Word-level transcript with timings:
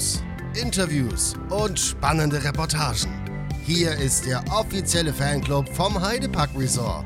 News, 0.00 0.22
Interviews 0.54 1.34
und 1.50 1.78
spannende 1.78 2.42
Reportagen. 2.42 3.22
Hier 3.66 3.92
ist 3.92 4.24
der 4.24 4.42
offizielle 4.50 5.12
Fanclub 5.12 5.68
vom 5.76 6.00
Heidepark 6.00 6.48
Resort. 6.56 7.04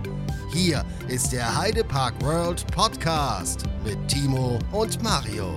Hier 0.52 0.84
ist 1.08 1.32
der 1.32 1.58
Heidepark 1.58 2.14
World 2.22 2.64
Podcast 2.68 3.64
mit 3.84 3.98
Timo 4.06 4.60
und 4.70 5.02
Mario. 5.02 5.56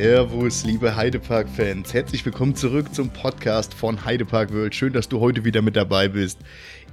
Servus, 0.00 0.62
liebe 0.62 0.94
Heidepark-Fans. 0.94 1.92
Herzlich 1.92 2.24
willkommen 2.24 2.54
zurück 2.54 2.94
zum 2.94 3.10
Podcast 3.10 3.74
von 3.74 4.04
Heidepark 4.04 4.52
World. 4.52 4.72
Schön, 4.72 4.92
dass 4.92 5.08
du 5.08 5.18
heute 5.18 5.44
wieder 5.44 5.60
mit 5.60 5.74
dabei 5.74 6.06
bist. 6.06 6.38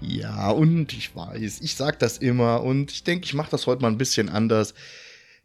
Ja, 0.01 0.49
und 0.49 0.91
ich 0.91 1.15
weiß, 1.15 1.61
ich 1.61 1.75
sag 1.75 1.99
das 1.99 2.17
immer 2.17 2.63
und 2.63 2.91
ich 2.91 3.03
denke, 3.03 3.25
ich 3.25 3.35
mache 3.35 3.51
das 3.51 3.67
heute 3.67 3.83
mal 3.83 3.89
ein 3.89 3.99
bisschen 3.99 4.27
anders. 4.27 4.73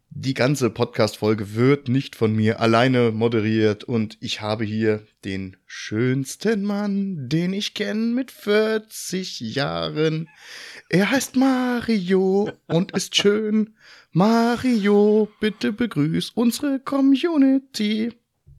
Die 0.09 0.33
ganze 0.33 0.71
Podcast-Folge 0.71 1.53
wird 1.53 1.87
nicht 1.87 2.15
von 2.15 2.35
mir 2.35 2.59
alleine 2.61 3.11
moderiert 3.11 3.83
und 3.83 4.17
ich 4.21 4.41
habe 4.41 4.65
hier 4.65 5.05
den 5.23 5.55
schönsten 5.67 6.63
Mann, 6.63 7.29
den 7.29 7.53
ich 7.53 7.75
kenne 7.75 8.07
mit 8.07 8.31
40 8.31 9.39
Jahren. 9.39 10.29
Er 10.89 11.11
heißt 11.11 11.35
Mario 11.35 12.51
und 12.65 12.93
ist 12.93 13.15
schön. 13.15 13.75
Mario, 14.13 15.29
bitte 15.39 15.71
begrüß 15.71 16.31
unsere 16.35 16.81
Community. 16.81 18.11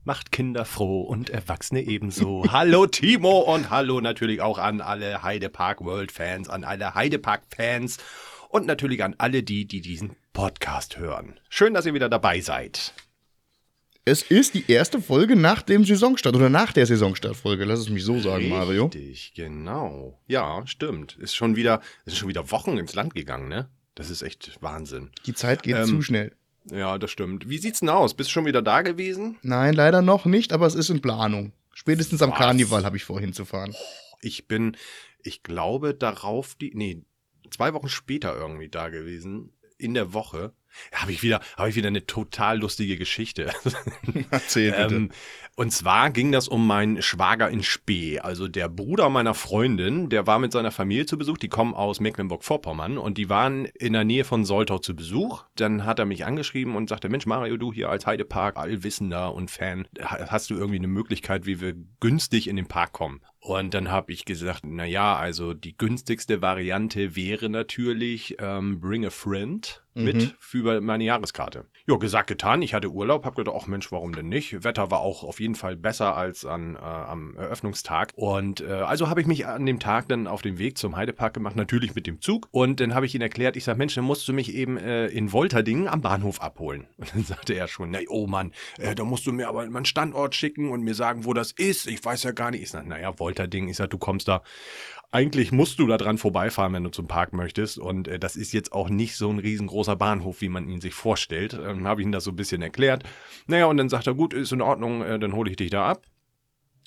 Macht 0.03 0.33
Kinder 0.33 0.65
froh 0.65 1.03
und 1.03 1.29
Erwachsene 1.29 1.83
ebenso. 1.83 2.47
hallo 2.51 2.87
Timo 2.87 3.41
und 3.41 3.69
hallo 3.69 4.01
natürlich 4.01 4.41
auch 4.41 4.57
an 4.57 4.81
alle 4.81 5.23
Heidepark 5.23 5.85
World 5.85 6.11
Fans, 6.11 6.49
an 6.49 6.65
alle 6.65 6.95
Heidepark 6.95 7.43
Fans 7.55 7.99
und 8.49 8.65
natürlich 8.65 9.05
an 9.05 9.15
alle 9.19 9.43
die, 9.43 9.67
die 9.67 9.83
diesen 9.83 10.17
Podcast 10.33 10.97
hören. 10.97 11.39
Schön, 11.51 11.75
dass 11.75 11.85
ihr 11.85 11.93
wieder 11.93 12.09
dabei 12.09 12.41
seid. 12.41 12.95
Es 14.07 14.23
ist 14.23 14.55
die 14.55 14.65
erste 14.73 15.03
Folge 15.03 15.37
nach 15.37 15.61
dem 15.61 15.85
Saisonstart 15.85 16.35
oder 16.35 16.49
nach 16.49 16.73
der 16.73 16.87
Saisonstartfolge, 16.87 17.67
lass 17.67 17.81
es 17.81 17.91
mich 17.91 18.05
so 18.05 18.19
sagen, 18.21 18.49
Mario. 18.49 18.87
Richtig, 18.87 19.35
genau. 19.35 20.19
Ja, 20.27 20.67
stimmt. 20.67 21.19
Ist 21.19 21.37
schon 21.37 21.57
wieder, 21.57 21.83
ist 22.07 22.17
schon 22.17 22.31
wieder 22.31 22.51
Wochen 22.51 22.79
ins 22.79 22.95
Land 22.95 23.15
gegangen, 23.15 23.49
ne? 23.49 23.69
Das 23.95 24.11
ist 24.11 24.23
echt 24.23 24.59
Wahnsinn. 24.61 25.11
Die 25.27 25.35
Zeit 25.35 25.63
geht 25.63 25.77
ähm, 25.77 25.87
zu 25.87 26.03
schnell. 26.03 26.35
Ja, 26.71 26.99
das 26.99 27.11
stimmt. 27.11 27.49
Wie 27.49 27.59
sieht's 27.59 27.81
denn 27.81 27.89
aus? 27.89 28.15
Bist 28.15 28.31
du 28.31 28.33
schon 28.33 28.47
wieder 28.47 28.63
da 28.63 28.83
gewesen? 28.83 29.39
Nein, 29.43 29.75
leider 29.75 30.01
noch 30.01 30.25
nicht, 30.25 30.53
aber 30.53 30.67
es 30.67 30.75
ist 30.75 30.91
in 30.91 31.01
Planung. 31.01 31.53
Spätestens 31.75 32.23
am 32.23 32.35
Karneval 32.35 32.85
habe 32.85 32.97
ich 32.97 33.05
vor, 33.05 33.21
hinzufahren. 33.21 33.75
Ich 34.21 34.47
bin, 34.47 34.77
ich 35.23 35.43
glaube, 35.43 35.95
darauf 35.95 36.55
die, 36.55 36.73
nee, 36.75 37.03
zwei 37.51 37.75
Wochen 37.75 37.89
später 37.89 38.37
irgendwie 38.37 38.69
da 38.69 38.89
gewesen, 38.89 39.53
in 39.83 39.95
der 39.95 40.13
Woche 40.13 40.55
habe 40.93 41.13
ich 41.13 41.23
wieder, 41.23 41.41
habe 41.57 41.69
ich 41.69 41.77
wieder 41.77 41.89
eine 41.89 42.07
total 42.07 42.59
lustige 42.59 42.97
Geschichte. 42.97 43.51
Erzähl 44.31 44.73
bitte. 44.73 44.95
Ähm, 44.95 45.11
und 45.55 45.71
zwar 45.71 46.11
ging 46.11 46.33
das 46.33 46.49
um 46.49 46.67
meinen 46.67 47.03
Schwager 47.03 47.51
in 47.51 47.63
Spee, 47.63 48.21
also 48.21 48.49
der 48.49 48.71
Bruder 48.71 49.11
meiner 49.11 49.35
Freundin, 49.35 50.09
der 50.09 50.27
war 50.27 50.39
mit 50.39 50.51
seiner 50.51 50.71
Familie 50.71 51.05
zu 51.05 51.19
Besuch, 51.19 51.37
die 51.37 51.51
kommen 51.51 51.75
aus 51.75 52.01
Mecklenburg-Vorpommern 52.01 52.97
und 52.97 53.19
die 53.19 53.29
waren 53.29 53.67
in 53.67 53.93
der 53.93 54.05
Nähe 54.05 54.25
von 54.25 54.47
Soltau 54.47 54.79
zu 54.79 54.97
Besuch. 54.97 55.45
Dann 55.57 55.85
hat 55.85 55.99
er 55.99 56.07
mich 56.07 56.25
angeschrieben 56.25 56.75
und 56.75 56.89
sagte, 56.89 57.11
Mensch 57.11 57.27
Mario, 57.27 57.59
du 57.59 57.71
hier 57.71 57.91
als 57.91 58.07
Heidepark, 58.07 58.57
Allwissender 58.57 59.35
und 59.35 59.51
Fan, 59.51 59.87
hast 60.01 60.49
du 60.49 60.55
irgendwie 60.55 60.79
eine 60.79 60.89
Möglichkeit, 60.89 61.45
wie 61.45 61.61
wir 61.61 61.75
günstig 62.01 62.49
in 62.49 62.57
den 62.57 62.67
Park 62.67 62.93
kommen? 62.93 63.21
Und 63.43 63.75
dann 63.75 63.91
habe 63.91 64.13
ich 64.13 64.25
gesagt, 64.25 64.61
na 64.65 64.85
ja, 64.85 65.17
also 65.17 65.53
die 65.53 65.77
günstigste 65.77 66.41
Variante 66.41 67.17
wäre 67.17 67.49
natürlich 67.49 68.37
ähm, 68.39 68.79
Bring 68.79 69.05
a 69.05 69.11
Friend 69.11 69.82
mit 69.95 70.17
mhm. 70.17 70.33
für 70.39 70.81
meine 70.81 71.05
Jahreskarte. 71.05 71.67
Ja, 71.87 71.97
gesagt, 71.97 72.29
getan. 72.29 72.63
Ich 72.63 72.75
hatte 72.75 72.91
Urlaub, 72.91 73.25
hab 73.25 73.37
gedacht, 73.37 73.57
ach 73.59 73.67
Mensch, 73.67 73.91
warum 73.93 74.15
denn 74.15 74.29
nicht? 74.29 74.65
Wetter 74.65 74.91
war 74.91 75.01
auch 75.01 75.25
auf 75.25 75.41
jeden 75.41 75.55
Fall 75.55 75.77
besser 75.77 76.17
als 76.17 76.45
an, 76.45 76.77
äh, 76.77 76.79
am 76.79 77.37
Eröffnungstag. 77.37 78.13
Und 78.15 78.61
äh, 78.61 78.71
also 78.71 79.09
habe 79.09 79.21
ich 79.21 79.27
mich 79.27 79.47
an 79.47 79.67
dem 79.67 79.81
Tag 79.81 80.09
dann 80.09 80.27
auf 80.27 80.43
den 80.43 80.59
Weg 80.59 80.79
zum 80.79 80.97
Heidepark 80.97 81.35
gemacht, 81.35 81.57
natürlich 81.57 81.95
mit 81.95 82.07
dem 82.07 82.21
Zug. 82.21 82.49
Und 82.51 82.81
dann 82.81 82.95
habe 82.95 83.07
ich 83.07 83.15
ihn 83.15 83.21
erklärt, 83.21 83.57
ich 83.57 83.65
sage, 83.65 83.79
Mensch, 83.79 83.95
dann 83.95 84.05
musst 84.05 84.27
du 84.29 84.33
mich 84.33 84.55
eben 84.55 84.77
äh, 84.77 85.07
in 85.09 85.33
Wolterdingen 85.33 85.89
am 85.89 86.01
Bahnhof 86.01 86.41
abholen. 86.41 86.87
Und 86.97 87.15
dann 87.15 87.25
sagte 87.25 87.55
er 87.55 87.69
schon, 87.69 87.91
na, 87.91 87.99
oh 88.09 88.27
Mann, 88.27 88.53
äh, 88.79 88.95
da 88.95 89.05
musst 89.05 89.27
du 89.27 89.33
mir 89.33 89.49
aber 89.49 89.69
meinen 89.69 89.85
Standort 89.85 90.35
schicken 90.35 90.71
und 90.71 90.83
mir 90.83 90.95
sagen, 90.95 91.25
wo 91.25 91.35
das 91.35 91.53
ist. 91.53 91.87
Ich 91.87 92.05
weiß 92.05 92.23
ja 92.23 92.33
gar 92.33 92.51
nicht. 92.51 92.63
Ich 92.63 92.71
sage, 92.71 92.89
naja, 92.89 93.19
Wolterdingen. 93.19 93.69
Ich 93.69 93.77
sage, 93.77 93.89
du 93.89 93.99
kommst 93.99 94.29
da 94.29 94.43
eigentlich 95.13 95.53
musst 95.53 95.79
du 95.79 95.87
da 95.87 95.99
dran 95.99 96.19
vorbeifahren, 96.19 96.73
wenn 96.73 96.85
du 96.85 96.91
zum 96.91 97.07
Park 97.07 97.35
möchtest. 97.35 97.79
Und 97.79 98.09
äh, 98.09 98.19
das 98.19 98.35
ist 98.35 98.53
jetzt 98.53 98.73
auch 98.73 98.89
nicht 98.89 99.17
so 99.17 99.31
ein 99.31 99.39
riesengroßer 99.39 99.95
Bahnhof, 99.95 100.41
wie 100.41 100.49
man 100.49 100.69
ihn 100.69 100.81
sich 100.81 100.95
vorstellt. 100.95 101.55
Ähm, 101.55 101.87
Habe 101.87 102.01
ich 102.01 102.07
ihm 102.07 102.13
das 102.13 102.25
so 102.25 102.31
ein 102.31 102.37
bisschen 102.37 102.63
erklärt. 102.63 103.05
Naja, 103.47 103.67
und 103.67 103.77
dann 103.77 103.91
sagt 103.91 104.07
er, 104.07 104.15
gut, 104.15 104.35
ist 104.35 104.53
in 104.53 104.63
Ordnung, 104.63 105.03
äh, 105.03 105.19
dann 105.19 105.35
hole 105.35 105.51
ich 105.51 105.57
dich 105.57 105.71
da 105.71 105.87
ab. 105.87 106.07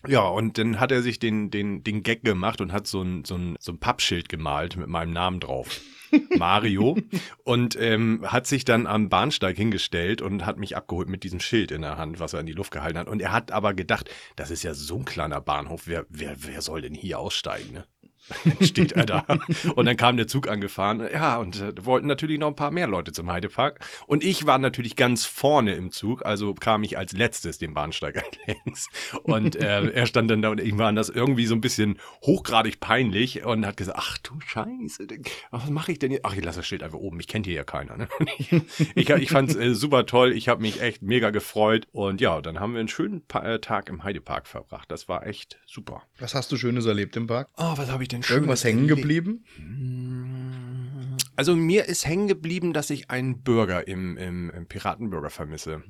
Ja, 0.07 0.21
und 0.21 0.57
dann 0.57 0.79
hat 0.79 0.91
er 0.91 1.01
sich 1.01 1.19
den, 1.19 1.49
den, 1.49 1.83
den 1.83 2.03
Gag 2.03 2.23
gemacht 2.23 2.61
und 2.61 2.73
hat 2.73 2.87
so 2.87 3.01
ein, 3.01 3.25
so 3.25 3.35
ein, 3.35 3.55
so 3.59 3.71
ein 3.71 3.79
Pappschild 3.79 4.29
gemalt 4.29 4.75
mit 4.75 4.87
meinem 4.87 5.13
Namen 5.13 5.39
drauf. 5.39 5.81
Mario. 6.37 6.97
und 7.43 7.77
ähm, 7.79 8.23
hat 8.25 8.47
sich 8.47 8.65
dann 8.65 8.87
am 8.87 9.09
Bahnsteig 9.09 9.55
hingestellt 9.55 10.21
und 10.21 10.45
hat 10.45 10.57
mich 10.57 10.75
abgeholt 10.75 11.09
mit 11.09 11.23
diesem 11.23 11.39
Schild 11.39 11.71
in 11.71 11.81
der 11.81 11.97
Hand, 11.97 12.19
was 12.19 12.33
er 12.33 12.39
in 12.39 12.45
die 12.45 12.53
Luft 12.53 12.71
gehalten 12.71 12.97
hat. 12.97 13.07
Und 13.07 13.21
er 13.21 13.31
hat 13.31 13.51
aber 13.51 13.73
gedacht, 13.73 14.09
das 14.35 14.51
ist 14.51 14.63
ja 14.63 14.73
so 14.73 14.97
ein 14.97 15.05
kleiner 15.05 15.41
Bahnhof, 15.41 15.83
wer, 15.85 16.05
wer, 16.09 16.35
wer 16.39 16.61
soll 16.61 16.81
denn 16.81 16.93
hier 16.93 17.19
aussteigen? 17.19 17.73
Ne? 17.73 17.85
Steht 18.61 18.93
er 18.93 19.05
da. 19.05 19.25
Und 19.75 19.85
dann 19.85 19.97
kam 19.97 20.17
der 20.17 20.27
Zug 20.27 20.47
angefahren. 20.47 21.07
Ja, 21.11 21.37
und 21.37 21.61
äh, 21.61 21.73
wollten 21.85 22.07
natürlich 22.07 22.39
noch 22.39 22.47
ein 22.47 22.55
paar 22.55 22.71
mehr 22.71 22.87
Leute 22.87 23.11
zum 23.11 23.31
Heidepark. 23.31 23.79
Und 24.07 24.23
ich 24.23 24.45
war 24.45 24.57
natürlich 24.57 24.95
ganz 24.95 25.25
vorne 25.25 25.75
im 25.75 25.91
Zug, 25.91 26.25
also 26.25 26.53
kam 26.53 26.83
ich 26.83 26.97
als 26.97 27.13
letztes 27.13 27.57
den 27.57 27.73
Bahnsteig 27.73 28.23
längs. 28.47 28.87
Und 29.23 29.55
äh, 29.55 29.89
er 29.89 30.05
stand 30.05 30.31
dann 30.31 30.41
da 30.41 30.49
und 30.49 30.61
ihm 30.61 30.77
war 30.77 30.91
das 30.93 31.09
irgendwie 31.09 31.45
so 31.45 31.55
ein 31.55 31.61
bisschen 31.61 31.99
hochgradig 32.23 32.79
peinlich 32.79 33.43
und 33.45 33.65
hat 33.65 33.77
gesagt, 33.77 33.97
ach 33.99 34.17
du 34.19 34.39
Scheiße, 34.39 35.07
was 35.51 35.69
mache 35.69 35.91
ich 35.91 35.99
denn 35.99 36.11
jetzt? 36.11 36.25
Ach, 36.25 36.35
ich 36.35 36.43
lasse 36.43 36.59
das 36.59 36.67
Schild 36.67 36.83
einfach 36.83 36.99
oben, 36.99 37.19
ich 37.19 37.27
kennt 37.27 37.45
hier 37.45 37.55
ja 37.55 37.63
keiner. 37.63 37.97
Ne? 37.97 38.07
Ich, 38.37 38.51
ich, 38.95 39.09
ich 39.09 39.29
fand 39.29 39.49
es 39.49 39.55
äh, 39.55 39.73
super 39.73 40.05
toll, 40.05 40.33
ich 40.33 40.49
habe 40.49 40.61
mich 40.61 40.81
echt 40.81 41.01
mega 41.01 41.29
gefreut. 41.29 41.87
Und 41.91 42.21
ja, 42.21 42.41
dann 42.41 42.59
haben 42.59 42.73
wir 42.73 42.79
einen 42.79 42.89
schönen 42.89 43.25
pa 43.25 43.43
äh, 43.43 43.59
Tag 43.59 43.89
im 43.89 44.03
Heidepark 44.03 44.47
verbracht. 44.47 44.91
Das 44.91 45.07
war 45.07 45.25
echt 45.25 45.59
super. 45.65 46.03
Was 46.19 46.35
hast 46.35 46.51
du 46.51 46.57
Schönes 46.57 46.85
erlebt 46.85 47.15
im 47.15 47.27
Park? 47.27 47.49
Oh, 47.57 47.73
was 47.77 47.89
habe 47.89 48.03
ich 48.03 48.09
denn 48.09 48.14
denn 48.21 48.35
Irgendwas 48.35 48.63
hängen 48.63 48.87
geblieben? 48.87 49.45
Also 51.35 51.55
mir 51.55 51.85
ist 51.85 52.05
hängen 52.05 52.27
geblieben, 52.27 52.73
dass 52.73 52.89
ich 52.89 53.09
einen 53.09 53.43
Burger 53.43 53.87
im, 53.87 54.17
im, 54.17 54.49
im 54.49 54.65
Piratenburger 54.67 55.29
vermisse. 55.29 55.83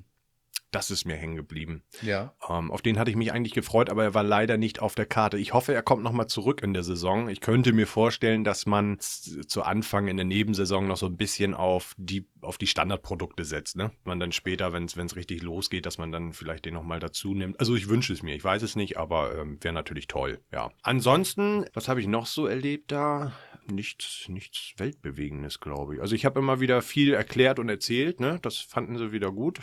Das 0.76 0.92
ist 0.92 1.06
mir 1.06 1.16
hängen 1.16 1.36
geblieben. 1.36 1.84
Ja. 2.02 2.34
Ähm, 2.50 2.72
auf 2.72 2.82
den 2.82 3.00
hatte 3.00 3.10
ich 3.10 3.16
mich 3.16 3.32
eigentlich 3.32 3.54
gefreut, 3.54 3.90
aber 3.90 4.04
er 4.04 4.14
war 4.14 4.24
leider 4.24 4.58
nicht 4.58 4.82
auf 4.82 4.96
der 4.96 5.06
Karte. 5.06 5.38
Ich 5.38 5.54
hoffe, 5.54 5.74
er 5.74 5.82
kommt 5.82 6.04
nochmal 6.04 6.28
zurück 6.28 6.62
in 6.62 6.74
der 6.74 6.84
Saison. 6.84 7.30
Ich 7.30 7.42
könnte 7.42 7.74
mir 7.74 7.88
vorstellen, 7.88 8.44
dass 8.44 8.66
man 8.66 8.98
zu 9.00 9.64
Anfang 9.64 10.08
in 10.08 10.18
der 10.18 10.26
Nebensaison 10.26 10.88
noch 10.88 10.98
so 10.98 11.06
ein 11.06 11.18
bisschen 11.18 11.54
auf 11.54 11.94
die, 11.98 12.28
auf 12.42 12.58
die 12.58 12.68
Standardprodukte 12.68 13.46
setzt. 13.46 13.78
Ne? 13.78 13.92
Man 14.04 14.20
dann 14.20 14.32
später, 14.32 14.74
wenn 14.74 14.86
es 14.86 15.16
richtig 15.16 15.42
losgeht, 15.42 15.86
dass 15.86 15.98
man 15.98 16.12
dann 16.12 16.34
vielleicht 16.34 16.66
den 16.66 16.74
nochmal 16.74 17.00
dazu 17.00 17.34
nimmt. 17.34 17.60
Also 17.60 17.76
ich 17.76 17.90
wünsche 17.90 18.14
es 18.14 18.24
mir. 18.24 18.36
Ich 18.36 18.44
weiß 18.44 18.62
es 18.62 18.76
nicht, 18.76 18.98
aber 18.98 19.38
ähm, 19.38 19.58
wäre 19.62 19.74
natürlich 19.74 20.08
toll. 20.08 20.40
Ja. 20.52 20.72
Ansonsten, 20.82 21.66
was 21.74 21.88
habe 21.88 22.02
ich 22.02 22.08
noch 22.08 22.26
so 22.26 22.48
erlebt 22.48 22.92
da? 22.92 23.32
nichts, 23.72 24.28
nichts 24.30 24.74
Weltbewegendes, 24.78 25.60
glaube 25.60 25.96
ich. 25.96 26.02
Also 26.02 26.16
ich 26.16 26.26
habe 26.26 26.40
immer 26.40 26.60
wieder 26.60 26.82
viel 26.82 27.14
erklärt 27.14 27.60
und 27.60 27.70
erzählt, 27.70 28.20
ne? 28.20 28.40
Das 28.42 28.58
fanden 28.58 28.98
sie 28.98 29.12
wieder 29.12 29.32
gut. 29.32 29.60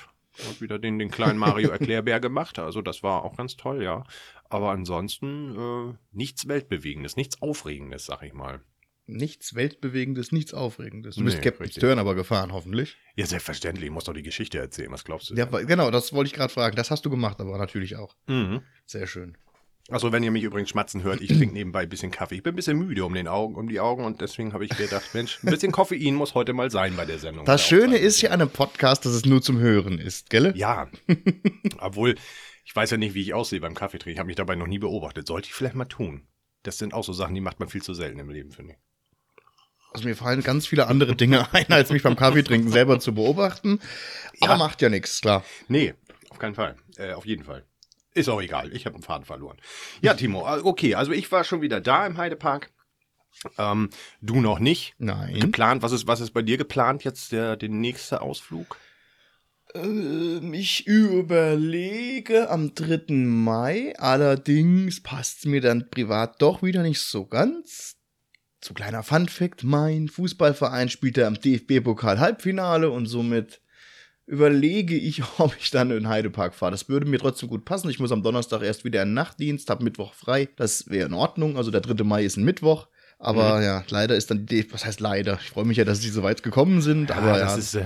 Und 0.49 0.61
wieder 0.61 0.79
den, 0.79 0.99
den 0.99 1.11
kleinen 1.11 1.39
Mario 1.39 1.71
Erklärbär 1.71 2.21
gemacht. 2.21 2.59
Also 2.59 2.81
das 2.81 3.03
war 3.03 3.25
auch 3.25 3.37
ganz 3.37 3.57
toll, 3.57 3.83
ja. 3.83 4.05
Aber 4.49 4.71
ansonsten 4.71 5.91
äh, 5.91 5.95
nichts 6.13 6.49
Weltbewegendes, 6.49 7.17
nichts 7.17 7.41
Aufregendes, 7.43 8.07
sag 8.07 8.23
ich 8.23 8.33
mal. 8.33 8.63
Nichts 9.07 9.55
Weltbewegendes, 9.55 10.33
nichts 10.33 10.55
Aufregendes. 10.55 11.17
Du 11.17 11.23
nee, 11.23 11.27
bist 11.27 11.43
Captain 11.43 11.71
Stern 11.71 11.99
aber 11.99 12.15
gefahren, 12.15 12.53
hoffentlich. 12.53 12.97
Ja, 13.17 13.27
selbstverständlich. 13.27 13.87
Ich 13.87 13.93
muss 13.93 14.05
doch 14.05 14.15
die 14.15 14.23
Geschichte 14.23 14.59
erzählen. 14.59 14.93
Was 14.93 15.05
glaubst 15.05 15.31
du? 15.31 15.35
Ja, 15.35 15.45
genau, 15.45 15.91
das 15.91 16.13
wollte 16.13 16.29
ich 16.29 16.35
gerade 16.35 16.53
fragen. 16.53 16.77
Das 16.77 16.91
hast 16.91 17.05
du 17.05 17.11
gemacht, 17.11 17.41
aber 17.41 17.59
natürlich 17.59 17.97
auch. 17.97 18.15
Mhm. 18.27 18.63
Sehr 18.87 19.07
schön. 19.07 19.37
Also 19.89 20.13
wenn 20.13 20.23
ihr 20.23 20.31
mich 20.31 20.45
übrigens 20.45 20.71
schmatzen 20.71 21.03
hört, 21.03 21.21
ich 21.21 21.29
trinke 21.29 21.53
nebenbei 21.55 21.83
ein 21.83 21.89
bisschen 21.89 22.13
Kaffee. 22.13 22.37
Ich 22.37 22.43
bin 22.43 22.53
ein 22.53 22.57
bisschen 22.57 22.79
müde 22.79 23.05
um 23.05 23.15
den 23.15 23.27
Augen, 23.27 23.57
um 23.57 23.69
die 23.69 23.81
Augen 23.81 24.05
und 24.05 24.21
deswegen 24.21 24.53
habe 24.53 24.65
ich 24.65 24.71
gedacht, 24.77 25.13
Mensch, 25.13 25.43
ein 25.43 25.51
bisschen 25.51 25.73
Koffein 25.73 26.15
muss 26.15 26.35
heute 26.35 26.53
mal 26.53 26.71
sein 26.71 26.97
bei 26.97 27.05
der 27.05 27.19
Sendung. 27.19 27.45
Das 27.45 27.67
Schöne 27.67 27.99
ist 27.99 28.19
hier 28.19 28.33
an 28.33 28.41
einem 28.41 28.51
Podcast, 28.51 29.05
dass 29.05 29.13
es 29.13 29.27
nur 29.27 29.43
zum 29.43 29.59
Hören 29.59 29.99
ist, 29.99 30.31
gell? 30.31 30.53
Ja. 30.57 30.89
Obwohl, 31.79 32.15
ich 32.65 32.75
weiß 32.75 32.93
ja 32.93 32.97
nicht, 32.97 33.15
wie 33.15 33.23
ich 33.23 33.35
aussehe 33.35 33.61
beim 33.61 33.75
Kaffeetrinken. 33.75 34.13
Ich 34.13 34.19
habe 34.19 34.29
mich 34.29 34.37
dabei 34.37 34.55
noch 34.55 34.69
nie 34.69 34.79
beobachtet. 34.79 35.27
Sollte 35.27 35.47
ich 35.47 35.55
vielleicht 35.55 35.75
mal 35.75 35.85
tun. 35.85 36.29
Das 36.63 36.79
sind 36.79 36.95
auch 36.95 37.03
so 37.03 37.13
Sachen, 37.13 37.35
die 37.35 37.41
macht 37.41 37.59
man 37.59 37.69
viel 37.69 37.83
zu 37.83 37.93
selten 37.93 38.21
im 38.21 38.31
Leben, 38.31 38.53
finde 38.53 38.75
ich. 38.75 38.79
Also 39.93 40.09
mir 40.09 40.17
fallen 40.17 40.43
ganz 40.43 40.67
viele 40.67 40.87
andere 40.87 41.17
Dinge 41.17 41.47
ein, 41.53 41.67
als 41.71 41.91
mich 41.91 42.05
beim 42.05 42.17
Kaffeetrinken 42.17 42.71
selber 42.71 43.01
zu 43.01 43.15
beobachten. 43.15 43.81
Aber 44.41 44.53
ja. 44.53 44.59
macht 44.59 44.81
ja 44.81 44.89
nichts, 44.89 45.21
klar. 45.21 45.45
Nee, 45.67 45.95
auf 46.31 46.39
keinen 46.39 46.55
Fall. 46.55 46.77
Äh, 46.97 47.13
auf 47.15 47.27
jeden 47.27 47.45
Fall. 47.45 47.67
Ist 48.15 48.29
auch 48.29 48.43
egal, 48.43 48.75
ich 48.75 48.85
habe 48.85 48.95
einen 48.95 49.03
Faden 49.03 49.25
verloren. 49.25 49.57
Ja, 50.03 50.15
Timo, 50.15 50.47
äh, 50.47 50.61
okay, 50.63 50.95
also 50.95 51.13
ich 51.13 51.31
war 51.33 51.45
schon 51.45 51.63
wieder 51.63 51.81
da 51.81 52.07
im 52.07 52.19
Heidepark. 52.19 52.71
Ähm, 53.59 53.91
du 54.21 54.41
noch 54.41 54.59
nicht. 54.59 54.95
Nein. 54.99 55.41
Geplant, 55.41 55.83
was 55.83 55.93
ist, 55.93 56.07
was 56.07 56.21
ist 56.21 56.33
bei 56.33 56.43
dir 56.43 56.59
geplant 56.59 57.05
jetzt 57.05 57.33
der, 57.33 57.57
der 57.57 57.71
nächste 57.71 58.21
Ausflug? 58.21 58.77
Ähm, 59.75 60.53
ich 60.53 60.87
überlege 60.87 62.51
am 62.51 62.75
3. 62.75 63.15
Mai, 63.15 63.95
allerdings 63.99 65.03
passt 65.03 65.39
es 65.39 65.45
mir 65.47 65.61
dann 65.61 65.89
privat 65.89 66.43
doch 66.43 66.63
wieder 66.63 66.83
nicht 66.83 67.01
so 67.01 67.27
ganz. 67.27 67.97
Zu 68.61 68.75
kleiner 68.75 69.03
Funfact, 69.03 69.65
mein 69.65 70.09
Fußballverein 70.09 70.89
spielte 70.89 71.27
am 71.27 71.35
DFB-Pokal 71.35 72.21
Halbfinale 72.21 72.91
und 72.91 73.07
somit 73.07 73.61
überlege 74.27 74.95
ich, 74.97 75.23
ob 75.39 75.57
ich 75.59 75.71
dann 75.71 75.91
in 75.91 76.09
Heidepark 76.09 76.55
fahre. 76.55 76.73
Das 76.73 76.89
würde 76.89 77.07
mir 77.07 77.19
trotzdem 77.19 77.49
gut 77.49 77.65
passen. 77.65 77.91
Ich 77.91 77.99
muss 77.99 78.13
am 78.13 78.23
Donnerstag 78.23 78.63
erst 78.63 78.85
wieder 78.85 79.03
in 79.03 79.15
Nachtdienst, 79.15 79.69
habe 79.71 79.85
Mittwoch 79.85 80.15
frei. 80.15 80.49
Das 80.57 80.89
wäre 80.89 81.07
in 81.07 81.15
Ordnung. 81.15 81.57
Also 81.57 81.71
der 81.71 81.81
3. 81.81 82.03
Mai 82.05 82.25
ist 82.25 82.37
ein 82.37 82.45
Mittwoch. 82.45 82.89
Aber 83.19 83.59
Mhm. 83.59 83.63
ja, 83.65 83.85
leider 83.89 84.17
ist 84.17 84.33
dann 84.33 84.47
die, 84.47 84.67
was 84.73 84.85
heißt 84.85 84.99
leider? 84.99 85.39
Ich 85.43 85.51
freue 85.51 85.65
mich 85.65 85.77
ja, 85.77 85.85
dass 85.85 86.01
sie 86.01 86.09
so 86.09 86.25
weit 86.25 86.43
gekommen 86.43 86.83
sind. 86.83 87.13
aber 87.13 87.39
ja, 87.39 87.55
ist, 87.55 87.75
äh, 87.77 87.85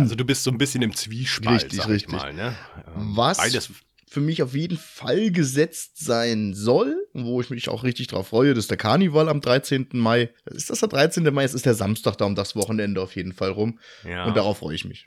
also 0.00 0.14
du 0.14 0.24
bist 0.24 0.44
so 0.44 0.50
ein 0.50 0.56
bisschen 0.56 0.80
im 0.80 0.94
Zwiespalt, 0.94 1.64
Richtig, 1.64 1.80
sag 1.80 1.88
richtig. 1.90 2.14
ich 2.14 2.18
mal. 2.22 2.32
Ne? 2.32 2.54
Was? 2.96 3.36
Beides, 3.36 3.70
für 4.10 4.20
mich 4.22 4.42
auf 4.42 4.54
jeden 4.54 4.78
Fall 4.78 5.30
gesetzt 5.30 6.02
sein 6.02 6.54
soll, 6.54 6.96
wo 7.12 7.42
ich 7.42 7.50
mich 7.50 7.68
auch 7.68 7.84
richtig 7.84 8.06
drauf 8.06 8.28
freue, 8.28 8.54
das 8.54 8.64
ist 8.64 8.70
der 8.70 8.78
Karneval 8.78 9.28
am 9.28 9.42
13. 9.42 9.88
Mai. 9.92 10.30
Ist 10.46 10.70
das 10.70 10.80
der 10.80 10.88
13. 10.88 11.34
Mai? 11.34 11.44
Es 11.44 11.52
ist 11.52 11.66
der 11.66 11.74
Samstag 11.74 12.16
da 12.16 12.24
um 12.24 12.34
das 12.34 12.56
Wochenende 12.56 13.02
auf 13.02 13.14
jeden 13.14 13.34
Fall 13.34 13.50
rum. 13.50 13.78
ja. 14.08 14.24
Und 14.24 14.38
darauf 14.38 14.58
freue 14.58 14.74
ich 14.74 14.86
mich. 14.86 15.06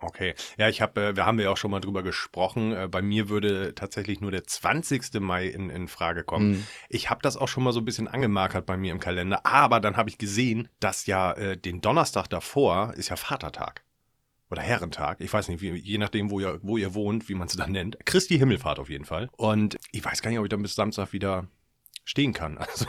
Okay. 0.00 0.34
Ja, 0.56 0.68
ich 0.68 0.80
habe, 0.80 1.00
äh, 1.00 1.16
wir 1.16 1.26
haben 1.26 1.38
ja 1.38 1.50
auch 1.50 1.56
schon 1.56 1.70
mal 1.70 1.80
drüber 1.80 2.02
gesprochen. 2.02 2.72
Äh, 2.72 2.88
bei 2.88 3.02
mir 3.02 3.28
würde 3.28 3.74
tatsächlich 3.74 4.20
nur 4.20 4.30
der 4.30 4.44
20. 4.44 5.20
Mai 5.20 5.46
in, 5.46 5.70
in 5.70 5.88
Frage 5.88 6.24
kommen. 6.24 6.50
Mhm. 6.50 6.66
Ich 6.88 7.10
habe 7.10 7.20
das 7.22 7.36
auch 7.36 7.48
schon 7.48 7.62
mal 7.62 7.72
so 7.72 7.80
ein 7.80 7.84
bisschen 7.84 8.08
angemarkert 8.08 8.66
bei 8.66 8.76
mir 8.76 8.92
im 8.92 9.00
Kalender, 9.00 9.44
aber 9.44 9.80
dann 9.80 9.96
habe 9.96 10.08
ich 10.08 10.18
gesehen, 10.18 10.68
dass 10.80 11.06
ja 11.06 11.32
äh, 11.32 11.56
den 11.56 11.80
Donnerstag 11.80 12.28
davor 12.28 12.94
ist 12.94 13.10
ja 13.10 13.16
Vatertag. 13.16 13.82
Oder 14.50 14.62
Herrentag. 14.62 15.20
Ich 15.20 15.32
weiß 15.32 15.48
nicht, 15.48 15.60
wie, 15.62 15.76
je 15.76 15.98
nachdem, 15.98 16.30
wo 16.30 16.40
ihr, 16.40 16.58
wo 16.62 16.76
ihr 16.76 16.92
wohnt, 16.94 17.28
wie 17.28 17.34
man 17.34 17.46
es 17.46 17.54
dann 17.54 17.70
nennt. 17.70 18.04
Christi 18.04 18.36
Himmelfahrt 18.36 18.80
auf 18.80 18.90
jeden 18.90 19.04
Fall. 19.04 19.30
Und 19.36 19.78
ich 19.92 20.04
weiß 20.04 20.22
gar 20.22 20.30
nicht, 20.30 20.40
ob 20.40 20.44
ich 20.44 20.48
dann 20.48 20.62
bis 20.62 20.74
Samstag 20.74 21.12
wieder 21.12 21.46
stehen 22.10 22.32
kann. 22.32 22.58
Also, 22.58 22.86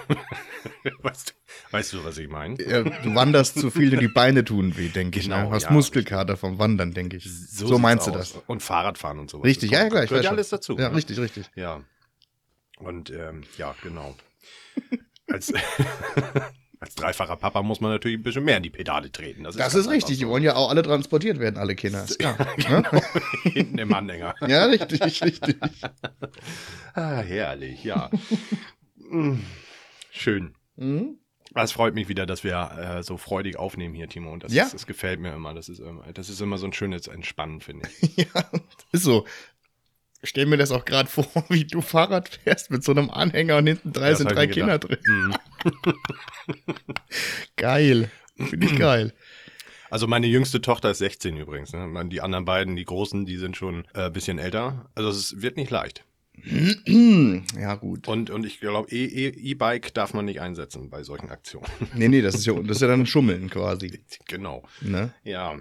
weißt, 1.04 1.30
du, 1.30 1.74
weißt 1.74 1.94
du, 1.94 2.04
was 2.04 2.18
ich 2.18 2.28
meine? 2.28 2.60
Ja, 2.62 2.82
du 2.82 3.14
wanderst 3.14 3.60
zu 3.60 3.70
viel 3.70 3.94
und 3.94 4.00
die 4.02 4.08
Beine 4.08 4.44
tun 4.44 4.76
weh, 4.78 4.90
denke 4.90 5.20
ich. 5.20 5.26
Genau, 5.26 5.44
Ne? 5.50 5.52
Hast 5.52 5.64
ja. 5.66 5.72
Muskelkater 5.72 6.38
vom 6.38 6.58
Wandern, 6.58 6.92
denke 6.92 7.18
ich. 7.18 7.26
So, 7.26 7.68
sieht's 7.68 7.80
meinst 7.80 8.08
du 8.08 8.12
das. 8.12 8.34
Und 8.48 8.64
Fahrradfahren 8.64 9.20
und 9.20 9.30
sowas. 9.30 9.46
Richtig, 9.46 9.70
ja, 9.72 9.82
kommt- 9.82 9.92
klar, 9.92 10.04
ich 10.04 10.10
Gehört 10.10 10.26
ja 10.26 10.32
alles 10.32 10.50
dazu. 10.50 10.76
Ja, 10.78 10.90
ne? 10.90 10.96
richtig, 10.96 11.20
richtig. 11.20 11.52
Ja. 11.56 11.82
Und 12.80 13.12
ähm, 13.12 13.44
ja, 13.60 13.76
genau. 13.84 14.16
Als, 15.30 15.54
als 16.80 16.96
dreifacher 16.96 17.36
Papa 17.36 17.62
muss 17.62 17.80
man 17.80 17.92
natürlich 17.92 18.18
ein 18.18 18.24
bisschen 18.24 18.44
mehr 18.44 18.58
in 18.58 18.64
die 18.64 18.72
Pedale 18.72 19.12
treten. 19.12 19.44
Das 19.44 19.54
ist, 19.56 19.60
Das 19.62 19.76
ist 19.76 19.88
richtig. 19.88 20.18
Die 20.18 20.24
einfach 20.24 20.34
wollen 20.34 20.44
ja 20.44 20.56
auch 20.56 20.72
alle 20.72 20.82
transportiert 20.82 21.38
werden, 21.38 21.58
alle 21.58 21.76
Kinder. 21.76 22.08
Klar. 22.18 22.36
so. 22.58 22.70
ne? 22.70 22.84
Hinten 23.44 23.78
im 23.78 23.94
Anhänger. 23.94 24.34
Ja, 24.48 24.66
richtig, 24.66 25.22
richtig. 25.22 25.58
Ah, 26.96 27.18
herrlich, 27.22 27.84
ja. 27.84 28.10
Schön. 30.12 30.56
Mhm. 30.76 31.18
Es 31.54 31.74
freut 31.74 31.96
mich 31.96 32.08
wieder, 32.08 32.26
dass 32.26 32.44
wir 32.46 32.72
äh, 33.00 33.04
so 33.04 33.18
freudig 33.18 33.58
aufnehmen 33.58 33.94
hier, 33.94 34.08
Timo. 34.08 34.32
Und 34.32 34.44
das, 34.44 34.54
Ja. 34.54 34.64
ist, 34.64 34.74
das 34.74 34.88
gefällt 34.88 35.20
mir 35.20 35.34
immer. 35.34 35.54
Das 35.54 35.68
ist 35.68 35.80
immer, 35.80 36.04
das 36.14 36.30
ist 36.30 36.40
immer 36.40 36.58
so 36.58 36.66
ein 36.66 36.74
schönes 36.74 37.08
Entspannen, 37.08 37.62
finde 37.62 37.90
ich. 38.02 38.16
Ja, 38.34 38.50
ist 38.92 39.04
so. 39.04 39.26
Ich 40.22 40.30
stell 40.30 40.46
mir 40.46 40.58
das 40.58 40.72
auch 40.72 40.86
gerade 40.86 41.10
vor, 41.10 41.26
wie 41.50 41.66
du 41.66 41.82
Fahrrad 41.82 42.30
fährst 42.30 42.72
mit 42.72 42.84
so 42.84 42.92
einem 42.92 43.10
Anhänger 43.10 43.58
und 43.58 43.68
hinten 43.68 43.92
drei 43.92 44.12
Das 44.12 44.20
sind 44.20 44.32
drei 44.32 44.48
Kinder 44.48 44.78
drin. 44.80 45.00
Mm. 45.06 45.34
Geil. 47.58 48.12
Finde 48.38 48.66
ich 48.66 48.76
geil. 48.78 49.14
Also 49.90 50.08
meine 50.08 50.28
jüngste 50.28 50.62
Tochter 50.62 50.92
ist 50.92 51.00
16 51.00 51.36
übrigens. 51.38 51.74
Ne? 51.74 52.08
Die 52.08 52.22
anderen 52.22 52.46
beiden, 52.46 52.76
die 52.76 52.86
Großen, 52.86 53.26
die 53.26 53.38
sind 53.38 53.58
schon 53.58 53.86
ein 53.94 54.08
äh, 54.08 54.10
bisschen 54.10 54.40
älter. 54.40 54.90
Also 54.96 55.10
es 55.10 55.42
wird 55.42 55.58
nicht 55.58 55.70
leicht. 55.70 56.06
ja, 57.60 57.76
gut. 57.76 58.08
Und, 58.08 58.30
und 58.30 58.46
ich 58.46 58.60
glaube, 58.60 58.90
E- 58.92 59.06
E- 59.06 59.28
E-Bike 59.52 59.94
darf 59.94 60.14
man 60.14 60.26
nicht 60.26 60.42
einsetzen 60.42 60.90
bei 60.90 61.04
solchen 61.04 61.30
Aktionen. 61.30 61.68
Nee, 61.94 62.08
nee, 62.08 62.22
das 62.22 62.36
ist 62.36 62.46
ja, 62.46 62.54
das 62.54 62.78
ist 62.78 62.82
ja 62.82 62.88
dann 62.88 63.06
Schummeln 63.06 63.50
quasi. 63.50 64.04
genau. 64.28 64.64
Ne? 64.82 65.14
Ja, 65.24 65.60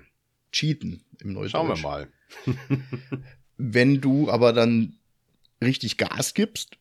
Cheaten 0.52 1.02
im 1.20 1.32
Neudeutsch. 1.32 1.52
schauen 1.52 1.68
wir 1.68 1.76
mal. 1.78 2.08
Wenn 3.56 4.00
du 4.00 4.30
aber 4.30 4.52
dann 4.52 4.96
richtig 5.62 5.96
Gas 5.98 6.34
gibst 6.34 6.76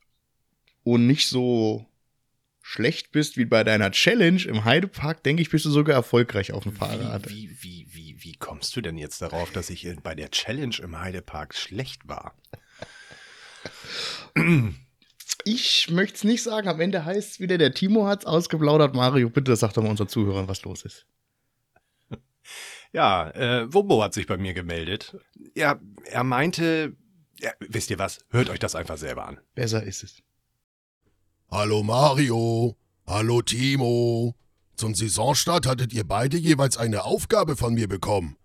und 0.82 1.06
nicht 1.06 1.28
so 1.28 1.86
schlecht 2.62 3.10
bist 3.12 3.36
wie 3.36 3.44
bei 3.44 3.64
deiner 3.64 3.90
Challenge 3.90 4.40
im 4.42 4.64
Heidepark, 4.64 5.22
denke 5.24 5.42
ich, 5.42 5.50
bist 5.50 5.64
du 5.64 5.70
sogar 5.70 5.94
erfolgreich 5.96 6.52
auf 6.52 6.62
dem 6.62 6.72
Fahrrad. 6.72 7.28
Wie, 7.28 7.50
wie, 7.60 7.86
wie, 7.90 7.94
wie, 7.94 8.16
wie 8.22 8.32
kommst 8.36 8.74
du 8.76 8.80
denn 8.80 8.96
jetzt 8.96 9.20
darauf, 9.20 9.50
dass 9.50 9.70
ich 9.70 9.88
bei 10.02 10.14
der 10.14 10.30
Challenge 10.30 10.76
im 10.82 10.98
Heidepark 10.98 11.54
schlecht 11.54 12.06
war? 12.08 12.34
Ich 15.44 15.90
möchte 15.90 16.16
es 16.16 16.24
nicht 16.24 16.42
sagen. 16.42 16.68
Am 16.68 16.80
Ende 16.80 17.04
heißt 17.04 17.32
es 17.32 17.40
wieder, 17.40 17.58
der 17.58 17.72
Timo 17.72 18.06
hat's 18.06 18.26
ausgeplaudert. 18.26 18.94
Mario, 18.94 19.30
bitte 19.30 19.56
sag 19.56 19.72
doch 19.72 19.82
mal 19.82 19.90
unseren 19.90 20.08
Zuhörern, 20.08 20.48
was 20.48 20.62
los 20.62 20.82
ist. 20.84 21.06
Ja, 22.92 23.30
äh, 23.30 23.72
Wumbo 23.72 24.02
hat 24.02 24.14
sich 24.14 24.26
bei 24.26 24.36
mir 24.36 24.52
gemeldet. 24.52 25.16
Ja, 25.54 25.80
er 26.04 26.24
meinte, 26.24 26.96
ja, 27.38 27.52
wisst 27.60 27.90
ihr 27.90 27.98
was, 27.98 28.18
hört 28.30 28.50
euch 28.50 28.58
das 28.58 28.74
einfach 28.74 28.98
selber 28.98 29.26
an. 29.26 29.38
Besser 29.54 29.82
ist 29.82 30.02
es. 30.02 30.22
Hallo 31.50 31.82
Mario. 31.82 32.76
Hallo 33.06 33.42
Timo. 33.42 34.34
Zum 34.76 34.94
Saisonstart 34.94 35.66
hattet 35.66 35.92
ihr 35.92 36.04
beide 36.04 36.36
jeweils 36.36 36.76
eine 36.76 37.04
Aufgabe 37.04 37.56
von 37.56 37.74
mir 37.74 37.88
bekommen. 37.88 38.36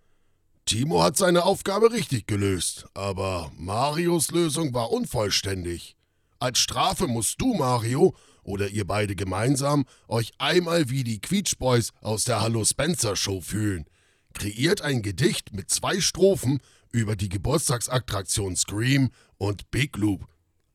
Timo 0.65 1.03
hat 1.03 1.15
seine 1.15 1.43
Aufgabe 1.43 1.91
richtig 1.91 2.25
gelöst, 2.25 2.87
aber 2.95 3.51
Marios 3.55 4.31
Lösung 4.31 4.73
war 4.73 4.91
unvollständig. 4.91 5.95
Als 6.39 6.57
Strafe 6.57 7.05
musst 7.05 7.39
du, 7.39 7.53
Mario, 7.53 8.15
oder 8.41 8.69
ihr 8.69 8.85
beide 8.85 9.15
gemeinsam, 9.15 9.85
euch 10.07 10.33
einmal 10.39 10.89
wie 10.89 11.03
die 11.03 11.21
Quietsch 11.21 11.57
Boys 11.59 11.91
aus 12.01 12.23
der 12.23 12.41
Hallo 12.41 12.65
Spencer 12.65 13.15
Show 13.15 13.41
fühlen. 13.41 13.85
Kreiert 14.33 14.81
ein 14.81 15.03
Gedicht 15.03 15.53
mit 15.53 15.69
zwei 15.69 16.01
Strophen 16.01 16.59
über 16.91 17.15
die 17.15 17.29
Geburtstagsattraktion 17.29 18.55
Scream 18.55 19.11
und 19.37 19.69
Big 19.69 19.95
Loop. 19.97 20.27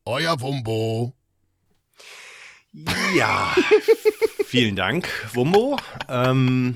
Euer 0.05 0.39
Wumbo. 0.39 1.15
Ja, 3.13 3.53
vielen 4.45 4.77
Dank, 4.77 5.09
Wumbo. 5.33 5.77
Ähm, 6.07 6.75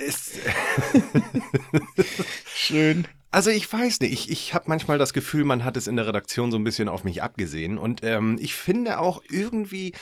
Schön. 2.54 3.06
Also 3.30 3.50
ich 3.50 3.72
weiß 3.72 4.00
nicht, 4.00 4.12
ich, 4.12 4.30
ich 4.30 4.54
habe 4.54 4.64
manchmal 4.68 4.98
das 4.98 5.12
Gefühl, 5.12 5.44
man 5.44 5.64
hat 5.64 5.76
es 5.76 5.86
in 5.86 5.96
der 5.96 6.06
Redaktion 6.06 6.50
so 6.50 6.58
ein 6.58 6.64
bisschen 6.64 6.88
auf 6.88 7.04
mich 7.04 7.22
abgesehen. 7.22 7.78
Und 7.78 8.02
ähm, 8.02 8.38
ich 8.40 8.54
finde 8.54 8.98
auch 8.98 9.22
irgendwie, 9.28 9.92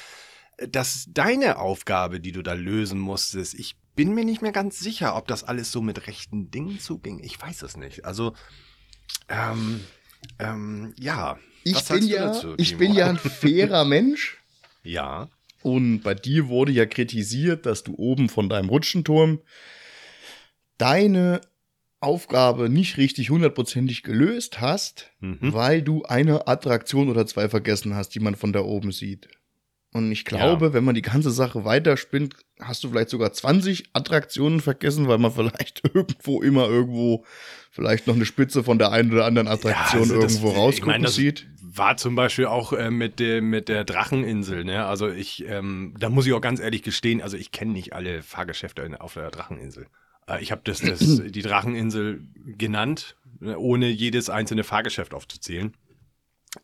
dass 0.67 1.07
deine 1.09 1.59
Aufgabe, 1.59 2.21
die 2.21 2.33
du 2.33 2.43
da 2.43 2.55
lösen 2.55 2.99
musstest, 2.99 3.55
ich 3.55 3.76
bin 3.95 4.14
mir 4.14 4.25
nicht 4.25 4.43
mehr 4.43 4.52
ganz 4.52 4.78
sicher, 4.78 5.17
ob 5.17 5.28
das 5.28 5.45
alles 5.45 5.73
so 5.73 5.83
mit 5.83 6.07
rechten 6.07 6.50
Dingen 6.50 6.78
zuging. 6.78 7.23
Ich 7.23 7.40
weiß 7.40 7.62
es 7.62 7.76
nicht. 7.76 8.05
Also, 8.05 8.35
ähm, 9.28 9.81
ähm, 10.38 10.95
ja. 10.99 11.38
Ich 11.64 11.85
bin 11.85 12.05
ja, 12.05 12.26
dazu, 12.26 12.55
ich 12.57 12.78
bin 12.78 12.95
ja 12.95 13.09
ein 13.09 13.19
fairer 13.19 13.85
Mensch. 13.85 14.38
Ja. 14.83 15.28
Und 15.62 16.00
bei 16.00 16.14
dir 16.14 16.49
wurde 16.49 16.73
ja 16.73 16.87
kritisiert, 16.87 17.67
dass 17.67 17.83
du 17.83 17.95
oben 17.97 18.28
von 18.28 18.49
deinem 18.49 18.69
Rutschenturm 18.69 19.40
deine 20.78 21.40
Aufgabe 22.00 22.68
nicht 22.68 22.97
richtig 22.97 23.30
hundertprozentig 23.30 24.02
gelöst 24.02 24.61
hast, 24.61 25.11
Mhm. 25.20 25.52
weil 25.52 25.82
du 25.82 26.04
eine 26.04 26.47
Attraktion 26.47 27.08
oder 27.08 27.26
zwei 27.26 27.49
vergessen 27.49 27.94
hast, 27.97 28.11
die 28.14 28.20
man 28.20 28.37
von 28.37 28.52
da 28.52 28.61
oben 28.61 28.92
sieht. 28.92 29.28
Und 29.92 30.12
ich 30.12 30.25
glaube, 30.26 30.75
wenn 30.75 30.85
man 30.85 30.94
die 30.94 31.02
ganze 31.02 31.30
Sache 31.30 31.64
weiterspinnt, 31.64 32.37
hast 32.61 32.85
du 32.85 32.90
vielleicht 32.90 33.08
sogar 33.08 33.32
20 33.32 33.88
Attraktionen 33.94 34.61
vergessen, 34.61 35.08
weil 35.08 35.18
man 35.18 35.32
vielleicht 35.32 35.82
irgendwo 35.92 36.40
immer 36.42 36.68
irgendwo 36.68 37.25
vielleicht 37.70 38.06
noch 38.06 38.14
eine 38.14 38.26
Spitze 38.26 38.62
von 38.62 38.78
der 38.78 38.92
einen 38.92 39.11
oder 39.12 39.25
anderen 39.25 39.49
Attraktion 39.49 40.02
also 40.02 40.20
das- 40.20 40.35
irgendwo 40.35 40.50
ich 40.52 40.56
rausgucken 40.56 41.02
das 41.02 41.14
sieht. 41.14 41.47
War 41.62 41.97
zum 41.97 42.14
Beispiel 42.16 42.47
auch 42.47 42.73
äh, 42.73 42.90
mit, 42.90 43.18
der, 43.18 43.40
mit 43.42 43.68
der 43.68 43.85
Dracheninsel, 43.85 44.64
ne? 44.64 44.85
Also 44.87 45.08
ich, 45.08 45.44
ähm, 45.47 45.94
da 45.99 46.11
muss 46.11 46.26
ich 46.26 46.32
auch 46.32 46.40
ganz 46.40 46.61
ehrlich 46.61 46.82
gestehen, 46.82 47.23
also 47.23 47.37
ich 47.37 47.50
kenne 47.52 47.73
nicht 47.73 47.92
alle 47.92 48.23
Fahrgeschäfte 48.23 49.00
auf 49.00 49.14
der 49.14 49.30
Dracheninsel. 49.30 49.87
Äh, 50.28 50.42
ich 50.42 50.52
habe 50.52 50.61
das, 50.64 50.80
das, 50.80 50.99
die 51.26 51.42
Dracheninsel 51.42 52.23
genannt, 52.56 53.16
ne, 53.40 53.58
ohne 53.58 53.88
jedes 53.88 54.30
einzelne 54.30 54.64
Fahrgeschäft 54.64 55.14
aufzuzählen. 55.14 55.75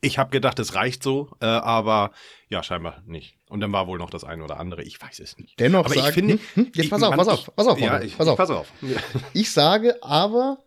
Ich 0.01 0.19
habe 0.19 0.31
gedacht, 0.31 0.59
es 0.59 0.75
reicht 0.75 1.03
so, 1.03 1.31
äh, 1.41 1.45
aber 1.47 2.13
ja, 2.49 2.63
scheinbar 2.63 3.03
nicht. 3.07 3.37
Und 3.49 3.61
dann 3.61 3.71
war 3.71 3.87
wohl 3.87 3.99
noch 3.99 4.09
das 4.11 4.25
eine 4.25 4.43
oder 4.43 4.59
andere, 4.59 4.83
ich 4.83 5.01
weiß 5.01 5.21
es 5.21 5.37
nicht. 5.37 5.61
Dennoch 5.61 5.85
aber 5.85 5.95
sag- 5.95 6.09
ich 6.09 6.15
finde, 6.15 6.33
hm, 6.35 6.41
hm, 6.55 6.65
jetzt 6.75 6.85
ich- 6.87 6.91
pass 6.91 7.03
auf, 7.03 7.11
man- 7.11 7.19
pass 7.19 7.29
auf, 7.29 7.55
pass 7.55 7.67
auf, 7.67 7.79
ja, 7.79 8.01
ich, 8.01 8.17
pass 8.17 8.27
auf. 8.27 8.35
Ich, 8.35 8.39
pass 8.39 8.51
auf. 8.51 8.73
Ich 9.35 9.51
sage 9.53 10.03
aber, 10.03 10.59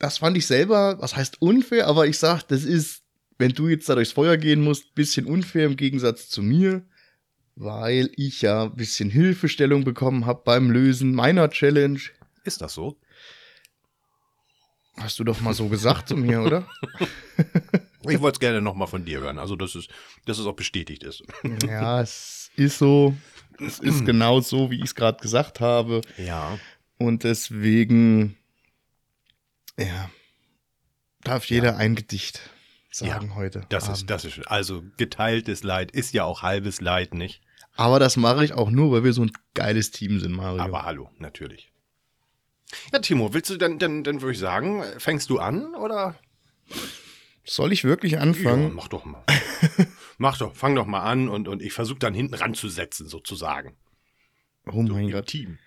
das 0.00 0.18
fand 0.18 0.36
ich 0.36 0.46
selber, 0.46 0.96
was 1.00 1.14
heißt 1.16 1.40
unfair, 1.40 1.86
aber 1.86 2.06
ich 2.08 2.18
sag, 2.18 2.42
das 2.48 2.64
ist, 2.64 3.04
wenn 3.38 3.52
du 3.52 3.68
jetzt 3.68 3.88
da 3.88 3.94
durchs 3.94 4.12
Feuer 4.12 4.36
gehen 4.36 4.60
musst, 4.60 4.94
bisschen 4.94 5.26
unfair 5.26 5.66
im 5.66 5.76
Gegensatz 5.76 6.28
zu 6.28 6.42
mir. 6.42 6.84
Weil 7.56 8.10
ich 8.16 8.42
ja 8.42 8.64
ein 8.64 8.76
bisschen 8.76 9.10
Hilfestellung 9.10 9.84
bekommen 9.84 10.26
habe 10.26 10.42
beim 10.44 10.70
Lösen 10.70 11.14
meiner 11.14 11.50
Challenge. 11.50 12.00
Ist 12.44 12.60
das 12.60 12.74
so? 12.74 12.96
Hast 14.98 15.18
du 15.18 15.24
doch 15.24 15.40
mal 15.40 15.52
so 15.52 15.68
gesagt 15.68 16.08
zu 16.08 16.16
mir, 16.16 16.42
oder? 16.42 16.68
Ich 18.08 18.20
wollte 18.20 18.36
es 18.36 18.40
gerne 18.40 18.60
nochmal 18.60 18.86
von 18.86 19.04
dir 19.04 19.18
hören, 19.18 19.36
also 19.36 19.56
dass 19.56 19.74
es, 19.74 19.88
dass 20.26 20.38
es 20.38 20.46
auch 20.46 20.54
bestätigt 20.54 21.02
ist. 21.02 21.24
Ja, 21.66 22.00
es 22.00 22.52
ist 22.54 22.78
so. 22.78 23.16
Es 23.58 23.80
ist 23.80 24.04
genau 24.04 24.40
so, 24.40 24.70
wie 24.70 24.76
ich 24.76 24.84
es 24.84 24.94
gerade 24.94 25.20
gesagt 25.20 25.58
habe. 25.58 26.02
Ja. 26.16 26.56
Und 26.98 27.24
deswegen, 27.24 28.36
ja, 29.76 30.08
darf 31.24 31.46
jeder 31.46 31.78
ein 31.78 31.96
Gedicht 31.96 32.40
sagen 32.92 33.34
heute. 33.34 33.62
Das 33.70 33.84
Abend. 33.84 33.96
ist, 33.96 34.10
das 34.10 34.24
ist, 34.24 34.46
also 34.46 34.84
geteiltes 34.98 35.64
Leid 35.64 35.90
ist 35.90 36.14
ja 36.14 36.22
auch 36.22 36.42
halbes 36.42 36.80
Leid, 36.80 37.12
nicht? 37.12 37.42
Aber 37.76 37.98
das 37.98 38.16
mache 38.16 38.44
ich 38.44 38.52
auch 38.54 38.70
nur, 38.70 38.92
weil 38.92 39.04
wir 39.04 39.12
so 39.12 39.22
ein 39.22 39.32
geiles 39.54 39.90
Team 39.90 40.18
sind, 40.20 40.32
Mario. 40.32 40.62
Aber 40.62 40.84
hallo, 40.84 41.10
natürlich. 41.18 41.72
Ja, 42.92 42.98
Timo, 42.98 43.32
willst 43.34 43.50
du 43.50 43.56
dann, 43.58 43.78
dann, 43.78 44.02
dann 44.02 44.20
würde 44.22 44.32
ich 44.32 44.38
sagen, 44.38 44.82
fängst 44.98 45.30
du 45.30 45.38
an 45.38 45.74
oder? 45.74 46.18
Soll 47.44 47.72
ich 47.72 47.84
wirklich 47.84 48.12
Ja, 48.12 48.20
anfangen? 48.20 48.74
mach 48.74 48.88
doch 48.88 49.04
mal. 49.04 49.22
mach 50.18 50.38
doch, 50.38 50.54
fang 50.56 50.74
doch 50.74 50.86
mal 50.86 51.02
an 51.02 51.28
und, 51.28 51.46
und 51.48 51.62
ich 51.62 51.72
versuche 51.72 51.98
dann 52.00 52.12
hinten 52.14 52.34
ranzusetzen, 52.34 53.06
sozusagen. 53.06 53.76
oh 54.66 54.82
mein 54.82 55.04
Im 55.06 55.10
Gott. 55.12 55.26
Team. 55.26 55.58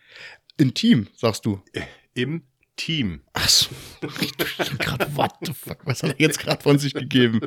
Intim, 0.58 1.08
sagst 1.16 1.46
du. 1.46 1.62
Äh, 1.72 1.84
Im 2.16 2.44
Team. 2.76 3.22
Ach 3.34 3.48
so. 3.48 3.70
Gerade, 4.80 5.16
what 5.16 5.32
the 5.44 5.54
fuck, 5.54 5.86
was 5.86 6.04
hat 6.04 6.12
er 6.12 6.20
jetzt 6.20 6.40
gerade 6.40 6.62
von 6.62 6.78
sich 6.80 6.94
gegeben? 6.94 7.40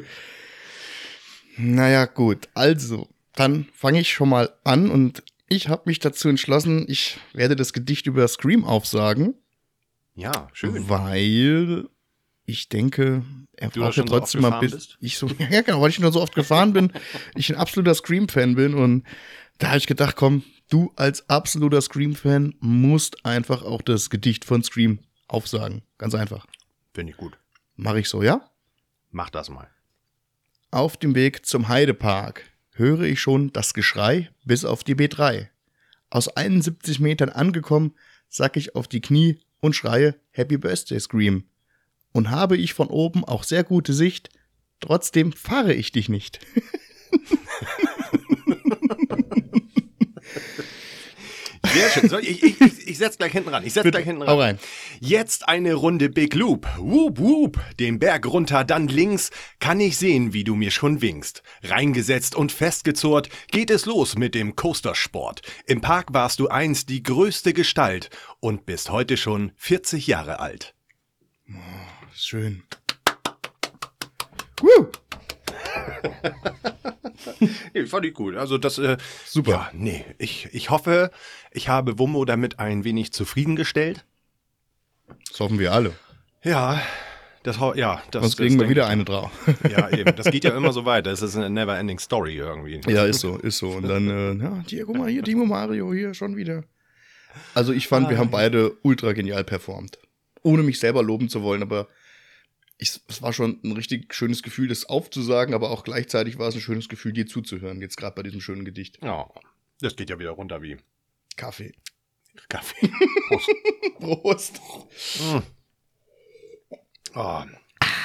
Naja, 1.58 2.06
gut. 2.06 2.48
Also, 2.54 3.11
dann 3.34 3.66
fange 3.74 4.00
ich 4.00 4.12
schon 4.12 4.28
mal 4.28 4.52
an 4.64 4.90
und 4.90 5.22
ich 5.48 5.68
habe 5.68 5.82
mich 5.86 5.98
dazu 5.98 6.28
entschlossen, 6.28 6.86
ich 6.88 7.18
werde 7.34 7.56
das 7.56 7.72
Gedicht 7.72 8.06
über 8.06 8.26
Scream 8.28 8.64
aufsagen, 8.64 9.34
Ja, 10.14 10.48
schön. 10.52 10.88
weil 10.88 11.88
ich 12.44 12.68
denke, 12.68 13.22
er 13.56 13.68
Du 13.70 13.80
braucht 13.80 13.88
ja 13.96 14.02
schon 14.02 14.08
so 14.08 14.18
trotzdem 14.18 14.40
mal 14.42 14.60
bis 14.60 14.96
ich 15.00 15.16
so 15.18 15.28
ja 15.50 15.60
genau, 15.62 15.80
weil 15.82 15.90
ich 15.90 15.98
nur 16.00 16.12
so 16.12 16.20
oft 16.20 16.34
gefahren 16.34 16.72
bin, 16.72 16.92
ich 17.34 17.50
ein 17.50 17.56
absoluter 17.58 17.94
Scream 17.94 18.28
Fan 18.28 18.54
bin 18.54 18.74
und 18.74 19.04
da 19.58 19.68
habe 19.68 19.78
ich 19.78 19.86
gedacht, 19.86 20.16
komm, 20.16 20.42
du 20.70 20.92
als 20.96 21.28
absoluter 21.28 21.80
Scream 21.80 22.14
Fan 22.14 22.54
musst 22.60 23.24
einfach 23.24 23.62
auch 23.62 23.82
das 23.82 24.10
Gedicht 24.10 24.44
von 24.44 24.62
Scream 24.62 24.98
aufsagen, 25.28 25.82
ganz 25.98 26.14
einfach. 26.14 26.46
Finde 26.94 27.12
ich 27.12 27.16
gut. 27.16 27.38
Mache 27.76 28.00
ich 28.00 28.08
so, 28.08 28.22
ja? 28.22 28.50
Mach 29.10 29.30
das 29.30 29.48
mal. 29.50 29.68
Auf 30.70 30.96
dem 30.96 31.14
Weg 31.14 31.44
zum 31.46 31.68
Heidepark 31.68 32.44
höre 32.72 33.02
ich 33.02 33.20
schon 33.20 33.52
das 33.52 33.74
Geschrei 33.74 34.30
bis 34.44 34.64
auf 34.64 34.84
die 34.84 34.94
B3. 34.94 35.48
Aus 36.10 36.28
71 36.28 37.00
Metern 37.00 37.28
angekommen, 37.28 37.94
sack 38.28 38.56
ich 38.56 38.74
auf 38.74 38.88
die 38.88 39.00
Knie 39.00 39.40
und 39.60 39.74
schreie 39.74 40.16
Happy 40.30 40.58
Birthday 40.58 41.00
Scream. 41.00 41.44
Und 42.12 42.30
habe 42.30 42.56
ich 42.56 42.74
von 42.74 42.88
oben 42.88 43.24
auch 43.24 43.44
sehr 43.44 43.64
gute 43.64 43.92
Sicht, 43.92 44.30
trotzdem 44.80 45.32
fahre 45.32 45.74
ich 45.74 45.92
dich 45.92 46.08
nicht. 46.08 46.40
Sehr 51.72 51.90
schön. 51.90 52.08
So, 52.08 52.18
ich 52.18 52.42
ich, 52.42 52.60
ich, 52.60 52.88
ich 52.88 52.98
setz 52.98 53.18
gleich 53.18 53.32
hinten 53.32 53.48
ran. 53.48 53.64
Ich 53.64 53.72
setz 53.72 53.90
gleich 53.90 54.04
hinten 54.04 54.22
Hau 54.22 54.38
ran. 54.38 54.38
rein. 54.40 54.58
Jetzt 55.00 55.48
eine 55.48 55.74
Runde 55.74 56.08
Big 56.10 56.34
Loop. 56.34 56.66
Whoop, 56.78 57.18
whoop. 57.18 57.60
Den 57.78 57.98
Berg 57.98 58.26
runter, 58.26 58.64
dann 58.64 58.88
links. 58.88 59.30
Kann 59.60 59.80
ich 59.80 59.96
sehen, 59.96 60.32
wie 60.32 60.44
du 60.44 60.54
mir 60.54 60.70
schon 60.70 61.00
winkst. 61.00 61.42
Reingesetzt 61.62 62.34
und 62.34 62.52
festgezurrt 62.52 63.28
geht 63.50 63.70
es 63.70 63.86
los 63.86 64.16
mit 64.16 64.34
dem 64.34 64.56
Coastersport. 64.56 65.42
Im 65.66 65.80
Park 65.80 66.08
warst 66.12 66.40
du 66.40 66.48
einst 66.48 66.88
die 66.88 67.02
größte 67.02 67.52
Gestalt 67.52 68.10
und 68.40 68.66
bist 68.66 68.90
heute 68.90 69.16
schon 69.16 69.52
40 69.56 70.06
Jahre 70.06 70.40
alt. 70.40 70.74
Schön. 72.14 72.62
Woo! 74.60 74.88
Nee, 77.74 77.86
fand 77.86 78.06
ich 78.06 78.14
gut. 78.14 78.36
Also 78.36 78.58
das, 78.58 78.78
äh, 78.78 78.96
Super. 79.24 79.50
Ja, 79.50 79.70
nee. 79.72 80.04
Ich, 80.18 80.48
ich 80.52 80.70
hoffe, 80.70 81.10
ich 81.50 81.68
habe 81.68 81.98
Wummo 81.98 82.24
damit 82.24 82.58
ein 82.58 82.84
wenig 82.84 83.12
zufriedengestellt. 83.12 84.04
Das 85.30 85.40
hoffen 85.40 85.58
wir 85.58 85.72
alle. 85.72 85.92
Ja, 86.42 86.80
das, 87.42 87.58
ja, 87.74 88.02
das, 88.10 88.22
Sonst 88.22 88.36
kriegen 88.36 88.60
wir 88.60 88.68
wieder 88.68 88.86
eine 88.86 89.04
drauf. 89.04 89.30
Ja, 89.68 89.90
eben. 89.90 90.14
Das 90.14 90.30
geht 90.30 90.44
ja 90.44 90.50
immer 90.56 90.72
so 90.72 90.84
weiter. 90.84 91.10
Es 91.10 91.22
ist 91.22 91.36
eine 91.36 91.50
never-ending 91.50 91.98
Story 91.98 92.36
irgendwie. 92.36 92.80
Ja, 92.86 93.04
ist 93.04 93.20
so, 93.20 93.36
ist 93.36 93.58
so. 93.58 93.70
Und 93.70 93.88
dann, 93.88 94.08
äh, 94.08 94.44
ja, 94.44 94.62
hier, 94.66 94.86
guck 94.86 94.96
mal, 94.96 95.08
hier, 95.08 95.22
Timo 95.22 95.44
Mario, 95.44 95.92
hier, 95.92 96.14
schon 96.14 96.36
wieder. 96.36 96.64
Also 97.54 97.72
ich 97.72 97.88
fand, 97.88 98.10
wir 98.10 98.18
haben 98.18 98.30
beide 98.30 98.76
ultra 98.82 99.12
genial 99.12 99.42
performt. 99.42 99.98
Ohne 100.42 100.62
mich 100.62 100.78
selber 100.78 101.02
loben 101.02 101.28
zu 101.28 101.42
wollen, 101.42 101.62
aber 101.62 101.88
ich, 102.82 103.00
es 103.08 103.22
war 103.22 103.32
schon 103.32 103.60
ein 103.62 103.72
richtig 103.72 104.12
schönes 104.12 104.42
Gefühl, 104.42 104.68
das 104.68 104.84
aufzusagen, 104.84 105.54
aber 105.54 105.70
auch 105.70 105.84
gleichzeitig 105.84 106.38
war 106.38 106.48
es 106.48 106.54
ein 106.54 106.60
schönes 106.60 106.88
Gefühl, 106.88 107.12
dir 107.12 107.26
zuzuhören, 107.26 107.80
jetzt 107.80 107.96
gerade 107.96 108.14
bei 108.14 108.22
diesem 108.22 108.40
schönen 108.40 108.64
Gedicht. 108.64 108.98
Ja, 109.02 109.30
das 109.80 109.96
geht 109.96 110.10
ja 110.10 110.18
wieder 110.18 110.32
runter 110.32 110.62
wie 110.62 110.76
Kaffee. 111.36 111.72
Kaffee. 112.48 112.90
Prost. 113.98 114.60
Oh, 117.14 117.42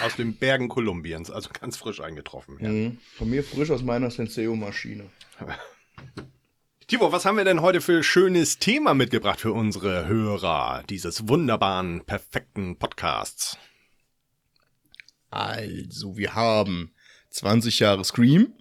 aus 0.02 0.18
den 0.18 0.36
Bergen 0.36 0.68
Kolumbiens, 0.68 1.32
also 1.32 1.50
ganz 1.58 1.78
frisch 1.78 2.02
eingetroffen. 2.02 2.58
Ja. 2.60 2.68
Mhm. 2.68 2.98
Von 3.16 3.30
mir 3.30 3.42
frisch 3.42 3.72
aus 3.72 3.82
meiner 3.82 4.12
Senseo-Maschine. 4.12 5.06
Timo, 6.88 7.14
was 7.14 7.24
haben 7.24 7.38
wir 7.38 7.46
denn 7.46 7.62
heute 7.62 7.80
für 7.80 8.04
schönes 8.04 8.60
Thema 8.60 8.94
mitgebracht 8.94 9.40
für 9.40 9.54
unsere 9.54 10.08
Hörer 10.08 10.84
dieses 10.90 11.30
wunderbaren, 11.30 12.04
perfekten 12.04 12.78
Podcasts? 12.78 13.58
Also, 15.30 16.18
wir 16.18 16.34
haben 16.36 16.92
20 17.30 17.80
Jahre 17.80 18.04
Scream, 18.06 18.54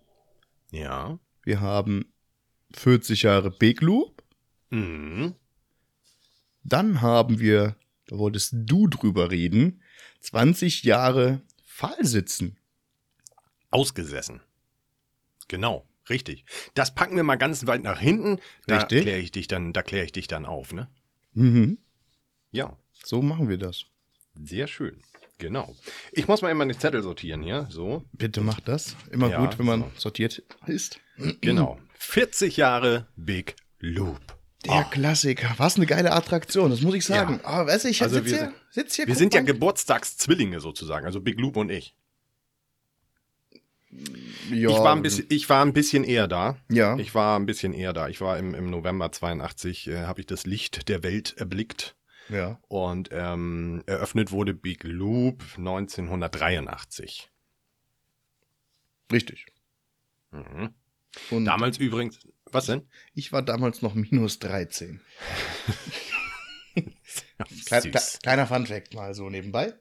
Ja. 0.70 1.18
wir 1.44 1.60
haben 1.60 2.12
40 2.74 3.22
Jahre 3.22 3.50
Big 3.50 3.80
Loop, 3.80 4.22
Mhm. 4.70 5.34
Dann 6.64 7.00
haben 7.00 7.38
wir, 7.38 7.76
da 8.08 8.18
wolltest 8.18 8.52
du 8.56 8.88
drüber 8.88 9.30
reden, 9.30 9.80
20 10.20 10.82
Jahre 10.82 11.40
Fallsitzen. 11.64 12.58
Ausgesessen. 13.70 14.40
Genau, 15.46 15.86
richtig. 16.10 16.44
Das 16.74 16.92
packen 16.96 17.14
wir 17.14 17.22
mal 17.22 17.36
ganz 17.36 17.66
weit 17.68 17.84
nach 17.84 18.00
hinten. 18.00 18.40
Da 18.66 18.82
kläre 18.82 19.18
ich 19.18 19.30
dich 19.30 19.46
dann, 19.46 19.72
da 19.72 19.82
kläre 19.82 20.04
ich 20.04 20.12
dich 20.12 20.26
dann 20.26 20.44
auf, 20.44 20.72
ne? 20.72 20.88
Mhm. 21.34 21.78
Ja, 22.50 22.76
So 23.04 23.22
machen 23.22 23.48
wir 23.48 23.58
das. 23.58 23.84
sehr 24.34 24.66
schön. 24.66 25.00
Genau. 25.38 25.74
Ich 26.12 26.28
muss 26.28 26.40
mal 26.42 26.50
immer 26.50 26.64
den 26.64 26.78
Zettel 26.78 27.02
sortieren 27.02 27.42
hier. 27.42 27.66
So, 27.70 28.02
Bitte 28.12 28.40
mach 28.40 28.60
das. 28.60 28.96
Immer 29.10 29.28
Ja, 29.30 29.44
gut, 29.44 29.58
wenn 29.58 29.66
man 29.66 29.80
so. 29.82 29.90
sortiert 29.96 30.42
ist. 30.66 30.98
genau. 31.40 31.78
40 31.98 32.56
Jahre 32.56 33.06
Big 33.16 33.56
Loop. 33.80 34.20
Der 34.64 34.84
Klassiker. 34.84 35.54
Was 35.58 35.76
eine 35.76 35.86
geile 35.86 36.12
Attraktion, 36.12 36.70
das 36.70 36.80
muss 36.80 36.94
ich 36.94 37.04
sagen. 37.04 37.40
Ja. 37.42 37.48
Aber 37.48 37.70
weißt 37.70 37.84
du, 37.84 37.88
ich 37.88 38.02
Also 38.02 38.16
sitz 38.16 38.24
wir 38.26 38.32
hier, 38.32 38.44
sind- 38.46 38.54
sitz 38.70 38.94
hier 38.96 39.06
Wir 39.06 39.14
sind 39.14 39.34
ja. 39.34 39.40
Geburtstagszwillinge 39.42 40.60
sozusagen, 40.60 41.06
also 41.06 41.20
Big 41.20 41.38
Loop 41.38 41.56
und 41.56 41.70
ich. 41.70 41.94
ja, 44.50 44.70
Ich, 44.70 44.76
war 44.78 44.94
ein 44.94 45.02
bisschen, 45.02 45.26
ich 45.28 45.48
war 45.48 45.64
ein 45.64 45.72
bisschen 45.72 46.02
eher 46.04 46.26
da. 46.28 46.56
Ja. 46.70 46.96
Ich 46.98 47.14
war 47.14 47.38
ein 47.38 47.46
bisschen 47.46 47.72
eher 47.74 47.92
da. 47.92 48.08
Ich 48.08 48.20
war 48.20 48.38
im, 48.38 48.54
im 48.54 48.70
November 48.70 49.12
82, 49.12 49.88
äh, 49.88 50.02
habe 50.04 50.20
ich 50.20 50.26
das 50.26 50.46
Licht 50.46 50.88
der 50.88 51.02
Welt 51.02 51.34
erblickt. 51.36 51.94
Ja. 52.28 52.58
Und 52.68 53.10
ähm, 53.12 53.82
eröffnet 53.86 54.30
wurde 54.32 54.54
Big 54.54 54.82
Loop 54.84 55.42
1983. 55.56 57.30
Richtig. 59.12 59.46
Mhm. 60.32 60.74
Und 61.30 61.44
Damals 61.44 61.78
übrigens, 61.78 62.18
was 62.46 62.66
denn? 62.66 62.82
ich 63.14 63.32
war 63.32 63.42
damals 63.42 63.80
noch 63.82 63.94
minus 63.94 64.38
13. 64.40 65.00
Kle 66.74 66.92
kle 67.66 67.80
Süß. 67.92 68.18
kleiner 68.22 68.46
Funfact 68.46 68.94
mal 68.94 69.14
so 69.14 69.30
nebenbei. 69.30 69.74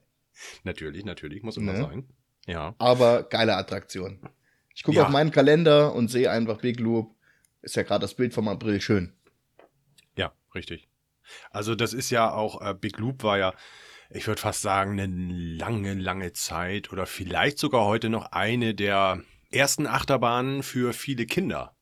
Natürlich, 0.64 1.04
natürlich, 1.06 1.44
muss 1.44 1.58
immer 1.58 1.74
Ne? 1.74 1.82
sein. 1.82 2.08
Ja. 2.48 2.76
aber 2.78 3.24
geile 3.24 3.56
Attraktion. 3.56 4.20
Ich 4.76 4.84
gucke 4.84 4.98
Ja. 4.98 5.06
auf 5.06 5.10
meinen 5.10 5.32
Kalender 5.32 5.94
und 5.96 6.10
sehe 6.10 6.30
einfach 6.30 6.60
Big 6.60 6.80
Loop. 6.80 7.16
Ist 7.64 7.76
ja 7.76 7.82
gerade 7.84 8.02
das 8.02 8.14
Bild 8.14 8.34
vom 8.36 8.48
April 8.48 8.80
schön. 8.82 9.14
Ja, 10.16 10.32
richtig. 10.54 10.88
Also 11.52 11.76
das 11.76 11.94
ist 11.94 12.10
ja 12.10 12.34
auch, 12.34 12.62
äh, 12.62 12.74
Big 12.74 12.98
Loop 12.98 13.24
war 13.24 13.38
ja, 13.38 13.54
ich 14.10 14.28
würde 14.28 14.42
fast 14.42 14.62
sagen, 14.62 15.00
eine 15.00 15.08
lange, 15.08 15.94
lange 15.94 16.34
Zeit 16.34 16.92
oder 16.92 17.06
vielleicht 17.06 17.58
sogar 17.58 17.86
heute 17.86 18.10
noch 18.10 18.32
eine 18.32 18.76
der 18.76 19.22
ersten 19.52 19.88
Achterbahnen 19.88 20.64
für 20.64 20.94
viele 20.94 21.26
Kinder. 21.26 21.76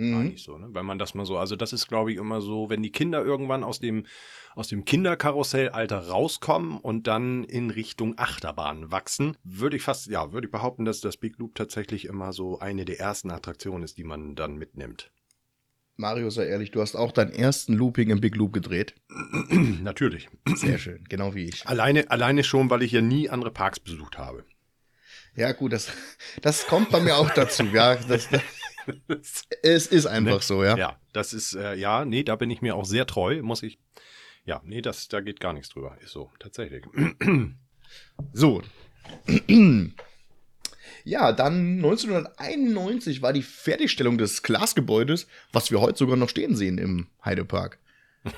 Mhm. 0.00 0.10
Meine 0.12 0.32
ich 0.32 0.42
so, 0.42 0.56
ne? 0.56 0.68
Wenn 0.72 0.86
man 0.86 0.98
das 0.98 1.14
mal 1.14 1.26
so, 1.26 1.36
also 1.36 1.56
das 1.56 1.72
ist, 1.72 1.86
glaube 1.86 2.10
ich, 2.12 2.18
immer 2.18 2.40
so, 2.40 2.70
wenn 2.70 2.82
die 2.82 2.92
Kinder 2.92 3.22
irgendwann 3.22 3.62
aus 3.62 3.78
dem, 3.80 4.06
aus 4.54 4.68
dem 4.68 4.84
Kinderkarussellalter 4.84 6.08
rauskommen 6.08 6.78
und 6.78 7.06
dann 7.06 7.44
in 7.44 7.70
Richtung 7.70 8.18
Achterbahn 8.18 8.90
wachsen, 8.90 9.36
würde 9.44 9.76
ich 9.76 9.82
fast, 9.82 10.06
ja, 10.06 10.32
würde 10.32 10.46
ich 10.46 10.50
behaupten, 10.50 10.84
dass 10.84 11.00
das 11.00 11.18
Big 11.18 11.38
Loop 11.38 11.54
tatsächlich 11.54 12.06
immer 12.06 12.32
so 12.32 12.58
eine 12.58 12.84
der 12.84 12.98
ersten 12.98 13.30
Attraktionen 13.30 13.82
ist, 13.82 13.98
die 13.98 14.04
man 14.04 14.34
dann 14.34 14.56
mitnimmt. 14.56 15.12
Mario, 16.00 16.30
sei 16.30 16.46
ehrlich, 16.46 16.70
du 16.70 16.80
hast 16.80 16.96
auch 16.96 17.12
deinen 17.12 17.32
ersten 17.32 17.74
Looping 17.74 18.10
im 18.10 18.20
Big 18.20 18.34
Loop 18.34 18.52
gedreht. 18.52 18.94
Natürlich. 19.50 20.28
Sehr 20.54 20.78
schön, 20.78 21.04
genau 21.08 21.34
wie 21.34 21.44
ich. 21.44 21.66
Alleine, 21.66 22.10
alleine 22.10 22.42
schon, 22.42 22.70
weil 22.70 22.82
ich 22.82 22.92
ja 22.92 23.02
nie 23.02 23.28
andere 23.28 23.50
Parks 23.50 23.78
besucht 23.78 24.18
habe. 24.18 24.44
Ja, 25.36 25.52
gut, 25.52 25.72
das, 25.72 25.92
das 26.40 26.66
kommt 26.66 26.90
bei 26.90 27.00
mir 27.00 27.16
auch 27.16 27.30
dazu. 27.30 27.64
Ja, 27.64 27.96
das, 27.96 28.28
das, 28.28 29.46
es 29.62 29.86
ist 29.86 30.06
einfach 30.06 30.36
Ne? 30.36 30.40
so, 30.40 30.64
ja. 30.64 30.76
Ja, 30.76 30.98
das 31.12 31.32
ist, 31.32 31.54
äh, 31.54 31.74
ja, 31.74 32.04
nee, 32.04 32.24
da 32.24 32.34
bin 32.36 32.50
ich 32.50 32.62
mir 32.62 32.74
auch 32.74 32.84
sehr 32.86 33.06
treu, 33.06 33.42
muss 33.42 33.62
ich. 33.62 33.78
Ja, 34.44 34.62
nee, 34.64 34.80
das, 34.80 35.08
da 35.08 35.20
geht 35.20 35.38
gar 35.38 35.52
nichts 35.52 35.68
drüber. 35.68 35.96
Ist 36.00 36.12
so, 36.12 36.30
tatsächlich. 36.38 36.84
So. 38.32 38.62
Ja, 41.04 41.32
dann 41.32 41.76
1991 41.76 43.22
war 43.22 43.32
die 43.32 43.42
Fertigstellung 43.42 44.18
des 44.18 44.42
Glasgebäudes, 44.42 45.26
was 45.52 45.70
wir 45.70 45.80
heute 45.80 45.98
sogar 45.98 46.16
noch 46.16 46.28
stehen 46.28 46.56
sehen 46.56 46.78
im 46.78 47.08
Heidepark. 47.24 47.78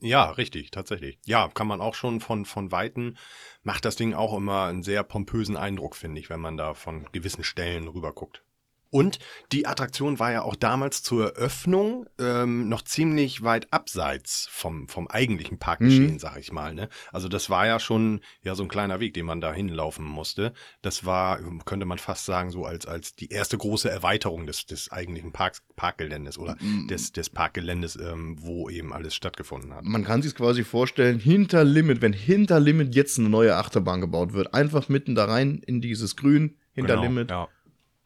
Ja, 0.00 0.30
richtig, 0.30 0.70
tatsächlich. 0.70 1.18
Ja, 1.26 1.48
kann 1.48 1.66
man 1.66 1.80
auch 1.80 1.96
schon 1.96 2.20
von, 2.20 2.44
von 2.44 2.70
Weitem, 2.70 3.16
macht 3.64 3.84
das 3.84 3.96
Ding 3.96 4.14
auch 4.14 4.36
immer 4.36 4.66
einen 4.66 4.84
sehr 4.84 5.02
pompösen 5.02 5.56
Eindruck, 5.56 5.96
finde 5.96 6.20
ich, 6.20 6.30
wenn 6.30 6.38
man 6.38 6.56
da 6.56 6.74
von 6.74 7.08
gewissen 7.10 7.42
Stellen 7.42 7.88
rüber 7.88 8.12
guckt. 8.12 8.44
Und 8.92 9.18
die 9.52 9.66
Attraktion 9.66 10.18
war 10.18 10.32
ja 10.32 10.42
auch 10.42 10.54
damals 10.54 11.02
zur 11.02 11.34
Eröffnung 11.34 12.04
ähm, 12.20 12.68
noch 12.68 12.82
ziemlich 12.82 13.42
weit 13.42 13.72
abseits 13.72 14.48
vom, 14.50 14.86
vom 14.86 15.08
eigentlichen 15.08 15.58
Parkgeschehen, 15.58 16.12
Mhm. 16.12 16.18
sag 16.18 16.36
ich 16.38 16.52
mal. 16.52 16.74
Ne? 16.74 16.90
Also 17.10 17.28
das 17.28 17.48
war 17.48 17.66
ja 17.66 17.80
schon 17.80 18.20
ja 18.42 18.54
so 18.54 18.62
ein 18.64 18.68
kleiner 18.68 19.00
Weg, 19.00 19.14
den 19.14 19.24
man 19.24 19.40
da 19.40 19.50
hinlaufen 19.54 20.04
musste. 20.04 20.52
Das 20.82 21.06
war, 21.06 21.40
könnte 21.64 21.86
man 21.86 21.96
fast 21.96 22.26
sagen, 22.26 22.50
so 22.50 22.66
als, 22.66 22.84
als 22.84 23.14
die 23.16 23.30
erste 23.30 23.56
große 23.56 23.90
Erweiterung 23.90 24.46
des, 24.46 24.66
des 24.66 24.92
eigentlichen 24.92 25.32
Parks, 25.32 25.62
Parkgeländes 25.74 26.36
oder 26.36 26.56
Mhm. 26.60 26.86
des, 26.88 27.12
des 27.12 27.30
Parkgeländes, 27.30 27.96
ähm, 27.96 28.36
wo 28.40 28.68
eben 28.68 28.92
alles 28.92 29.14
stattgefunden 29.14 29.72
hat. 29.72 29.84
Man 29.84 30.04
kann 30.04 30.20
sich 30.20 30.34
quasi 30.34 30.64
vorstellen, 30.64 31.18
hinter 31.18 31.64
Limit, 31.64 32.02
wenn 32.02 32.12
hinter 32.12 32.60
Limit 32.60 32.94
jetzt 32.94 33.18
eine 33.18 33.30
neue 33.30 33.56
Achterbahn 33.56 34.02
gebaut 34.02 34.34
wird, 34.34 34.52
einfach 34.52 34.90
mitten 34.90 35.14
da 35.14 35.24
rein 35.24 35.62
in 35.66 35.80
dieses 35.80 36.14
Grün 36.14 36.58
hinter 36.74 36.94
Genau, 36.96 37.02
Limit. 37.08 37.30
Ja, 37.30 37.48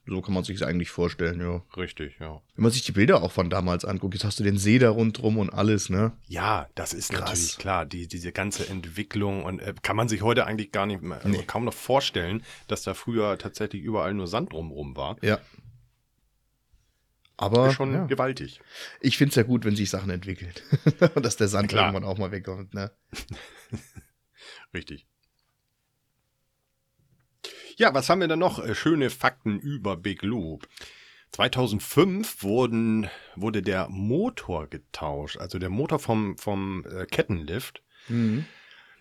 So 0.09 0.23
kann 0.23 0.35
man 0.35 0.45
sich 0.45 0.65
eigentlich 0.65 0.91
vorstellen, 0.91 1.41
ja. 1.41 1.63
richtig, 1.77 2.17
ja. 2.21 2.41
Wenn 2.55 2.63
man 2.63 2.71
sich 2.71 2.83
die 2.85 2.93
Bilder 2.93 3.23
auch 3.25 3.33
von 3.33 3.51
damals 3.51 3.85
anguckt, 3.85 4.15
jetzt 4.15 4.23
hast 4.25 4.39
du 4.39 4.45
den 4.45 4.57
See 4.57 4.79
da 4.79 4.91
rundrum 4.91 5.37
und 5.37 5.51
alles, 5.51 5.91
ne? 5.91 6.13
Ja, 6.29 6.69
das 6.77 6.93
ist 6.95 7.11
Krass. 7.11 7.21
natürlich 7.29 7.59
klar, 7.59 7.85
die, 7.87 8.07
diese 8.07 8.31
ganze 8.31 8.69
Entwicklung 8.69 9.43
und 9.45 9.59
äh, 9.59 9.75
kann 9.83 9.97
man 9.97 10.09
sich 10.09 10.23
heute 10.23 10.47
eigentlich 10.47 10.71
gar 10.71 10.87
nicht 10.87 11.03
mehr, 11.03 11.17
also 11.25 11.29
Nee. 11.29 11.43
kaum 11.45 11.65
noch 11.65 11.75
vorstellen, 11.75 12.45
dass 12.69 12.83
da 12.83 12.95
früher 12.95 13.37
tatsächlich 13.37 13.83
überall 13.83 14.15
nur 14.15 14.29
Sand 14.29 14.53
drumrum 14.53 14.97
war. 14.97 15.17
Ja. 15.23 15.41
Aber 17.37 17.69
Ist 17.69 17.75
schon 17.75 17.93
ja. 17.93 18.07
gewaltig. 18.07 18.61
ich 19.01 19.19
finde 19.19 19.31
es 19.31 19.35
ja 19.37 19.43
gut, 19.43 19.65
wenn 19.65 19.77
sich 19.77 19.91
Sachen 19.91 20.11
entwickeln. 20.11 20.53
Und 21.17 21.25
dass 21.27 21.37
der 21.37 21.49
Sand 21.49 21.69
Klar. 21.69 21.87
irgendwann 21.93 22.09
auch 22.09 22.17
mal 22.17 22.31
wegkommt, 22.31 22.73
ne? 22.75 22.93
Richtig. 24.73 25.07
Ja, 27.79 27.93
was 27.93 28.09
haben 28.09 28.23
wir 28.23 28.29
denn 28.29 28.39
noch? 28.39 28.59
Äh, 28.59 28.75
Schöne 28.75 29.11
Fakten 29.11 29.59
über 29.59 29.97
Big 29.97 30.23
Loop. 30.23 30.67
2005 31.33 32.43
wurden, 32.43 33.11
wurde 33.35 33.61
der 33.63 33.89
Motor 33.91 34.69
getauscht, 34.69 35.37
also 35.37 35.59
der 35.59 35.69
Motor 35.69 35.99
vom, 35.99 36.39
vom 36.39 36.87
äh, 36.87 37.05
Kettenlift. 37.05 37.83
Mhm. 38.09 38.47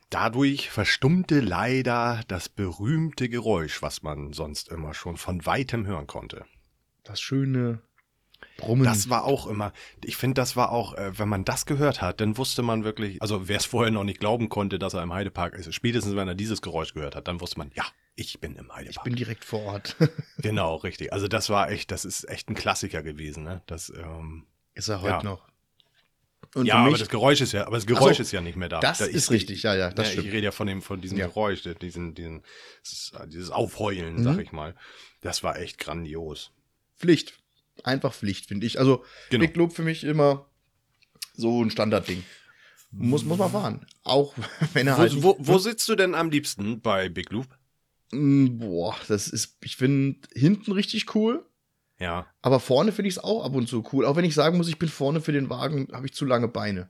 Dadurch 0.10 0.70
verstummte 0.70 1.40
leider 1.40 2.22
das 2.28 2.50
berühmte 2.50 3.30
Geräusch, 3.30 3.82
was 3.82 4.04
man 4.04 4.34
sonst 4.34 4.68
immer 4.68 4.94
schon 4.94 5.16
von 5.16 5.46
weitem 5.46 5.88
hören 5.88 6.08
konnte. 6.08 6.46
Das 7.04 7.22
schöne 7.22 7.82
Brummen. 8.58 8.84
Das 8.84 9.10
war 9.10 9.26
auch 9.26 9.48
immer, 9.48 9.74
ich 10.04 10.16
finde, 10.18 10.36
das 10.36 10.56
war 10.56 10.72
auch, 10.72 10.94
äh, 10.96 11.18
wenn 11.20 11.28
man 11.30 11.44
das 11.46 11.66
gehört 11.66 12.02
hat, 12.02 12.22
dann 12.22 12.38
wusste 12.38 12.62
man 12.62 12.84
wirklich, 12.84 13.22
also 13.22 13.48
wer 13.48 13.58
es 13.58 13.66
vorher 13.66 13.92
noch 13.92 14.04
nicht 14.04 14.20
glauben 14.20 14.50
konnte, 14.50 14.80
dass 14.80 14.94
er 14.94 15.04
im 15.04 15.14
Heidepark 15.14 15.54
ist, 15.56 15.74
spätestens 15.74 16.16
wenn 16.16 16.28
er 16.28 16.36
dieses 16.36 16.62
Geräusch 16.62 16.94
gehört 16.94 17.16
hat, 17.16 17.28
dann 17.28 17.42
wusste 17.42 17.60
man, 17.60 17.72
ja, 17.76 17.86
ich 18.16 18.40
bin 18.40 18.56
im 18.56 18.66
ich 18.68 18.72
Heidepark. 18.74 19.04
bin 19.04 19.16
direkt 19.16 19.44
vor 19.46 19.62
Ort. 19.64 19.96
genau, 20.38 20.76
richtig. 20.76 21.12
Also 21.14 21.28
das 21.28 21.50
war 21.50 21.70
echt, 21.70 21.92
das 21.92 22.06
ist 22.06 22.28
echt 22.30 22.50
ein 22.50 22.56
Klassiker 22.56 23.04
gewesen, 23.04 23.44
ne? 23.44 23.62
Das, 23.68 23.90
ähm, 23.90 24.46
ist 24.74 24.88
er 24.90 25.02
heute 25.02 25.10
Ja. 25.16 25.24
noch. 25.24 25.48
Und 26.54 26.68
ja, 26.68 26.76
aber 26.76 26.98
das 26.98 27.10
Geräusch 27.10 27.42
ist 27.42 27.52
ja, 27.52 27.66
aber 27.68 27.76
das 27.76 27.86
Geräusch 27.86 28.16
so, 28.18 28.22
ist 28.24 28.32
ja 28.32 28.40
nicht 28.40 28.56
mehr 28.56 28.70
da. 28.70 28.80
das 28.80 29.00
da 29.00 29.06
ist 29.06 29.30
richtig, 29.32 29.64
ja, 29.64 29.76
ja, 29.76 29.90
das 29.90 30.08
ja, 30.08 30.12
stimmt. 30.14 30.28
ich 30.28 30.34
rede 30.34 30.46
ja 30.46 30.52
von 30.52 30.68
dem, 30.68 30.82
von 30.82 31.02
diesem 31.02 31.18
Ja. 31.18 31.28
Geräusch, 31.28 31.64
diesen, 31.82 32.14
diesen, 32.16 32.44
dieses 33.28 33.50
Aufheulen, 33.52 34.18
Mhm. 34.18 34.24
sag 34.24 34.40
ich 34.40 34.54
mal. 34.54 34.74
Das 35.20 35.44
war 35.44 35.58
echt 35.60 35.80
grandios. 35.80 36.52
Pflicht. 36.98 37.38
Einfach 37.84 38.14
Pflicht, 38.14 38.48
finde 38.48 38.66
ich. 38.66 38.80
Also 38.80 39.04
Genau. 39.30 39.46
Big 39.46 39.56
Loop 39.56 39.74
für 39.74 39.84
mich 39.84 40.04
immer 40.04 40.46
so 41.34 41.64
ein 41.64 41.70
Standardding. 41.70 42.24
Muss, 42.92 43.26
muss 43.26 43.38
man 43.38 43.52
fahren. 43.52 43.86
Auch 44.04 44.34
wenn 44.74 44.88
er 44.88 44.98
halt. 44.98 45.22
Wo, 45.22 45.36
wo, 45.40 45.48
wo 45.48 45.58
sitzt 45.58 45.88
du 45.90 45.96
denn 45.96 46.16
am 46.16 46.30
liebsten 46.30 46.82
bei 46.82 47.10
Big 47.10 47.30
Loop? 47.32 47.48
Mm, 48.12 48.58
Boah, 48.58 48.96
das 49.08 49.28
ist, 49.28 49.58
ich 49.64 49.76
finde 49.76 50.20
hinten 50.34 50.72
richtig 50.72 51.14
cool, 51.16 51.46
Ja. 52.00 52.28
aber 52.42 52.60
vorne 52.60 52.92
finde 52.92 53.10
ich 53.10 53.16
es 53.16 53.24
auch 53.24 53.44
ab 53.44 53.54
und 53.56 53.68
zu 53.68 53.84
cool. 53.92 54.06
Auch 54.06 54.16
wenn 54.16 54.24
ich 54.26 54.34
sagen 54.36 54.58
muss, 54.58 54.70
ich 54.70 54.80
bin 54.80 54.88
vorne 54.90 55.20
für 55.22 55.32
den 55.34 55.50
Wagen, 55.50 55.88
habe 55.92 56.06
ich 56.06 56.14
zu 56.14 56.24
lange 56.26 56.48
Beine. 56.48 56.90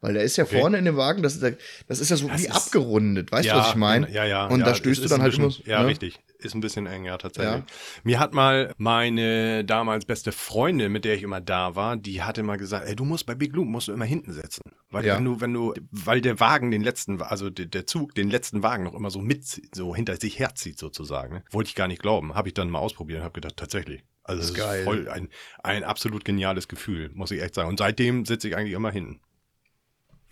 Weil 0.00 0.14
der 0.14 0.22
ist 0.22 0.36
ja 0.36 0.44
Okay. 0.44 0.60
vorne 0.60 0.78
in 0.78 0.84
dem 0.84 0.96
Wagen, 0.96 1.22
das 1.22 1.34
ist 1.36 1.42
ja, 1.42 1.50
das 1.88 1.98
ist 2.00 2.10
ja 2.10 2.16
so 2.16 2.28
Das 2.28 2.42
wie 2.42 2.50
abgerundet. 2.50 3.32
Weißt 3.32 3.44
du, 3.46 3.48
ja, 3.48 3.58
was 3.58 3.70
ich 3.70 3.74
meine? 3.76 4.10
Ja, 4.12 4.24
ja. 4.24 4.46
Und 4.46 4.60
ja, 4.60 4.66
da 4.66 4.74
stößt 4.74 5.02
du 5.04 5.08
dann 5.08 5.22
halt 5.22 5.34
immer- 5.34 5.50
Ja, 5.64 5.82
ne? 5.82 5.88
richtig. 5.88 6.20
Ist 6.38 6.54
ein 6.54 6.60
bisschen 6.60 6.86
eng, 6.86 7.04
ja, 7.04 7.16
tatsächlich. 7.16 7.60
Ja. 7.60 7.66
Mir 8.04 8.20
hat 8.20 8.34
mal 8.34 8.74
meine 8.76 9.64
damals 9.64 10.04
beste 10.04 10.32
Freundin, 10.32 10.92
mit 10.92 11.04
der 11.06 11.14
ich 11.14 11.22
immer 11.22 11.40
da 11.40 11.74
war, 11.76 11.96
die 11.96 12.22
hatte 12.22 12.42
mal 12.42 12.56
gesagt, 12.58 12.86
ey, 12.86 12.94
du 12.94 13.04
musst 13.06 13.24
bei 13.24 13.34
Big 13.34 13.54
Loop, 13.54 13.66
musst 13.66 13.88
du 13.88 13.92
immer 13.92 14.04
hinten 14.04 14.32
sitzen. 14.32 14.60
Weil 14.90 15.06
Ja. 15.06 15.16
wenn 15.16 15.24
du, 15.24 15.40
wenn 15.40 15.54
du, 15.54 15.72
weil 15.90 16.20
der 16.20 16.38
Wagen 16.38 16.70
den 16.70 16.82
letzten, 16.82 17.22
also 17.22 17.48
der, 17.48 17.66
der 17.66 17.86
Zug 17.86 18.14
den 18.14 18.28
letzten 18.28 18.62
Wagen 18.62 18.84
noch 18.84 18.94
immer 18.94 19.10
so 19.10 19.20
mit, 19.20 19.44
so 19.74 19.94
hinter 19.96 20.16
sich 20.16 20.38
herzieht 20.38 20.78
sozusagen. 20.78 21.34
Ne? 21.36 21.44
Wollte 21.50 21.68
ich 21.68 21.74
gar 21.74 21.88
nicht 21.88 22.02
glauben. 22.02 22.34
Habe 22.34 22.48
ich 22.48 22.54
dann 22.54 22.68
mal 22.68 22.80
ausprobiert 22.80 23.20
und 23.20 23.24
habe 23.24 23.34
gedacht, 23.40 23.56
tatsächlich. 23.56 24.04
Also 24.22 24.40
Das 24.42 24.50
ist 24.50 24.56
geil. 24.56 24.84
voll 24.84 25.08
ein, 25.08 25.28
ein 25.62 25.84
absolut 25.84 26.24
geniales 26.24 26.68
Gefühl, 26.68 27.10
muss 27.14 27.30
ich 27.30 27.40
echt 27.40 27.54
sagen. 27.54 27.68
Und 27.70 27.78
seitdem 27.78 28.26
sitze 28.26 28.48
ich 28.48 28.56
eigentlich 28.56 28.74
immer 28.74 28.90
hinten. 28.90 29.20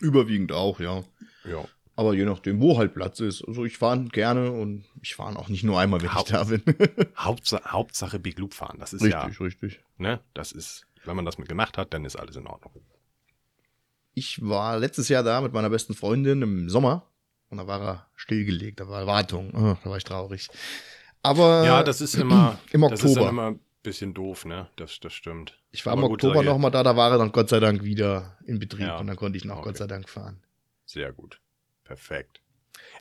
Überwiegend 0.02 0.52
auch, 0.52 0.80
ja. 0.80 1.02
Ja. 1.44 1.64
Aber 1.96 2.14
je 2.14 2.24
nachdem, 2.24 2.60
wo 2.60 2.76
halt 2.76 2.92
Platz 2.94 3.20
ist. 3.20 3.44
Also 3.46 3.64
ich 3.64 3.78
fahre 3.78 4.04
gerne 4.06 4.50
und 4.50 4.84
ich 5.00 5.14
fahre 5.14 5.38
auch 5.38 5.48
nicht 5.48 5.62
nur 5.62 5.78
einmal, 5.78 6.02
wenn 6.02 6.12
Haupt- 6.14 6.30
ich 6.30 6.34
da 6.36 6.42
bin. 6.44 6.62
Hauptsache, 7.16 7.70
Hauptsache 7.70 8.18
Big 8.18 8.38
Loop 8.38 8.52
fahren. 8.54 8.78
Das 8.80 8.92
ist 8.92 9.02
richtig, 9.02 9.38
ja, 9.38 9.44
richtig. 9.44 9.80
ne, 9.98 10.18
das 10.34 10.50
ist, 10.50 10.86
wenn 11.04 11.14
man 11.14 11.24
das 11.24 11.38
mit 11.38 11.48
gemacht 11.48 11.78
hat, 11.78 11.94
dann 11.94 12.04
ist 12.04 12.16
alles 12.16 12.34
in 12.36 12.46
Ordnung. 12.48 12.72
Ich 14.14 14.40
war 14.46 14.78
letztes 14.78 15.08
Jahr 15.08 15.22
da 15.22 15.40
mit 15.40 15.52
meiner 15.52 15.70
besten 15.70 15.94
Freundin 15.94 16.42
im 16.42 16.68
Sommer 16.70 17.04
und 17.50 17.58
da 17.58 17.66
war 17.66 17.80
er 17.82 18.06
stillgelegt, 18.14 18.80
da 18.80 18.88
war 18.88 19.06
Wartung. 19.06 19.54
Ah, 19.54 19.78
da 19.82 19.90
war 19.90 19.96
ich 19.96 20.04
traurig. 20.04 20.48
Aber 21.22 21.64
Ja, 21.64 21.82
das 21.82 22.00
ist 22.00 22.14
immer, 22.14 22.58
im 22.72 22.80
das 22.82 22.92
ist 22.92 23.02
dann 23.02 23.10
Oktober. 23.10 23.28
immer 23.30 23.46
ein 23.52 23.60
bisschen 23.82 24.14
doof, 24.14 24.44
ne? 24.46 24.68
Das, 24.76 24.98
das 25.00 25.12
stimmt. 25.12 25.58
ich 25.70 25.84
war 25.86 25.92
im 25.92 26.00
Aber 26.00 26.08
gut, 26.08 26.16
Oktober 26.18 26.34
solche- 26.34 26.50
noch 26.50 26.58
mal 26.58 26.70
da, 26.70 26.82
da 26.82 26.96
war 26.96 27.10
er 27.12 27.18
dann 27.18 27.32
Gott 27.32 27.48
sei 27.50 27.60
Dank 27.60 27.82
wieder 27.84 28.36
in 28.46 28.58
Betrieb 28.58 28.86
Ja. 28.86 28.98
und 28.98 29.06
dann 29.06 29.16
konnte 29.16 29.36
ich 29.36 29.44
noch 29.44 29.58
Okay. 29.58 29.64
Gott 29.68 29.76
sei 29.78 29.86
Dank 29.86 30.08
fahren. 30.08 30.40
Sehr 30.86 31.12
gut. 31.12 31.40
Perfekt. 31.84 32.40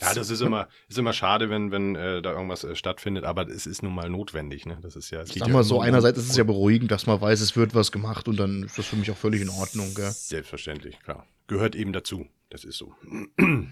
Ja, 0.01 0.13
das 0.13 0.29
ist 0.29 0.41
immer, 0.41 0.67
ist 0.87 0.97
immer 0.97 1.13
schade, 1.13 1.49
wenn, 1.49 1.71
wenn 1.71 1.95
äh, 1.95 2.21
da 2.21 2.31
irgendwas 2.33 2.63
äh, 2.63 2.75
stattfindet, 2.75 3.23
aber 3.23 3.47
es 3.47 3.65
ist 3.65 3.83
nun 3.83 3.95
mal 3.95 4.09
notwendig, 4.09 4.65
ne? 4.65 4.77
Das 4.81 4.95
ist 4.95 5.09
ja. 5.11 5.25
sag 5.25 5.35
ja 5.35 5.47
mal 5.47 5.63
so, 5.63 5.81
einerseits 5.81 6.17
ist 6.19 6.29
es 6.29 6.37
ja 6.37 6.43
beruhigend, 6.43 6.91
dass 6.91 7.05
man 7.05 7.19
weiß, 7.19 7.41
es 7.41 7.55
wird 7.55 7.73
was 7.73 7.91
gemacht 7.91 8.27
und 8.27 8.37
dann 8.37 8.63
ist 8.63 8.77
das 8.77 8.85
für 8.85 8.95
mich 8.95 9.09
auch 9.11 9.17
völlig 9.17 9.41
in 9.41 9.49
Ordnung. 9.49 9.93
Gell? 9.95 10.11
Selbstverständlich, 10.11 10.99
klar. 10.99 11.25
Gehört 11.47 11.75
eben 11.75 11.93
dazu. 11.93 12.27
Das 12.49 12.63
ist 12.63 12.77
so. 12.77 12.93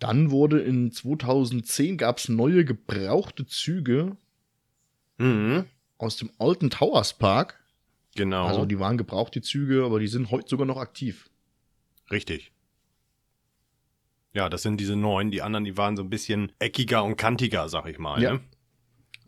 Dann 0.00 0.30
wurde 0.30 0.60
in 0.60 0.90
2010 0.90 1.98
gab 1.98 2.18
es 2.18 2.28
neue 2.28 2.64
gebrauchte 2.64 3.46
Züge 3.46 4.16
Mhm. 5.18 5.66
aus 5.98 6.16
dem 6.16 6.30
Alton 6.38 6.70
Towers 6.70 7.16
Park. 7.16 7.62
Genau. 8.16 8.46
Also 8.46 8.66
die 8.66 8.78
waren 8.78 8.98
gebraucht, 8.98 9.34
die 9.34 9.42
Züge, 9.42 9.84
aber 9.84 10.00
die 10.00 10.08
sind 10.08 10.30
heute 10.30 10.48
sogar 10.48 10.66
noch 10.66 10.76
aktiv. 10.78 11.30
Richtig. 12.10 12.52
Ja, 14.34 14.48
das 14.48 14.62
sind 14.62 14.78
diese 14.78 14.96
neuen. 14.96 15.30
Die 15.30 15.42
anderen, 15.42 15.64
die 15.64 15.76
waren 15.76 15.96
so 15.96 16.02
ein 16.02 16.10
bisschen 16.10 16.52
eckiger 16.58 17.04
und 17.04 17.16
kantiger, 17.16 17.68
sag 17.68 17.86
ich 17.86 17.98
mal. 17.98 18.20
Ja. 18.20 18.34
Ne? 18.34 18.40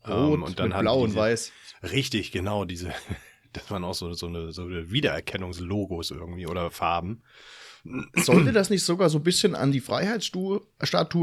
Rot 0.06 0.34
Ähm, 0.34 0.42
und 0.42 0.58
dann 0.58 0.68
mit 0.68 0.78
blau 0.78 1.00
und 1.02 1.14
weiß. 1.14 1.52
Richtig, 1.84 2.32
genau, 2.32 2.64
diese, 2.64 2.92
das 3.52 3.70
waren 3.70 3.84
auch 3.84 3.94
so, 3.94 4.12
so, 4.12 4.26
eine, 4.26 4.52
so 4.52 4.62
eine 4.62 4.90
Wiedererkennungslogos 4.90 6.10
irgendwie 6.10 6.46
oder 6.46 6.70
Farben. 6.70 7.22
Sollte 8.16 8.52
das 8.52 8.70
nicht 8.70 8.84
sogar 8.84 9.10
so 9.10 9.18
ein 9.18 9.22
bisschen 9.22 9.54
an 9.54 9.72
die 9.72 9.80
Freiheitsstatue, 9.80 10.60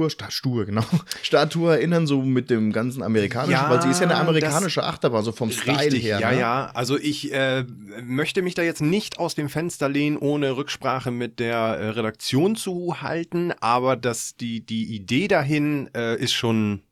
Statue, 0.09 0.65
genau, 0.65 0.83
Statue 1.21 1.73
erinnern, 1.73 2.07
so 2.07 2.21
mit 2.21 2.49
dem 2.49 2.71
ganzen 2.71 3.03
amerikanischen, 3.03 3.51
Ja, 3.51 3.69
weil 3.69 3.81
sie 3.81 3.89
ist 3.89 3.99
ja 3.99 4.07
eine 4.07 4.17
amerikanische 4.17 4.83
Achterbahn, 4.83 5.23
so 5.23 5.31
vom 5.31 5.51
Style 5.51 5.79
Richtig, 5.79 6.03
her. 6.03 6.19
ja, 6.19 6.31
ne? 6.31 6.39
ja. 6.39 6.71
Also 6.73 6.97
ich 6.97 7.33
äh, 7.33 7.63
möchte 8.03 8.41
mich 8.41 8.55
da 8.55 8.61
jetzt 8.61 8.81
nicht 8.81 9.19
aus 9.19 9.35
dem 9.35 9.49
Fenster 9.49 9.89
lehnen, 9.89 10.17
ohne 10.17 10.55
Rücksprache 10.57 11.11
mit 11.11 11.39
der 11.39 11.57
äh, 11.57 11.89
Redaktion 11.89 12.55
zu 12.55 13.01
halten, 13.01 13.53
aber 13.59 13.95
das, 13.95 14.35
die, 14.35 14.65
die 14.65 14.95
Idee 14.95 15.27
dahin 15.27 15.89
äh, 15.95 16.15
ist 16.17 16.33
schon 16.33 16.83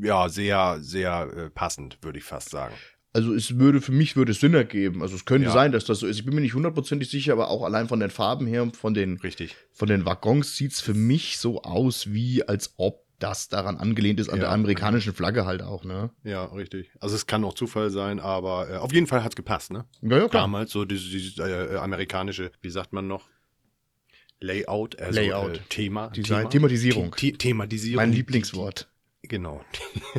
ja 0.00 0.28
sehr, 0.28 0.78
sehr 0.80 1.28
äh, 1.36 1.50
passend, 1.50 1.98
würde 2.02 2.18
ich 2.18 2.24
fast 2.24 2.50
sagen. 2.50 2.74
Also 3.12 3.34
es 3.34 3.58
würde, 3.58 3.80
für 3.80 3.90
mich 3.92 4.14
würde 4.14 4.30
es 4.32 4.40
Sinn 4.40 4.54
ergeben. 4.54 5.02
Also 5.02 5.16
es 5.16 5.24
könnte 5.24 5.48
Ja. 5.48 5.52
sein, 5.52 5.72
dass 5.72 5.84
das 5.84 5.98
so 5.98 6.06
ist. 6.06 6.18
Ich 6.18 6.24
bin 6.24 6.34
mir 6.34 6.40
nicht 6.42 6.54
hundertprozentig 6.54 7.10
sicher, 7.10 7.32
aber 7.32 7.48
auch 7.50 7.64
allein 7.64 7.88
von 7.88 7.98
den 7.98 8.10
Farben 8.10 8.46
her 8.46 8.62
und 8.62 8.76
von 8.76 8.94
den, 8.94 9.18
Richtig. 9.18 9.56
von 9.72 9.88
den 9.88 10.04
Waggons 10.06 10.56
sieht 10.56 10.72
es 10.72 10.80
für 10.80 10.94
mich 10.94 11.38
so 11.38 11.62
aus, 11.62 12.12
wie 12.12 12.44
als 12.46 12.74
ob 12.76 13.04
das 13.18 13.48
daran 13.48 13.76
angelehnt 13.76 14.18
ist, 14.20 14.28
an 14.30 14.36
Ja. 14.36 14.44
der 14.44 14.52
amerikanischen 14.52 15.12
Flagge 15.12 15.44
halt 15.44 15.60
auch, 15.60 15.84
ne? 15.84 16.10
Ja, 16.24 16.44
richtig. 16.46 16.90
Also 17.00 17.16
es 17.16 17.26
kann 17.26 17.44
auch 17.44 17.52
Zufall 17.54 17.90
sein, 17.90 18.18
aber 18.20 18.70
äh, 18.70 18.76
auf 18.76 18.92
jeden 18.94 19.06
Fall 19.08 19.22
hat's 19.24 19.36
gepasst, 19.36 19.72
ne? 19.72 19.84
Ja, 20.02 20.16
ja, 20.18 20.28
klar. 20.28 20.44
Damals 20.44 20.70
so 20.70 20.84
dieses, 20.84 21.10
dieses 21.10 21.38
äh, 21.38 21.76
amerikanische, 21.76 22.50
wie 22.62 22.70
sagt 22.70 22.92
man 22.92 23.08
noch? 23.08 23.28
Layout, 24.40 24.98
also 24.98 25.20
Layout. 25.20 25.56
Äh, 25.58 25.60
Thema. 25.68 26.08
Design- 26.08 26.38
Thema 26.44 26.48
Thematisierung. 26.50 27.14
The 27.18 27.26
The 27.26 27.32
Thematisierung. 27.32 27.96
Mein 27.96 28.12
Lieblingswort. 28.12 28.88
Genau. 29.22 29.62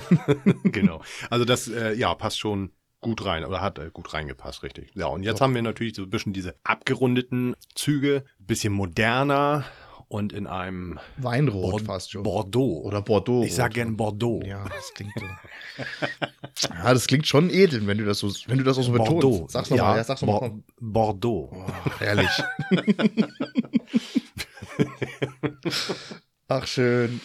genau. 0.66 1.02
Also 1.30 1.44
das, 1.46 1.68
äh, 1.70 1.94
ja, 1.96 2.14
passt 2.14 2.38
schon 2.40 2.72
gut 3.02 3.26
rein 3.26 3.44
oder 3.46 3.62
hat 3.62 3.80
äh, 3.80 3.90
gut 3.92 4.14
reingepasst, 4.14 4.64
richtig. 4.64 4.92
Ja, 4.96 5.08
und 5.08 5.24
jetzt 5.24 5.40
So. 5.40 5.44
haben 5.46 5.56
wir 5.56 5.62
natürlich 5.62 5.96
so 5.96 6.04
ein 6.04 6.10
bisschen 6.10 6.34
diese 6.34 6.56
abgerundeten 6.64 7.56
Züge, 7.76 8.24
bisschen 8.40 8.72
moderner 8.74 9.66
und 10.08 10.34
in 10.34 10.46
einem 10.46 11.00
Weinrot 11.18 11.72
Bord- 11.72 11.84
fast 11.86 12.12
schon. 12.12 12.24
Bordeaux. 12.24 12.82
Oder 12.84 13.02
Bordeaux. 13.02 13.44
ich 13.44 13.56
sag 13.56 13.74
gern 13.74 13.96
Bordeaux. 13.98 14.42
Ja, 14.46 14.64
das 14.66 14.94
klingt 14.94 15.14
so. 15.18 15.26
ja, 16.70 16.94
das 16.94 17.08
klingt 17.08 17.26
schon 17.28 17.50
edel, 17.50 17.88
wenn 17.88 17.98
du 17.98 18.06
das 18.06 18.20
so, 18.20 18.30
wenn 18.48 18.58
du 18.58 18.64
das 18.64 18.76
so 18.76 18.92
Bordeaux. 18.92 19.16
betonst. 19.32 19.54
Sag's 19.54 19.70
nochmal, 19.70 19.92
ja, 19.92 19.98
ja, 19.98 20.04
sag's 20.04 20.22
nochmal. 20.22 20.52
Bordeaux. 20.80 21.50
Oh, 21.54 21.66
herrlich. 22.00 22.30
Ach, 26.48 26.68
schön. 26.68 27.22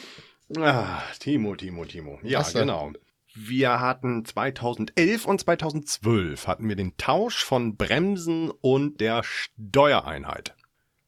Ah, 0.58 1.02
Timo, 1.18 1.56
Timo, 1.56 1.84
Timo. 1.84 2.18
Ja, 2.22 2.42
genau. 2.42 2.92
Wir 3.38 3.80
hatten 3.80 4.24
2011 4.24 5.26
und 5.26 5.40
2012 5.42 6.46
hatten 6.46 6.68
wir 6.70 6.76
den 6.76 6.96
Tausch 6.96 7.44
von 7.44 7.76
Bremsen 7.76 8.50
und 8.50 9.02
der 9.02 9.22
Steuereinheit. 9.24 10.54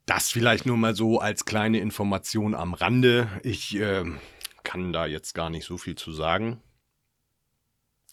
Das 0.04 0.30
vielleicht 0.30 0.66
nur 0.66 0.76
mal 0.76 0.94
so 0.94 1.20
als 1.20 1.46
kleine 1.46 1.80
Information 1.80 2.54
am 2.54 2.74
Rande. 2.74 3.28
Ich 3.42 3.76
ähm, 3.76 4.18
kann 4.62 4.92
da 4.92 5.06
jetzt 5.06 5.34
gar 5.34 5.48
nicht 5.48 5.64
so 5.64 5.78
viel 5.78 5.94
zu 5.94 6.12
sagen. 6.12 6.60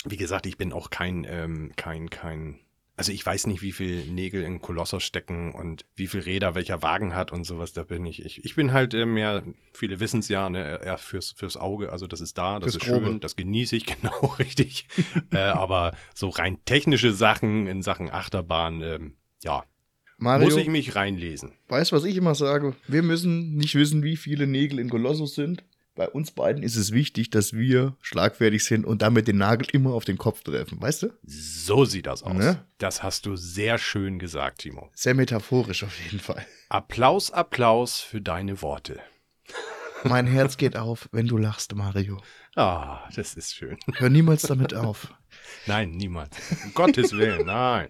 Wie 0.06 0.18
gesagt, 0.18 0.46
ich 0.46 0.58
bin 0.58 0.72
auch 0.72 0.90
kein, 0.90 1.26
ähm, 1.28 1.74
kein, 1.76 2.10
kein. 2.10 2.60
Also 2.98 3.12
ich 3.12 3.26
weiß 3.26 3.48
nicht, 3.48 3.62
wie 3.62 3.74
viel 3.74 4.06
Nägel 4.06 4.42
in 4.44 4.62
Kolossos 4.62 5.04
stecken 5.04 5.52
und 5.54 5.86
wie 5.96 6.08
viel 6.08 6.22
Räder 6.22 6.56
welcher 6.56 6.82
Wagen 6.82 7.14
hat 7.14 7.32
und 7.32 7.44
sowas. 7.44 7.74
Da 7.74 7.84
bin 7.84 8.06
ich. 8.06 8.24
Ich, 8.24 8.46
ich 8.46 8.56
bin 8.56 8.72
halt 8.72 8.94
äh, 8.94 9.06
mehr, 9.06 9.44
viele 9.74 10.00
wissen 10.00 10.22
es 10.22 10.30
ja, 10.30 10.50
ne, 10.50 10.80
eher 10.82 10.98
fürs, 10.98 11.32
fürs 11.32 11.58
Auge. 11.58 11.92
Also 11.92 12.08
das 12.08 12.22
ist 12.22 12.38
da, 12.38 12.60
das 12.60 12.74
Fürs 12.74 12.84
ist 12.84 12.90
Grobe. 12.90 13.06
schön, 13.08 13.20
das 13.20 13.36
genieße 13.36 13.76
ich, 13.76 13.86
genau 14.02 14.36
richtig. 14.40 14.88
äh, 15.32 15.38
aber 15.38 15.94
so 16.14 16.30
rein 16.30 16.60
technische 16.64 17.12
Sachen 17.12 17.68
in 17.68 17.82
Sachen 17.82 18.10
Achterbahn, 18.10 18.82
ähm, 18.82 19.16
ja, 19.44 19.64
Mario, 20.18 20.46
muss 20.46 20.56
ich 20.58 20.70
mich 20.70 20.96
reinlesen. 20.96 21.52
weißt 21.68 21.92
du, 21.92 21.98
was 21.98 22.06
ich 22.06 22.16
immer 22.16 22.36
sage? 22.36 22.76
Wir 22.88 23.04
müssen 23.04 23.56
nicht 23.58 23.76
wissen, 23.76 24.04
wie 24.04 24.16
viele 24.16 24.48
Nägel 24.48 24.80
in 24.80 24.90
Kolossus 24.90 25.36
sind. 25.36 25.64
Bei 25.96 26.10
uns 26.10 26.32
beiden 26.32 26.62
ist 26.62 26.76
es 26.76 26.92
wichtig, 26.92 27.30
dass 27.30 27.54
wir 27.54 27.96
schlagfertig 28.02 28.66
sind 28.66 28.86
und 28.86 29.02
damit 29.02 29.30
den 29.30 29.38
Nagel 29.38 29.66
immer 29.72 29.94
auf 29.94 30.04
den 30.04 30.18
Kopf 30.18 30.44
treffen. 30.44 30.82
Weißt 30.82 31.04
du? 31.04 31.14
So 31.24 31.86
sieht 31.86 32.06
das 32.08 32.22
aus. 32.22 32.34
Ne? 32.34 32.66
Das 32.80 33.02
hast 33.02 33.26
du 33.26 33.38
sehr 33.38 33.78
schön 33.78 34.20
gesagt, 34.20 34.60
Timo. 34.60 34.92
Sehr 34.94 35.14
metaphorisch 35.14 35.86
auf 35.86 35.98
jeden 36.04 36.20
Fall. 36.20 36.46
Applaus, 36.68 37.32
Applaus 37.32 38.02
für 38.02 38.20
deine 38.20 38.62
Worte. 38.62 39.00
Mein 40.04 40.28
Herz 40.28 40.58
geht 40.58 40.76
auf, 40.76 41.08
wenn 41.14 41.28
du 41.28 41.38
lachst, 41.38 41.74
Mario. 41.74 42.22
Ah, 42.58 43.08
das 43.16 43.36
ist 43.36 43.56
schön. 43.56 43.78
Hör 43.96 44.10
niemals 44.10 44.42
damit 44.42 44.74
auf. 44.74 45.14
Nein, 45.66 45.92
niemals. 45.92 46.38
Um 46.66 46.74
Gottes 46.74 47.14
Willen, 47.14 47.46
nein. 47.46 47.90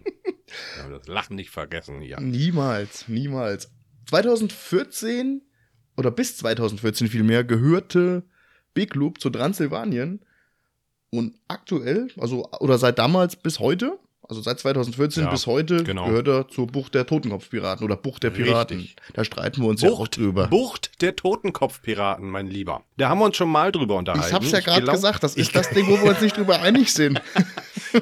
Wir 0.75 0.83
haben 0.83 0.91
das 0.91 1.07
Lachen 1.07 1.35
nicht 1.35 1.49
vergessen 1.49 2.01
hier. 2.01 2.19
Niemals, 2.19 3.07
niemals. 3.07 3.71
2014 4.09 5.41
oder 5.97 6.11
bis 6.11 6.37
2014 6.37 7.07
vielmehr 7.07 7.43
gehörte 7.43 8.23
Big 8.73 8.95
Loop 8.95 9.19
zu 9.21 9.29
Transsilvanien 9.29 10.19
und 11.09 11.35
aktuell, 11.47 12.07
also 12.19 12.49
oder 12.59 12.77
seit 12.77 12.99
damals 12.99 13.35
bis 13.37 13.59
heute, 13.59 13.97
also 14.27 14.41
seit 14.41 14.59
2014 14.59 15.23
Ja, 15.25 15.29
bis 15.29 15.45
heute 15.47 15.83
genau. 15.83 16.07
gehört 16.07 16.27
er 16.27 16.47
zur 16.47 16.67
Bucht 16.67 16.95
der 16.95 17.05
Totenkopfpiraten 17.05 17.85
oder 17.85 17.95
Bucht 17.95 18.23
der 18.23 18.31
Piraten. 18.31 18.77
Richtig. 18.79 18.95
Da 19.13 19.23
streiten 19.23 19.61
wir 19.61 19.69
uns 19.69 19.81
ja 19.81 19.91
auch 19.91 19.99
Bucht, 19.99 20.17
drüber. 20.17 20.47
Bucht 20.47 21.01
der 21.01 21.15
Totenkopfpiraten, 21.15 22.27
mein 22.29 22.47
Lieber. 22.47 22.83
Da 22.97 23.09
haben 23.09 23.19
wir 23.19 23.25
uns 23.25 23.37
schon 23.37 23.49
mal 23.49 23.71
drüber 23.71 23.95
unterhalten. 23.95 24.27
ich 24.27 24.33
hab's 24.33 24.51
ja 24.51 24.59
gerade 24.61 24.85
gesagt, 24.85 25.23
das 25.23 25.35
ist 25.35 25.55
das 25.55 25.69
Ding, 25.75 25.87
wo 25.87 26.01
wir 26.01 26.09
uns 26.09 26.21
nicht 26.21 26.35
drüber 26.37 26.59
einig 26.61 26.93
sind. 26.93 27.21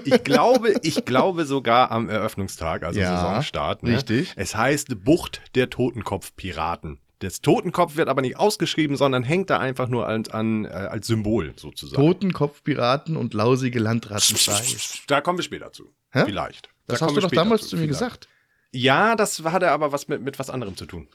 Ich 0.06 0.24
glaube, 0.24 0.74
ich 0.82 1.06
glaube 1.06 1.46
sogar 1.46 1.92
am 1.92 2.10
Eröffnungstag, 2.10 2.82
also 2.82 3.00
Ja, 3.00 3.16
Saisonstart. 3.16 3.84
Ne? 3.84 3.92
richtig. 3.98 4.34
Es 4.36 4.56
heißt 4.56 5.04
Bucht 5.04 5.42
der 5.54 5.70
Totenkopfpiraten. 5.70 7.00
Das 7.24 7.40
Totenkopf 7.40 7.96
wird 7.96 8.10
aber 8.10 8.22
nicht 8.22 8.36
ausgeschrieben, 8.38 8.98
sondern 8.98 9.24
hängt 9.24 9.50
da 9.50 9.58
einfach 9.60 9.88
nur 9.88 10.08
an, 10.10 10.26
an, 10.32 10.66
äh, 10.66 10.68
als 10.70 11.08
Symbol 11.08 11.54
sozusagen. 11.56 11.96
Totenkopfpiraten 12.02 13.16
und 13.16 13.34
lausige 13.34 13.80
Landrattenfleisch. 13.80 15.04
Da 15.08 15.22
kommen 15.22 15.38
wir 15.40 15.44
später 15.44 15.72
zu. 15.72 15.90
Hä? 16.12 16.24
Vielleicht. 16.26 16.66
Da 16.88 16.94
Das 16.94 17.00
kommen 17.00 17.10
hast 17.12 17.16
du 17.16 17.22
doch 17.22 17.32
damals 17.32 17.62
zu, 17.64 17.68
zu 17.70 17.76
mir 17.78 17.84
vielleicht. 17.84 18.00
gesagt. 18.00 18.28
Ja, 18.72 19.16
das 19.16 19.42
hatte 19.44 19.72
aber 19.72 19.92
was 19.94 20.08
mit, 20.10 20.22
mit 20.22 20.38
was 20.38 20.50
anderem 20.50 20.76
zu 20.76 20.86
tun. 20.86 21.08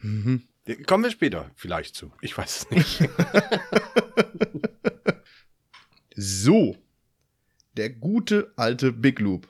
Mhm. 0.00 0.44
Kommen 0.86 1.04
wir 1.04 1.10
später 1.10 1.50
vielleicht 1.54 1.96
zu. 1.96 2.12
Ich 2.22 2.36
weiß 2.38 2.62
es 2.62 2.70
nicht. 2.70 3.10
So. 6.16 6.76
Der 7.76 7.90
gute 7.90 8.52
alte 8.56 8.92
Big 8.92 9.20
Loop. 9.20 9.48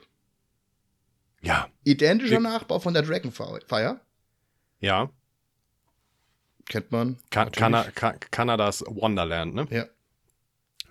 ja, 1.41 1.67
Identischer 1.83 2.35
Big- 2.35 2.43
Nachbau 2.43 2.79
von 2.79 2.93
der 2.93 3.03
Dragonfire. 3.03 3.99
ja. 4.79 5.09
Kennt 6.67 6.91
man. 6.91 7.17
Ka 7.29 7.45
natürlich. 7.45 7.55
Kana 7.59 7.83
Ka 7.91 8.13
Kanadas 8.31 8.83
Wonderland, 8.87 9.55
ne? 9.55 9.67
Ja. 9.69 9.85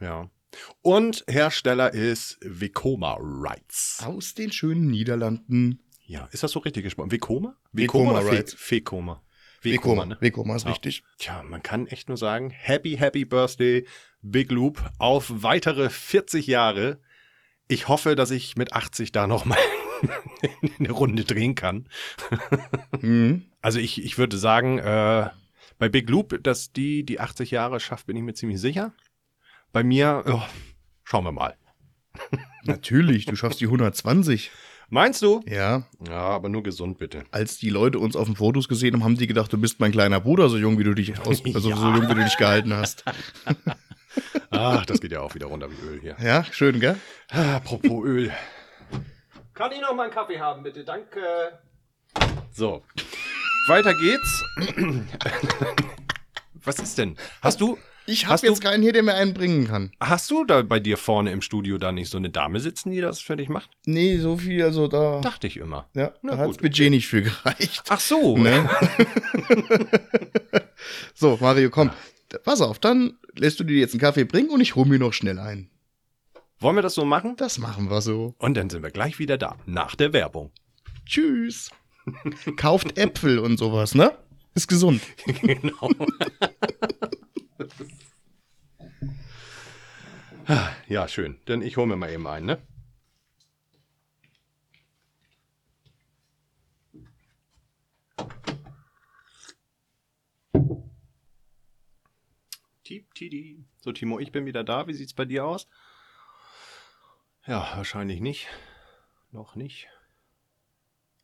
Ja. 0.01 0.31
Und 0.83 1.25
Hersteller 1.29 1.93
ist 1.95 2.39
Vekoma 2.43 3.17
Rights. 3.21 4.03
Aus 4.05 4.35
den 4.35 4.51
schönen 4.51 4.91
Niederlanden. 4.91 5.81
Ja, 6.07 6.29
ist 6.33 6.43
das 6.43 6.51
so 6.53 6.59
richtig 6.61 6.83
gesprochen? 6.83 7.13
Vekoma? 7.13 7.55
Vekoma 7.73 8.19
Rights. 8.19 8.57
Vekoma? 8.71 9.23
Vekoma, 9.63 10.07
ne? 10.07 10.17
Vekoma 10.21 10.57
ist 10.57 10.65
Ja. 10.65 10.71
richtig. 10.71 11.05
Tja, 11.19 11.43
man 11.45 11.63
kann 11.63 11.87
echt 11.87 12.09
nur 12.09 12.17
sagen, 12.17 12.51
Happy, 12.51 12.97
Happy 12.97 13.25
Birthday, 13.25 13.87
Big 14.23 14.51
Loop, 14.51 14.83
auf 14.99 15.31
weitere 15.31 15.91
40 15.91 16.47
Jahre. 16.47 16.99
Ich 17.69 17.87
hoffe, 17.87 18.17
dass 18.17 18.31
ich 18.33 18.57
mit 18.57 18.73
80 18.73 19.13
da 19.13 19.27
noch 19.29 19.45
mal 19.45 19.59
eine 20.79 20.91
Runde 20.91 21.25
drehen 21.25 21.55
kann. 21.55 21.87
Mhm. 23.01 23.45
Also 23.61 23.79
ich, 23.79 24.03
ich 24.03 24.19
würde 24.19 24.37
sagen, 24.39 24.79
äh, 24.79 25.29
bei 25.81 25.89
Big 25.89 26.09
Loop, 26.09 26.39
dass 26.45 26.73
die 26.73 27.03
die 27.05 27.19
80 27.19 27.51
Jahre 27.51 27.81
schafft, 27.81 28.07
bin 28.07 28.17
ich 28.17 28.23
mir 28.23 28.35
ziemlich 28.35 28.61
sicher. 28.61 28.93
Bei 29.73 29.83
mir, 29.83 30.23
oh, 30.27 30.43
schauen 31.03 31.25
wir 31.25 31.33
mal. 31.33 31.57
Natürlich, 32.65 33.25
du 33.27 33.35
schaffst 33.35 33.61
die 33.61 33.65
120. 33.67 34.51
Meinst 34.91 35.23
du? 35.23 35.41
Ja, 35.47 35.85
Ja, 36.07 36.19
aber 36.21 36.49
nur 36.49 36.63
gesund 36.65 36.99
bitte. 36.99 37.23
als 37.31 37.59
die 37.59 37.71
Leute 37.71 37.99
uns 38.01 38.17
auf 38.17 38.27
den 38.27 38.35
Fotos 38.37 38.69
gesehen 38.69 38.95
haben, 38.95 39.05
haben 39.05 39.17
die 39.17 39.27
gedacht, 39.29 39.53
du 39.53 39.59
bist 39.59 39.79
mein 39.81 39.93
kleiner 39.93 40.21
Bruder, 40.21 40.49
so 40.49 40.59
jung 40.59 40.79
wie 40.79 40.85
du 40.85 40.95
dich 40.95 41.19
aus, 41.27 41.43
also 41.55 41.71
Ja. 41.71 41.77
so 41.77 41.83
jung 41.93 42.03
wie 42.09 42.15
du 42.15 42.23
dich 42.25 42.37
gehalten 42.37 42.73
hast. 42.75 43.05
Ach, 44.51 44.85
das 44.87 45.01
geht 45.01 45.13
ja 45.13 45.21
auch 45.21 45.35
wieder 45.37 45.47
runter 45.47 45.71
wie 45.71 45.87
Öl 45.87 46.01
hier. 46.01 46.17
Ja, 46.21 46.45
schön, 46.45 46.81
gell? 46.81 46.97
Ah, 47.31 47.57
Apropos 47.57 48.05
Öl. 48.05 48.33
Kann 49.55 49.71
ich 49.73 49.81
noch 49.81 49.95
mal 49.95 50.05
einen 50.05 50.13
Kaffee 50.13 50.41
haben, 50.41 50.63
bitte? 50.65 50.85
Danke. 50.85 51.21
So. 52.51 52.83
Weiter 53.71 53.95
geht's. 53.95 54.45
Was 56.65 56.81
ist 56.81 56.99
denn? 56.99 57.17
Hast 57.41 57.61
du, 57.61 57.79
Ich 58.07 58.27
habe 58.27 58.41
du- 58.41 58.49
jetzt 58.49 58.61
keinen 58.61 58.83
hier, 58.83 58.93
der 58.93 59.05
mir 59.05 59.15
einen 59.15 59.33
bringen 59.33 59.69
kann. 59.69 59.93
hast 60.01 60.29
du 60.33 60.45
da 60.45 60.63
bei 60.63 60.81
dir 60.81 60.97
vorne 60.97 61.31
im 61.31 61.41
Studio 61.41 61.79
da 61.79 61.93
nicht 61.93 62.11
so 62.11 62.19
eine 62.19 62.31
Dame 62.31 62.59
sitzen, 62.59 62.91
die 62.91 63.01
das 63.01 63.21
für 63.21 63.37
dich 63.37 63.49
macht? 63.49 63.71
Nee, 63.87 64.19
so 64.19 64.37
viel, 64.39 64.61
also 64.65 64.89
da. 64.89 65.21
Dachte 65.21 65.47
ich 65.47 65.57
immer. 65.57 65.89
Ja, 65.95 66.13
Na 66.23 66.33
da 66.33 66.39
hat 66.39 66.47
gut. 66.49 66.63
Budget 66.63 66.91
nicht 66.91 67.07
für 67.07 67.23
gereicht. 67.23 67.85
Ach 67.89 68.01
so. 68.01 68.37
Ne? 68.37 68.69
so, 71.15 71.39
Mario, 71.41 71.71
komm. 71.71 71.91
Pass 72.45 72.61
auf, 72.61 72.81
dann 72.81 73.19
lässt 73.37 73.61
du 73.61 73.65
dir 73.65 73.79
jetzt 73.79 73.93
einen 73.95 74.01
Kaffee 74.01 74.25
bringen 74.25 74.51
und 74.51 74.61
ich 74.61 74.75
hole 74.75 74.89
mir 74.89 74.99
noch 74.99 75.13
schnell 75.13 75.39
ein. 75.39 75.71
Wollen 76.59 76.75
wir 76.77 76.83
das 76.83 76.95
so 76.95 77.05
machen? 77.05 77.37
Das 77.37 77.59
machen 77.59 77.89
wir 77.89 78.03
so. 78.03 78.35
Und 78.39 78.55
dann 78.57 78.69
sind 78.69 78.83
wir 78.83 78.91
gleich 78.91 79.21
wieder 79.21 79.39
da, 79.39 79.57
nach 79.65 79.95
der 79.95 80.13
Werbung. 80.13 80.51
Tschüss. 81.07 81.71
Kauft 82.57 82.99
Äpfel 82.99 83.39
und 83.39 83.59
sowas, 83.59 83.95
ne? 83.95 84.17
Ist 84.55 84.69
gesund. 84.69 85.03
genau. 85.43 85.91
ja, 90.89 91.07
schön. 91.09 91.39
Denn 91.47 91.63
ich 91.63 91.77
hole 91.77 91.87
mir 91.87 91.97
mal 91.97 92.11
eben 92.11 92.27
einen, 92.27 92.47
ne? 92.47 92.59
So, 103.83 103.93
Timo, 103.93 104.19
ich 104.19 104.33
bin 104.33 104.47
wieder 104.47 104.65
da. 104.65 104.89
Wie 104.89 104.95
sieht's 104.95 105.15
bei 105.15 105.25
dir 105.25 105.45
aus? 105.45 105.69
Ja, 107.47 107.77
wahrscheinlich 107.77 108.21
nicht. 108.21 108.49
Noch 109.31 109.55
nicht. 109.55 109.89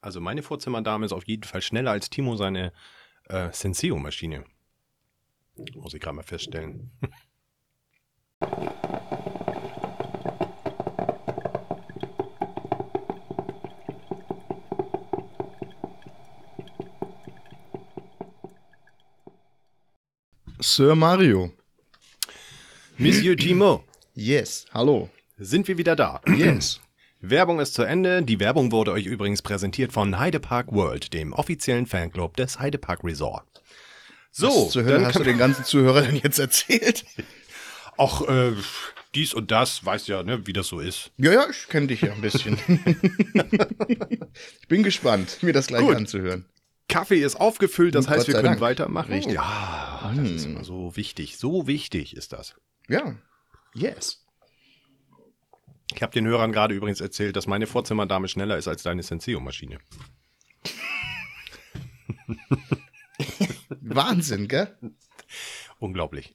Also 0.07 0.21
meine 0.21 0.45
Vorzimmerdame 0.45 1.05
ist 1.05 1.11
auf 1.11 1.27
jeden 1.27 1.43
Fall 1.43 1.61
schneller 1.61 1.91
als 1.91 2.09
Timo 2.11 2.37
seine 2.37 2.73
äh, 3.25 3.51
Senseo-Maschine. 3.51 4.45
Muss 5.75 5.95
ich 5.95 6.01
gerade 6.01 6.15
mal 6.15 6.23
feststellen. 6.23 6.93
Sir 20.61 20.95
Mario. 20.95 21.51
Monsieur 22.97 23.37
Timo, 23.37 23.83
Yes. 24.15 24.67
Hallo. 24.73 25.11
sind 25.37 25.67
wir 25.67 25.77
wieder 25.77 25.97
da? 25.97 26.21
Yes. 26.29 26.81
Werbung 27.31 27.61
ist 27.61 27.75
zu 27.75 27.83
Ende. 27.83 28.23
Die 28.23 28.41
Werbung 28.41 28.73
wurde 28.73 28.93
euch 28.93 29.07
übrigens 29.07 29.43
präsentiert 29.43 29.93
von 29.93 30.19
Heidepark 30.19 30.73
World, 30.73 31.13
dem 31.13 31.33
offiziellen 31.33 31.87
Fanclub 31.87 32.37
des 32.37 32.59
Heidepark 32.59 33.05
Resort. 33.05 33.45
So, 34.31 34.67
zur 34.69 34.85
Hölle 34.85 34.95
dann 34.97 35.07
hast 35.07 35.19
du 35.19 35.25
den 35.25 35.39
ganzen 35.39 35.65
Zuhörern 35.65 36.17
jetzt 36.23 36.39
erzählt? 36.39 37.05
auch 37.97 38.29
äh, 38.29 38.53
dies 39.15 39.33
und 39.33 39.51
das, 39.51 39.85
weißt 39.85 40.09
ja, 40.09 40.23
ne, 40.23 40.47
wie 40.47 40.53
das 40.53 40.67
so 40.69 40.81
ist. 40.81 41.11
Ja, 41.17 41.33
ja, 41.33 41.47
ich 41.51 41.69
kenne 41.69 41.87
dich 41.87 42.03
ja 42.03 42.13
ein 42.13 42.21
bisschen. 42.21 42.59
ich 43.89 44.69
bin 44.69 44.83
gespannt, 44.83 45.43
mir 45.43 45.53
das 45.55 45.69
gleich 45.69 45.81
Gut. 45.83 45.97
anzuhören. 45.97 46.45
Kaffee 46.89 47.21
ist 47.23 47.37
aufgefüllt, 47.37 47.95
das 47.95 48.07
Gott 48.07 48.17
heißt, 48.19 48.27
wir 48.29 48.35
können 48.35 48.45
Dank. 48.45 48.61
weitermachen. 48.61 49.13
Richtig. 49.13 49.35
Ja, 49.35 50.13
das 50.15 50.31
ist 50.31 50.45
Hm. 50.45 50.53
immer 50.53 50.65
so 50.65 50.97
wichtig. 50.97 51.37
So 51.39 51.67
wichtig 51.67 52.15
ist 52.17 52.33
das. 52.33 52.55
Ja. 52.89 53.17
Yes. 53.75 54.26
Ich 55.97 56.03
habe 56.03 56.13
den 56.13 56.27
Hörern 56.27 56.53
gerade 56.53 56.75
übrigens 56.75 57.01
erzählt, 57.01 57.37
dass 57.37 57.47
meine 57.47 57.67
Vorzimmerdame 57.67 58.29
schneller 58.29 58.59
ist 58.59 58.69
als 58.69 58.83
deine 58.83 59.03
Senseo-Maschine. 59.03 59.79
Wahnsinn, 63.81 64.47
gell? 64.47 64.77
Unglaublich. 65.79 66.35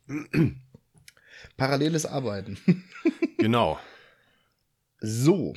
Paralleles 1.58 2.06
Arbeiten. 2.08 2.58
Genau. 3.38 3.80
So. 5.00 5.54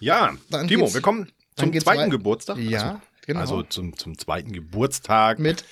Ja, 0.00 0.34
Dann 0.50 0.66
Timo, 0.68 0.92
wir 0.92 1.00
kommen 1.00 1.30
zum 1.56 1.72
zweiten 1.78 2.00
wei- 2.02 2.08
Geburtstag. 2.08 2.58
Ja, 2.58 3.00
genau. 3.26 3.40
Also 3.40 3.62
zum, 3.62 3.96
zum 3.96 4.18
zweiten 4.18 4.52
Geburtstag. 4.52 5.38
Mit. 5.38 5.64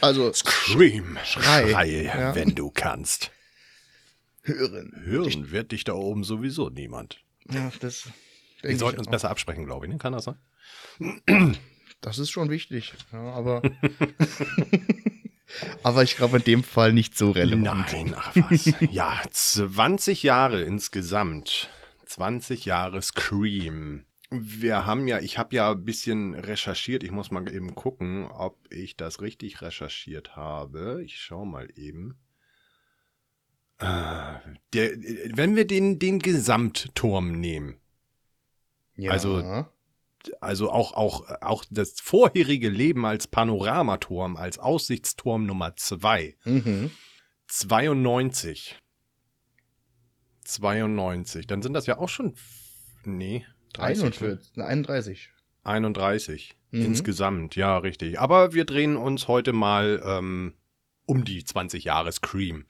Also, 0.00 0.32
Scream. 0.32 1.18
Schrei. 1.24 1.68
Schrei, 1.70 2.02
Ja. 2.04 2.34
wenn 2.34 2.54
du 2.54 2.70
kannst. 2.70 3.30
Hören. 4.48 4.92
Hören 5.04 5.50
wird 5.50 5.72
dich 5.72 5.84
da 5.84 5.92
oben 5.92 6.24
sowieso 6.24 6.68
niemand. 6.70 7.22
Ja, 7.50 7.70
das. 7.80 8.08
Wir 8.62 8.76
sollten 8.76 8.98
uns 8.98 9.08
auch. 9.08 9.12
besser 9.12 9.30
absprechen, 9.30 9.64
glaube 9.64 9.86
ich. 9.86 9.92
Ne? 9.92 9.98
Kann 9.98 10.12
das 10.12 10.24
sein? 10.24 11.56
Das 12.00 12.18
ist 12.18 12.30
schon 12.30 12.50
wichtig. 12.50 12.94
Ja, 13.12 13.32
aber. 13.32 13.62
aber 15.82 16.02
ich 16.02 16.16
glaube 16.16 16.38
in 16.38 16.44
dem 16.44 16.64
Fall 16.64 16.92
nicht 16.92 17.16
so 17.16 17.30
relevant. 17.30 17.92
Nein, 17.92 18.14
ach 18.16 18.34
was. 18.34 18.72
ja, 18.90 19.20
20 19.30 20.22
Jahre 20.22 20.62
insgesamt. 20.62 21.70
20 22.06 22.64
Jahre 22.64 23.02
Scream. 23.02 24.04
Wir 24.30 24.84
haben 24.84 25.08
ja, 25.08 25.20
ich 25.20 25.38
habe 25.38 25.56
ja 25.56 25.70
ein 25.72 25.84
bisschen 25.84 26.34
recherchiert. 26.34 27.02
Ich 27.02 27.10
muss 27.10 27.30
mal 27.30 27.50
eben 27.52 27.74
gucken, 27.74 28.26
ob 28.26 28.58
ich 28.70 28.96
das 28.96 29.20
richtig 29.22 29.62
recherchiert 29.62 30.36
habe. 30.36 31.02
Ich 31.04 31.18
schau 31.18 31.44
mal 31.44 31.68
eben. 31.76 32.18
Der, 33.80 34.90
wenn 35.34 35.54
wir 35.56 35.66
den, 35.66 35.98
den 35.98 36.18
Gesamtturm 36.18 37.32
nehmen, 37.40 37.76
Ja. 38.96 39.12
Also- 39.12 39.66
also 40.40 40.70
auch, 40.70 40.92
auch, 40.94 41.30
auch 41.40 41.64
das 41.70 42.00
vorherige 42.00 42.68
Leben 42.68 43.06
als 43.06 43.28
Panoramaturm, 43.28 44.36
als 44.36 44.58
Aussichtsturm 44.58 45.46
Nummer 45.46 45.76
2, 45.76 46.36
Mhm. 46.44 46.90
92. 47.46 48.76
92. 50.44 51.46
Dann 51.46 51.62
sind 51.62 51.72
das 51.74 51.86
ja 51.86 51.98
auch 51.98 52.08
schon. 52.08 52.34
Nee. 53.04 53.46
30, 53.74 54.02
41, 54.04 54.56
ne, 54.56 54.64
31. 54.66 55.30
31 55.62 56.56
Mhm. 56.70 56.82
insgesamt, 56.84 57.54
ja, 57.56 57.78
richtig. 57.78 58.18
Aber 58.18 58.52
wir 58.54 58.64
drehen 58.64 58.96
uns 58.96 59.28
heute 59.28 59.52
mal 59.52 60.02
ähm, 60.04 60.54
um 61.08 61.24
die 61.24 61.42
20 61.42 61.84
Jahre 61.84 62.12
Scream. 62.12 62.64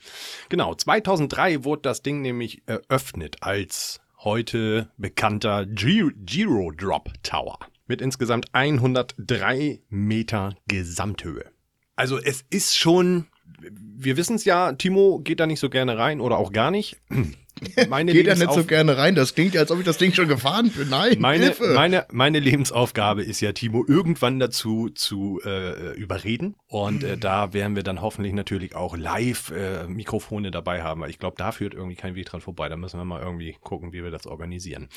Genau, 0.48 0.74
2003 0.74 1.64
wurde 1.64 1.82
das 1.82 2.02
Ding 2.02 2.22
nämlich 2.22 2.62
eröffnet 2.66 3.36
als 3.42 4.00
heute 4.18 4.90
bekannter 4.96 5.66
Gi- 5.66 6.12
Giro 6.16 6.70
Drop 6.72 7.10
Tower 7.22 7.58
mit 7.86 8.00
insgesamt 8.00 8.46
103 8.52 9.80
Meter 9.88 10.56
Gesamthöhe. 10.66 11.44
Also 11.96 12.18
es 12.18 12.44
ist 12.50 12.76
schon, 12.76 13.26
wir 13.60 14.16
wissen 14.16 14.36
es 14.36 14.44
ja, 14.44 14.72
Timo 14.72 15.18
geht 15.20 15.40
da 15.40 15.46
nicht 15.46 15.60
so 15.60 15.68
gerne 15.70 15.98
rein 15.98 16.20
oder 16.20 16.38
auch 16.38 16.52
gar 16.52 16.70
nicht. 16.70 17.00
Meine 17.88 18.12
Geht 18.12 18.26
ja 18.26 18.34
nicht 18.34 18.52
so 18.52 18.64
gerne 18.64 18.96
rein. 18.96 19.14
Das 19.14 19.34
klingt 19.34 19.54
ja, 19.54 19.60
als 19.60 19.70
ob 19.70 19.78
ich 19.78 19.84
das 19.84 19.98
Ding 19.98 20.12
schon 20.12 20.28
gefahren 20.28 20.70
bin. 20.70 20.88
Nein, 20.88 21.16
meine, 21.18 21.44
Hilfe. 21.44 21.74
meine, 21.74 22.06
meine 22.10 22.38
Lebensaufgabe 22.38 23.22
ist 23.22 23.40
ja, 23.40 23.52
Timo 23.52 23.84
irgendwann 23.86 24.38
dazu 24.38 24.88
zu 24.90 25.40
äh, 25.44 25.92
überreden. 25.94 26.56
Und 26.66 27.04
äh, 27.04 27.16
da 27.16 27.52
werden 27.52 27.76
wir 27.76 27.82
dann 27.82 28.00
hoffentlich 28.00 28.34
natürlich 28.34 28.74
auch 28.74 28.96
live 28.96 29.50
äh, 29.50 29.86
Mikrofone 29.86 30.50
dabei 30.50 30.82
haben, 30.82 31.00
weil 31.00 31.10
ich 31.10 31.18
glaube, 31.18 31.36
da 31.38 31.52
führt 31.52 31.74
irgendwie 31.74 31.96
kein 31.96 32.14
Weg 32.14 32.26
dran 32.26 32.40
vorbei. 32.40 32.68
Da 32.68 32.76
müssen 32.76 32.98
wir 32.98 33.04
mal 33.04 33.22
irgendwie 33.22 33.56
gucken, 33.60 33.92
wie 33.92 34.02
wir 34.02 34.10
das 34.10 34.26
organisieren. 34.26 34.88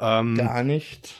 Ähm, 0.00 0.36
Gar 0.36 0.62
nicht. 0.62 1.14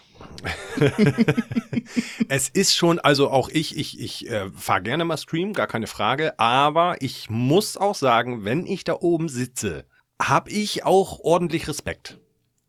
es 2.28 2.48
ist 2.48 2.74
schon, 2.76 2.98
also 2.98 3.30
auch 3.30 3.48
ich, 3.48 3.76
ich, 3.76 4.00
ich 4.00 4.30
äh, 4.30 4.50
fahre 4.50 4.82
gerne 4.82 5.04
mal 5.04 5.16
Stream, 5.16 5.52
gar 5.52 5.66
keine 5.66 5.86
Frage. 5.86 6.38
Aber 6.38 6.96
ich 7.00 7.30
muss 7.30 7.76
auch 7.76 7.94
sagen, 7.94 8.44
wenn 8.44 8.66
ich 8.66 8.84
da 8.84 8.94
oben 8.94 9.28
sitze, 9.28 9.84
habe 10.20 10.50
ich 10.50 10.84
auch 10.84 11.20
ordentlich 11.20 11.68
Respekt. 11.68 12.18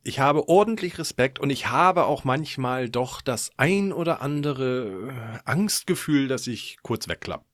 Ich 0.03 0.19
habe 0.19 0.47
ordentlich 0.47 0.97
Respekt 0.99 1.37
und 1.39 1.49
ich 1.49 1.67
habe 1.69 2.05
auch 2.05 2.23
manchmal 2.23 2.89
doch 2.89 3.21
das 3.21 3.51
ein 3.57 3.91
oder 3.91 4.21
andere 4.21 5.11
äh, 5.11 5.39
Angstgefühl, 5.49 6.27
dass 6.27 6.47
ich 6.47 6.77
kurz 6.81 7.07
wegklappe. 7.07 7.45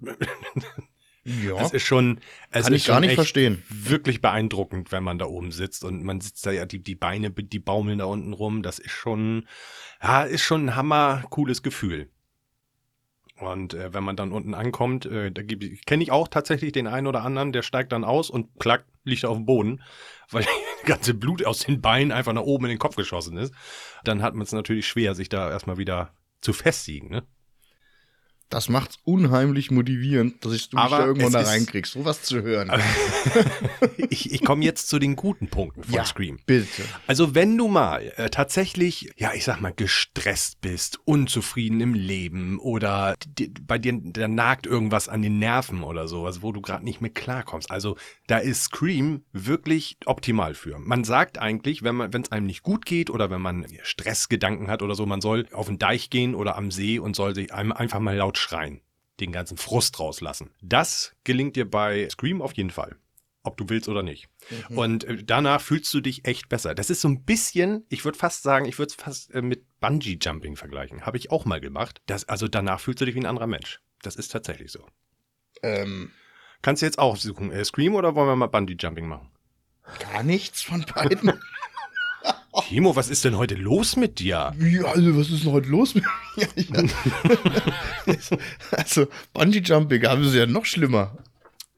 Ja, 1.24 1.60
Es 1.60 1.72
ist 1.72 1.82
schon, 1.82 2.18
es 2.50 2.64
kann 2.64 2.72
ist 2.72 2.80
ich 2.80 2.86
gar 2.86 3.00
nicht 3.00 3.14
verstehen. 3.14 3.62
wirklich 3.68 4.22
beeindruckend, 4.22 4.90
wenn 4.90 5.04
man 5.04 5.18
da 5.18 5.26
oben 5.26 5.52
sitzt 5.52 5.84
und 5.84 6.02
man 6.02 6.20
sitzt 6.22 6.46
da 6.46 6.50
ja, 6.50 6.64
die, 6.64 6.82
die 6.82 6.94
Beine, 6.94 7.30
die 7.30 7.58
baumeln 7.58 7.98
da 7.98 8.06
unten 8.06 8.32
rum. 8.32 8.62
Das 8.62 8.78
ist 8.78 8.92
schon, 8.92 9.46
ja, 10.02 10.22
ist 10.22 10.42
schon 10.42 10.66
ein 10.66 10.76
hammer 10.76 11.22
cooles 11.28 11.62
Gefühl. 11.62 12.08
Und 13.40 13.74
äh, 13.74 13.92
wenn 13.94 14.04
man 14.04 14.16
dann 14.16 14.32
unten 14.32 14.54
ankommt, 14.54 15.06
äh, 15.06 15.32
da 15.32 15.42
kenne 15.42 16.02
ich 16.02 16.12
auch 16.12 16.28
tatsächlich 16.28 16.72
den 16.72 16.86
einen 16.86 17.06
oder 17.06 17.22
anderen, 17.22 17.52
der 17.52 17.62
steigt 17.62 17.92
dann 17.92 18.04
aus 18.04 18.30
und 18.30 18.48
klack, 18.58 18.84
liegt 19.04 19.24
auf 19.24 19.36
dem 19.36 19.46
Boden, 19.46 19.82
weil 20.30 20.44
das 20.44 20.86
ganze 20.86 21.14
Blut 21.14 21.44
aus 21.44 21.60
den 21.60 21.80
Beinen 21.80 22.12
einfach 22.12 22.32
nach 22.32 22.42
oben 22.42 22.66
in 22.66 22.70
den 22.70 22.78
Kopf 22.78 22.96
geschossen 22.96 23.36
ist. 23.36 23.54
Dann 24.04 24.22
hat 24.22 24.34
man 24.34 24.42
es 24.42 24.52
natürlich 24.52 24.86
schwer, 24.86 25.14
sich 25.14 25.28
da 25.28 25.50
erstmal 25.50 25.78
wieder 25.78 26.12
zu 26.40 26.52
festigen. 26.52 27.08
Ne? 27.08 27.22
Das 28.50 28.68
macht's 28.68 28.98
unheimlich 29.04 29.70
motivierend, 29.70 30.44
dass 30.44 30.52
ich 30.52 30.68
du 30.70 30.76
mich 30.76 30.90
da 30.90 31.06
irgendwann 31.06 31.32
da 31.32 31.42
reinkriegst, 31.42 31.92
sowas 31.92 32.22
zu 32.22 32.42
hören. 32.42 32.70
Ich, 34.12 34.32
ich 34.32 34.44
komme 34.44 34.64
jetzt 34.64 34.88
zu 34.88 34.98
den 34.98 35.14
guten 35.14 35.46
Punkten 35.48 35.84
von 35.84 35.94
Ja. 35.94 36.04
Scream. 36.04 36.40
Bitte. 36.44 36.82
Also 37.06 37.34
wenn 37.36 37.56
du 37.56 37.68
mal 37.68 38.12
äh, 38.16 38.28
tatsächlich, 38.28 39.12
ja, 39.16 39.32
ich 39.34 39.44
sag 39.44 39.60
mal, 39.60 39.72
gestresst 39.72 40.60
bist, 40.60 40.98
unzufrieden 41.04 41.80
im 41.80 41.94
Leben 41.94 42.58
oder 42.58 43.14
bei 43.62 43.78
dir 43.78 43.92
da 44.02 44.26
nagt 44.26 44.66
irgendwas 44.66 45.08
an 45.08 45.22
den 45.22 45.38
Nerven 45.38 45.84
oder 45.84 46.08
sowas, 46.08 46.42
wo 46.42 46.50
du 46.50 46.60
gerade 46.60 46.84
nicht 46.84 47.00
mehr 47.00 47.10
klarkommst. 47.10 47.70
Also 47.70 47.96
da 48.26 48.38
ist 48.38 48.64
Scream 48.64 49.22
wirklich 49.32 49.96
optimal 50.06 50.54
für. 50.54 50.78
Man 50.80 51.04
sagt 51.04 51.38
eigentlich, 51.38 51.84
wenn 51.84 51.94
man, 51.94 52.12
wenn 52.12 52.22
es 52.22 52.32
einem 52.32 52.46
nicht 52.46 52.62
gut 52.64 52.84
geht 52.84 53.10
oder 53.10 53.30
wenn 53.30 53.40
man 53.40 53.64
Stressgedanken 53.82 54.68
hat 54.68 54.82
oder 54.82 54.96
so, 54.96 55.06
man 55.06 55.20
soll 55.20 55.46
auf 55.52 55.66
den 55.66 55.78
Deich 55.78 56.10
gehen 56.10 56.34
oder 56.34 56.56
am 56.56 56.72
See 56.72 56.98
und 56.98 57.14
soll 57.14 57.34
sich 57.34 57.54
einem 57.54 57.70
einfach 57.72 58.00
mal 58.00 58.16
laut 58.16 58.38
schreien. 58.40 58.80
Den 59.20 59.32
ganzen 59.32 59.56
Frust 59.56 60.00
rauslassen. 60.00 60.50
Das 60.62 61.14
gelingt 61.24 61.54
dir 61.56 61.70
bei 61.70 62.08
Scream 62.10 62.40
auf 62.42 62.54
jeden 62.54 62.70
Fall. 62.70 62.96
ob 63.42 63.56
du 63.56 63.68
willst 63.70 63.88
oder 63.88 64.02
nicht. 64.02 64.28
Mhm. 64.68 64.78
Und 64.78 65.04
äh, 65.04 65.24
danach 65.24 65.62
fühlst 65.62 65.92
du 65.94 66.00
dich 66.02 66.26
echt 66.26 66.48
besser. 66.50 66.74
Das 66.74 66.90
ist 66.90 67.00
so 67.00 67.08
ein 67.08 67.24
bisschen, 67.24 67.86
ich 67.88 68.04
würde 68.04 68.18
fast 68.18 68.42
sagen, 68.42 68.66
ich 68.66 68.78
würde 68.78 68.90
es 68.90 68.94
fast 68.94 69.30
äh, 69.34 69.40
mit 69.40 69.64
Bungee-Jumping 69.80 70.56
vergleichen. 70.56 71.06
Habe 71.06 71.16
ich 71.16 71.30
auch 71.30 71.46
mal 71.46 71.60
gemacht. 71.60 72.02
Das, 72.06 72.28
also 72.28 72.48
danach 72.48 72.80
fühlst 72.80 73.00
du 73.00 73.06
dich 73.06 73.14
wie 73.14 73.20
ein 73.20 73.26
anderer 73.26 73.46
Mensch. 73.46 73.80
Das 74.02 74.16
ist 74.16 74.28
tatsächlich 74.28 74.70
so. 74.70 74.86
Ähm, 75.62 76.10
Kannst 76.60 76.82
du 76.82 76.86
jetzt 76.86 76.98
auch 76.98 77.16
suchen, 77.16 77.50
äh, 77.50 77.64
Scream 77.64 77.94
oder 77.94 78.14
wollen 78.14 78.28
wir 78.28 78.36
mal 78.36 78.46
Bungee-Jumping 78.48 79.06
machen? 79.06 79.30
gar 79.98 80.22
nichts 80.22 80.62
von 80.62 80.84
beiden. 80.94 81.32
Timo, 82.68 82.96
was 82.96 83.08
ist 83.08 83.24
denn 83.24 83.36
heute 83.36 83.54
los 83.54 83.96
mit 83.96 84.18
dir? 84.18 84.52
Wie, 84.56 84.80
also, 84.80 85.16
was 85.16 85.30
ist 85.30 85.44
denn 85.44 85.52
heute 85.52 85.68
los 85.68 85.94
mit 85.94 86.04
mir? 86.04 86.10
Ja. 86.56 86.82
also, 88.72 89.06
Bungee 89.32 89.60
Jumping 89.60 90.04
haben 90.04 90.28
sie 90.28 90.38
ja 90.38 90.46
noch 90.46 90.64
schlimmer. 90.64 91.18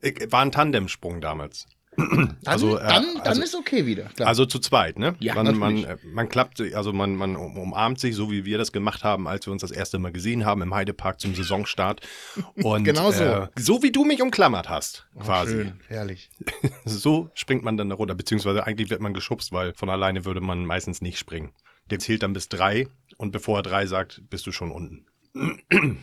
Äh, 0.00 0.12
War 0.30 0.42
ein 0.42 0.52
Tandemsprung 0.52 1.20
damals. 1.20 1.66
Dann, 1.94 2.38
Also, 2.46 2.78
äh, 2.78 2.86
dann, 2.88 3.04
dann 3.16 3.22
also- 3.26 3.42
ist 3.42 3.54
okay 3.54 3.84
wieder. 3.84 4.04
Klar. 4.04 4.26
Also 4.28 4.46
zu 4.46 4.58
zweit, 4.60 4.98
ne? 4.98 5.14
Ja, 5.20 5.34
man, 5.34 5.58
man, 5.58 5.74
natürlich. 5.80 6.04
äh, 6.04 6.06
man 6.06 6.28
klappt 6.30 6.56
sich, 6.56 6.74
also 6.74 6.92
man, 6.94 7.16
man 7.16 7.36
um- 7.36 7.58
umarmt 7.58 8.00
sich, 8.00 8.14
so 8.16 8.30
wie 8.30 8.46
wir 8.46 8.56
das 8.56 8.72
gemacht 8.72 9.04
haben, 9.04 9.28
als 9.28 9.46
wir 9.46 9.52
uns 9.52 9.60
das 9.60 9.70
erste 9.72 9.98
Mal 9.98 10.10
gesehen 10.10 10.46
haben 10.46 10.62
im 10.62 10.74
Heidepark 10.74 11.20
zum 11.20 11.34
Saisonstart. 11.34 12.00
Und 12.62 12.84
Genau 12.84 13.10
so. 13.12 13.22
Äh, 13.24 13.48
so 13.58 13.82
wie 13.82 13.92
du 13.92 14.04
mich 14.04 14.22
umklammert 14.22 14.70
hast, 14.70 15.06
Oh, 15.14 15.20
quasi. 15.20 15.52
Schön, 15.52 15.80
herrlich. 15.88 16.30
So 16.86 17.30
springt 17.34 17.62
man 17.62 17.76
dann 17.76 17.90
da 17.90 17.94
runter, 17.94 18.14
beziehungsweise 18.14 18.66
eigentlich 18.66 18.88
wird 18.90 19.00
man 19.02 19.12
geschubst, 19.14 19.52
weil 19.52 19.74
von 19.74 19.90
alleine 19.90 20.24
würde 20.24 20.40
man 20.40 20.64
meistens 20.64 21.00
nicht 21.02 21.18
springen. 21.18 21.52
Der 21.90 21.98
zählt 21.98 22.22
dann 22.22 22.32
bis 22.32 22.48
drei 22.48 22.88
und 23.18 23.32
bevor 23.32 23.58
er 23.58 23.62
drei 23.62 23.86
sagt, 23.86 24.22
bist 24.30 24.46
du 24.46 24.52
schon 24.52 24.70
unten. 24.72 25.04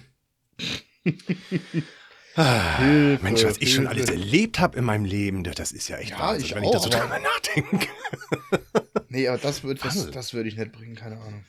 Hilfe, 2.78 3.24
Mensch, 3.24 3.44
was 3.44 3.58
ich 3.58 3.74
schon 3.74 3.88
alles 3.88 4.10
erlebt 4.10 4.60
habe 4.60 4.78
in 4.78 4.86
meinem 4.86 5.06
Leben, 5.06 5.44
das- 5.44 5.72
ist 5.72 5.88
ja 5.90 5.98
echt 5.98 6.12
Ja, 6.12 6.20
Wahnsinn, 6.20 6.46
ich 6.46 6.56
wenn 6.56 6.64
ich 6.64 6.72
da 6.72 6.78
auch, 6.78 6.84
so 6.84 6.90
drüber 6.90 7.20
nachdenke. 7.20 7.88
Nee, 9.12 9.28
aber 9.28 9.40
das 9.40 9.64
würde 9.64 9.82
das, 9.82 10.12
das 10.12 10.34
würd 10.36 10.46
ich 10.46 10.56
nicht 10.56 10.72
bringen, 10.72 10.96
keine 10.96 11.18
Ahnung. 11.20 11.44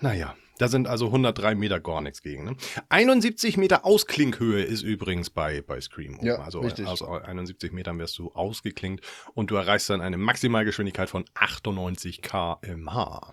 Naja, 0.00 0.34
da 0.58 0.66
sind 0.66 0.88
also 0.88 1.06
103 1.06 1.54
Meter 1.54 1.78
gar 1.78 2.00
nichts 2.00 2.22
gegen. 2.22 2.44
Ne? 2.44 2.56
71 2.88 3.56
Meter 3.56 3.84
Ausklinkhöhe 3.86 4.64
ist 4.64 4.82
übrigens 4.82 5.30
bei, 5.30 5.62
bei 5.62 5.80
Scream. 5.80 6.16
oben. 6.18 6.26
Ja, 6.26 6.40
also 6.40 6.58
richtig. 6.58 6.88
aus 6.88 7.02
71 7.02 7.70
Metern 7.72 8.00
wirst 8.00 8.18
du 8.18 8.32
ausgeklinkt 8.32 9.04
und 9.34 9.52
du 9.52 9.54
erreichst 9.54 9.90
dann 9.90 10.00
eine 10.00 10.16
Maximalgeschwindigkeit 10.16 11.08
von 11.08 11.24
98 11.34 12.20
km/h. 12.20 13.32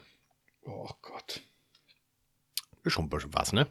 Oh 0.68 0.90
Gott. 1.02 1.42
Ist 2.84 2.94
schon 2.94 3.06
ein 3.06 3.10
bisschen 3.10 3.34
was, 3.34 3.52
ne? 3.52 3.66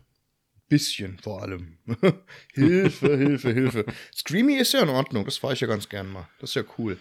Bisschen 0.74 1.18
vor 1.20 1.40
allem. 1.40 1.78
Hilfe, 2.52 3.16
Hilfe, 3.16 3.52
Hilfe. 3.52 3.86
Screamy 4.12 4.54
ist 4.56 4.72
ja 4.72 4.82
in 4.82 4.88
Ordnung, 4.88 5.24
das 5.24 5.36
fahre 5.36 5.52
ich 5.52 5.60
ja 5.60 5.68
ganz 5.68 5.88
gern 5.88 6.10
mal. 6.10 6.28
Das 6.40 6.50
ist 6.50 6.56
ja 6.56 6.64
cool. 6.78 6.98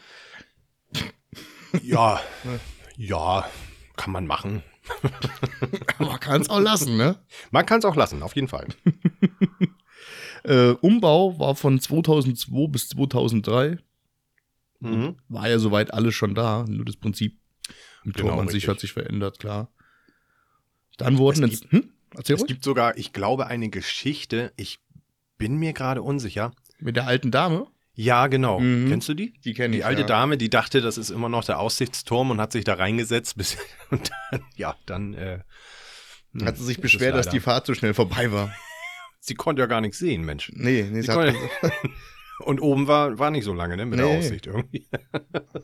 Ja, 1.82 2.22
ja, 2.98 3.50
kann 3.96 4.14
man 4.14 4.28
machen. 4.28 4.62
Man 5.98 6.20
kann 6.20 6.42
es 6.42 6.52
auch 6.52 6.60
lassen, 6.60 6.98
ne? 6.98 7.18
Man 7.50 7.66
kann 7.66 7.80
es 7.80 7.86
auch 7.86 7.96
lassen, 7.96 8.22
auf 8.22 8.36
jeden 8.36 8.48
Fall. 8.48 8.68
Äh, 10.44 10.74
Umbau 10.82 11.40
war 11.40 11.56
von 11.56 11.80
2002 11.80 12.68
bis 12.68 12.90
2003. 12.90 13.80
Mhm. 14.82 15.16
War 15.30 15.50
ja 15.50 15.58
soweit 15.58 15.92
alles 15.92 16.14
schon 16.14 16.36
da. 16.36 16.66
Nur 16.68 16.86
das 16.86 16.98
Prinzip 16.98 17.40
im 18.04 18.12
Genau, 18.12 18.28
Turm 18.28 18.40
an 18.42 18.50
sich 18.50 18.68
hat 18.68 18.80
sich 18.80 18.94
verändert, 18.94 19.40
klar. 19.40 19.72
Dann 20.98 21.18
wurden 21.18 21.44
Es 21.46 21.62
jetzt. 21.62 21.72
Hm? 21.72 21.90
Erzähl 22.16 22.36
Es 22.36 22.42
ruhig. 22.42 22.48
gibt 22.48 22.64
sogar, 22.64 22.98
ich 22.98 23.14
glaube, 23.14 23.48
eine 23.48 23.70
Geschichte, 23.70 24.54
ich 24.56 24.80
bin 25.38 25.58
mir 25.58 25.74
gerade 25.74 26.02
unsicher. 26.02 26.52
Mit 26.80 26.96
der 26.96 27.08
alten 27.08 27.32
Dame? 27.32 27.68
Ja, 27.96 28.28
genau. 28.28 28.60
Mhm. 28.60 28.90
Kennst 28.90 29.08
du 29.10 29.14
die? 29.14 29.34
Die 29.44 29.54
kenne 29.54 29.74
Die 29.74 29.80
ich. 29.80 29.86
alte 29.86 30.02
ja. 30.02 30.08
Dame, 30.08 30.38
die 30.38 30.50
dachte, 30.50 30.82
das 30.82 30.98
ist 30.98 31.12
immer 31.12 31.30
noch 31.30 31.44
der 31.46 31.60
Aussichtsturm 31.60 32.32
und 32.32 32.42
hat 32.42 32.52
sich 32.52 32.64
da 32.64 32.74
reingesetzt, 32.76 33.38
bis 33.38 33.58
und 33.92 34.10
dann, 34.32 34.42
ja, 34.56 34.76
dann 34.86 35.14
äh, 35.14 35.40
hm, 36.34 36.46
Hat 36.46 36.58
sie 36.58 36.66
sich 36.66 36.82
beschwert, 36.82 37.16
dass 37.16 37.30
die 37.30 37.40
Fahrt 37.40 37.66
so 37.68 37.74
schnell 37.74 37.94
vorbei 37.94 38.32
war. 38.32 38.52
Sie 39.26 39.36
konnte 39.36 39.62
ja 39.62 39.68
gar 39.68 39.80
nichts 39.80 40.00
sehen, 40.00 40.26
Mensch. 40.26 40.52
Nee, 40.54 40.86
nee, 40.92 41.02
Sie 41.02 41.08
konnte, 41.08 41.34
und 42.40 42.60
oben 42.62 42.88
war, 42.88 43.20
war 43.20 43.32
nicht 43.32 43.46
so 43.46 43.54
lange, 43.54 43.78
ne, 43.78 43.86
mit 43.86 43.98
der 43.98 44.08
Nee. 44.08 44.18
Aussicht 44.18 44.48
irgendwie. 44.48 44.86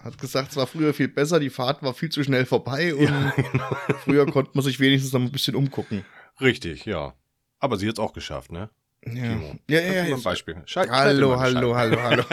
hat 0.01 0.17
gesagt, 0.17 0.51
es 0.51 0.55
war 0.55 0.65
früher 0.65 0.93
viel 0.93 1.09
besser, 1.09 1.41
die 1.41 1.49
Fahrt 1.49 1.83
war 1.83 1.93
viel 1.93 2.07
zu 2.09 2.23
schnell 2.23 2.45
vorbei 2.45 2.93
und 2.95 3.07
genau. 3.07 3.77
früher 4.05 4.25
konnte 4.27 4.51
man 4.53 4.63
sich 4.63 4.79
wenigstens 4.79 5.11
noch 5.11 5.19
ein 5.19 5.31
bisschen 5.31 5.55
umgucken. 5.55 6.05
Richtig, 6.41 6.85
ja. 6.85 7.13
Aber 7.59 7.77
sie 7.77 7.87
hat 7.87 7.93
es 7.95 7.99
auch 7.99 8.13
geschafft, 8.13 8.51
ne? 8.51 8.69
Ja, 9.05 9.13
Timo. 9.13 9.55
ja, 9.69 9.79
ja. 9.79 10.05
Ja 10.05 10.15
ein 10.15 10.21
Beispiel. 10.23 10.61
Schalt- 10.65 10.89
Hallo, 10.89 11.39
hallo, 11.39 11.75
hallo, 11.75 11.97
hallo. 12.01 12.23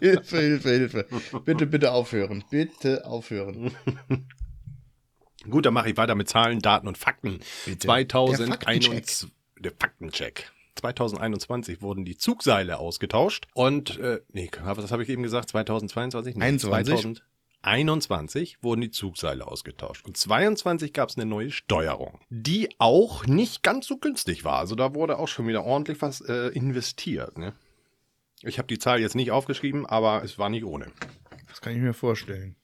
Hilfe, 0.00 0.38
Hilfe, 0.40 0.68
Hilfe. 0.70 1.06
Bitte, 1.44 1.66
bitte 1.66 1.92
aufhören. 1.92 2.44
Bitte 2.50 3.04
aufhören. 3.06 3.70
Gut, 5.48 5.66
dann 5.66 5.74
mache 5.74 5.90
ich 5.90 5.96
weiter 5.96 6.14
mit 6.14 6.28
Zahlen, 6.28 6.60
Daten 6.60 6.88
und 6.88 6.98
Fakten. 6.98 7.40
Bitte. 7.64 7.86
2021. 7.86 9.30
Der 9.60 9.72
Faktencheck. 9.78 10.50
2021 10.76 11.82
wurden 11.82 12.04
die 12.04 12.16
Zugseile 12.16 12.78
ausgetauscht 12.78 13.46
und, 13.54 13.98
äh, 13.98 14.20
nee, 14.32 14.50
was 14.62 14.90
habe 14.90 15.02
ich 15.02 15.08
eben 15.10 15.22
gesagt? 15.22 15.50
2022? 15.50 16.34
Nee, 16.36 16.44
21. 16.44 17.22
2021 17.62 18.62
wurden 18.62 18.80
die 18.80 18.90
Zugseile 18.90 19.46
ausgetauscht 19.46 20.04
und 20.04 20.16
22 20.16 20.92
gab 20.92 21.08
es 21.08 21.16
eine 21.16 21.26
neue 21.26 21.50
Steuerung, 21.50 22.18
die 22.28 22.68
auch 22.78 23.26
nicht 23.26 23.62
ganz 23.62 23.86
so 23.86 23.98
günstig 23.98 24.44
war. 24.44 24.58
Also 24.58 24.74
da 24.74 24.94
wurde 24.94 25.18
auch 25.18 25.28
schon 25.28 25.46
wieder 25.46 25.64
ordentlich 25.64 26.02
was 26.02 26.20
äh, 26.20 26.48
investiert. 26.48 27.38
Ne? 27.38 27.54
Ich 28.42 28.58
habe 28.58 28.66
die 28.66 28.78
Zahl 28.78 29.00
jetzt 29.00 29.14
nicht 29.14 29.30
aufgeschrieben, 29.30 29.86
aber 29.86 30.24
es 30.24 30.38
war 30.38 30.50
nicht 30.50 30.64
ohne. 30.64 30.86
Das 31.48 31.60
kann 31.60 31.74
ich 31.74 31.80
mir 31.80 31.94
vorstellen. 31.94 32.56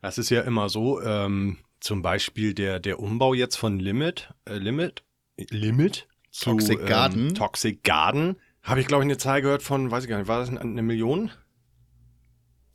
Das 0.00 0.18
ist 0.18 0.30
ja 0.30 0.40
immer 0.42 0.68
so, 0.68 1.00
ähm, 1.02 1.58
zum 1.80 2.00
Beispiel 2.02 2.54
der, 2.54 2.80
der 2.80 3.00
Umbau 3.00 3.34
jetzt 3.34 3.56
von 3.56 3.78
Limit, 3.78 4.32
äh, 4.46 4.56
Limit, 4.56 5.04
Limit 5.36 6.08
zu 6.30 6.50
Toxic 6.50 6.86
Garden. 6.86 7.28
Ähm, 7.28 7.34
Toxic 7.34 7.84
Garden. 7.84 8.36
Habe 8.62 8.80
ich, 8.80 8.86
glaube 8.86 9.02
ich, 9.02 9.06
eine 9.06 9.18
Zahl 9.18 9.42
gehört 9.42 9.62
von, 9.62 9.90
weiß 9.90 10.04
ich 10.04 10.10
gar 10.10 10.18
nicht, 10.18 10.28
war 10.28 10.38
das 10.38 10.48
eine 10.48 10.82
Million? 10.82 11.30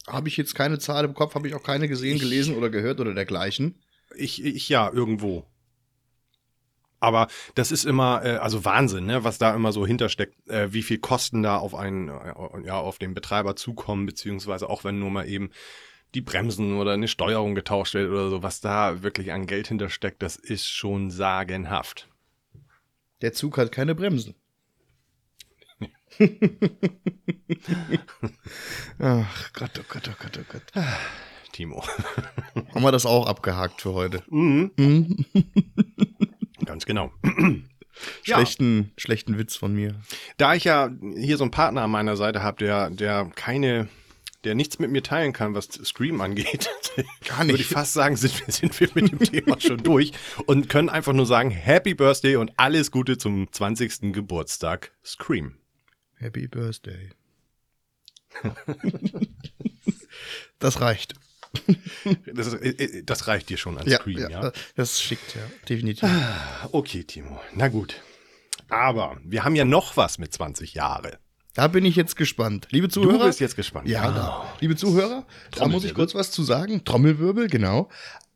Habe 0.07 0.29
ich 0.29 0.37
jetzt 0.37 0.55
keine 0.55 0.79
Zahl 0.79 1.05
im 1.05 1.13
Kopf, 1.13 1.35
habe 1.35 1.47
ich 1.47 1.55
auch 1.55 1.63
keine 1.63 1.87
gesehen, 1.87 2.17
gelesen 2.17 2.55
oder 2.55 2.69
gehört 2.69 2.99
oder 2.99 3.13
dergleichen. 3.13 3.75
Ich, 4.15 4.43
ich 4.43 4.69
ja, 4.69 4.89
irgendwo. 4.91 5.45
Aber 6.99 7.27
das 7.55 7.71
ist 7.71 7.85
immer, 7.85 8.25
äh, 8.25 8.37
also 8.37 8.65
Wahnsinn, 8.65 9.05
ne, 9.05 9.23
was 9.23 9.37
da 9.37 9.53
immer 9.53 9.71
so 9.71 9.85
hintersteckt, 9.85 10.49
äh, 10.49 10.73
wie 10.73 10.81
viel 10.81 10.97
Kosten 10.97 11.43
da 11.43 11.57
auf 11.57 11.75
einen, 11.75 12.09
äh, 12.09 12.33
ja, 12.65 12.79
auf 12.79 12.97
den 12.97 13.13
Betreiber 13.13 13.55
zukommen, 13.55 14.05
beziehungsweise 14.05 14.69
auch 14.69 14.83
wenn 14.83 14.97
nur 14.97 15.11
mal 15.11 15.27
eben 15.27 15.51
die 16.15 16.21
Bremsen 16.21 16.77
oder 16.77 16.93
eine 16.93 17.07
Steuerung 17.07 17.53
getauscht 17.53 17.93
wird 17.93 18.09
oder 18.09 18.29
so, 18.29 18.41
was 18.41 18.61
da 18.61 19.03
wirklich 19.03 19.31
an 19.31 19.45
Geld 19.45 19.67
hintersteckt, 19.67 20.23
das 20.23 20.37
ist 20.37 20.67
schon 20.67 21.11
sagenhaft. 21.11 22.07
Der 23.21 23.33
Zug 23.33 23.57
hat 23.57 23.71
keine 23.71 23.93
Bremsen. 23.93 24.35
Ach 28.99 29.53
Gott, 29.53 29.71
oh 29.79 29.83
Gott, 29.87 30.09
oh 30.09 30.15
Gott, 30.19 30.39
oh 30.39 30.45
Gott. 30.51 30.63
Timo. 31.51 31.83
Haben 32.73 32.83
wir 32.83 32.91
das 32.91 33.05
auch 33.05 33.25
abgehakt 33.25 33.81
für 33.81 33.93
heute? 33.93 34.23
Mhm. 34.29 34.71
Mhm. 34.77 35.25
Ganz 36.65 36.85
genau. 36.85 37.11
Ja. 37.23 37.53
Schlechten, 38.23 38.91
schlechten 38.95 39.39
Witz 39.39 39.55
von 39.55 39.73
mir. 39.73 39.95
Da 40.37 40.53
ich 40.53 40.65
ja 40.65 40.91
hier 41.15 41.35
so 41.37 41.43
einen 41.43 41.49
Partner 41.51 41.81
an 41.81 41.89
meiner 41.89 42.15
Seite 42.15 42.43
habe, 42.43 42.63
der, 42.63 42.91
der 42.91 43.31
keine, 43.33 43.87
der 44.43 44.53
nichts 44.53 44.77
mit 44.77 44.91
mir 44.91 45.01
teilen 45.01 45.33
kann, 45.33 45.55
was 45.55 45.65
Scream 45.83 46.21
angeht, 46.21 46.69
Gar 47.27 47.43
nicht. 47.45 47.53
würde 47.53 47.63
ich 47.63 47.67
fast 47.69 47.93
sagen, 47.93 48.15
sind 48.15 48.39
wir, 48.45 48.53
sind 48.53 48.79
wir 48.79 48.89
mit 48.93 49.11
dem 49.11 49.19
Thema 49.19 49.59
schon 49.59 49.81
durch 49.81 50.11
und 50.45 50.69
können 50.69 50.89
einfach 50.89 51.13
nur 51.13 51.25
sagen, 51.25 51.49
Happy 51.49 51.95
Birthday 51.95 52.35
und 52.35 52.51
alles 52.57 52.91
Gute 52.91 53.17
zum 53.17 53.51
20. 53.51 54.13
Geburtstag 54.13 54.91
Scream. 55.03 55.55
Happy 56.17 56.47
Birthday. 56.47 57.09
das 60.59 60.81
reicht. 60.81 61.13
Das, 62.33 62.47
ist, 62.47 62.53
äh, 62.61 63.03
das 63.03 63.27
reicht 63.27 63.49
dir 63.49 63.57
schon 63.57 63.77
an 63.77 63.87
Ja, 63.87 63.99
Scream, 63.99 64.17
ja? 64.19 64.29
ja, 64.29 64.51
das 64.75 65.01
schickt, 65.01 65.35
ja, 65.35 65.41
definitiv. 65.69 66.09
Okay, 66.71 67.03
Timo. 67.03 67.39
Na 67.55 67.67
gut. 67.67 68.01
Aber 68.69 69.17
wir 69.23 69.43
haben 69.45 69.55
ja 69.55 69.65
noch 69.65 69.95
was 69.97 70.17
mit 70.17 70.33
20 70.33 70.73
Jahre. 70.73 71.19
Da 71.53 71.67
bin 71.67 71.85
ich 71.85 71.95
jetzt 71.95 72.15
gespannt. 72.15 72.67
Liebe 72.69 72.87
Du 72.87 73.01
Zuhörer. 73.01 73.25
bist 73.27 73.39
jetzt 73.39 73.55
gespannt. 73.55 73.87
Ja, 73.87 74.11
da. 74.11 74.53
liebe 74.59 74.75
Zuhörer, 74.75 75.25
da 75.55 75.67
muss 75.67 75.83
ich 75.85 75.93
kurz 75.95 76.13
was 76.13 76.29
zu 76.31 76.43
sagen. 76.43 76.83
Trommelwirbel, 76.85 77.47
genau. 77.47 77.89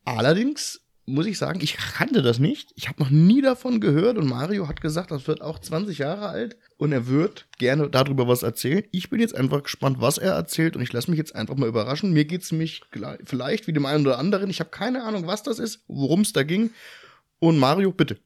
Allerdings 0.05 0.80
muss 1.05 1.25
ich 1.25 1.37
sagen, 1.37 1.59
ich 1.61 1.75
kannte 1.77 2.21
das 2.21 2.39
nicht. 2.39 2.71
Ich 2.75 2.87
habe 2.87 3.01
noch 3.01 3.09
nie 3.09 3.41
davon 3.41 3.81
gehört 3.81 4.17
und 4.17 4.27
Mario 4.27 4.67
hat 4.67 4.81
gesagt, 4.81 5.11
das 5.11 5.27
wird 5.27 5.41
auch 5.41 5.59
20 5.59 5.97
Jahre 5.97 6.27
alt 6.29 6.57
und 6.77 6.91
er 6.91 7.07
wird 7.07 7.47
gerne 7.57 7.89
darüber 7.89 8.27
was 8.27 8.43
erzählen. 8.43 8.83
Ich 8.91 9.09
bin 9.09 9.19
jetzt 9.19 9.35
einfach 9.35 9.63
gespannt, 9.63 9.97
was 9.99 10.17
er 10.17 10.33
erzählt 10.33 10.75
und 10.75 10.81
ich 10.81 10.93
lasse 10.93 11.09
mich 11.09 11.17
jetzt 11.17 11.35
einfach 11.35 11.55
mal 11.55 11.67
überraschen. 11.67 12.13
Mir 12.13 12.25
geht 12.25 12.43
es 12.43 12.49
gleich- 12.91 13.19
vielleicht 13.25 13.67
wie 13.67 13.73
dem 13.73 13.85
einen 13.85 14.05
oder 14.05 14.19
anderen. 14.19 14.49
Ich 14.49 14.59
habe 14.59 14.69
keine 14.69 15.03
Ahnung, 15.03 15.27
was 15.27 15.43
das 15.43 15.59
ist, 15.59 15.83
worum 15.87 16.21
es 16.21 16.33
da 16.33 16.43
ging. 16.43 16.69
Und 17.39 17.57
Mario, 17.57 17.91
bitte. 17.91 18.19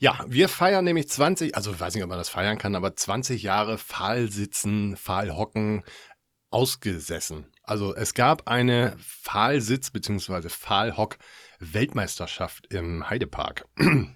Ja, 0.00 0.24
wir 0.28 0.48
feiern 0.48 0.84
nämlich 0.84 1.08
20, 1.08 1.56
also 1.56 1.72
ich 1.72 1.80
weiß 1.80 1.94
nicht, 1.94 2.02
ob 2.02 2.10
man 2.10 2.18
das 2.18 2.28
feiern 2.28 2.58
kann, 2.58 2.74
aber 2.74 2.96
20 2.96 3.42
Jahre 3.42 3.78
Pfahlsitzen, 3.78 4.96
Pfahlhocken 4.96 5.84
ausgesessen. 6.50 7.46
Also 7.62 7.94
es 7.94 8.14
gab 8.14 8.48
eine 8.48 8.96
Pfahlsitz- 8.98 9.90
bzw. 9.90 10.48
Pfahlhock-Weltmeisterschaft 11.60 12.72
im 12.72 13.08
Heidepark. 13.08 13.66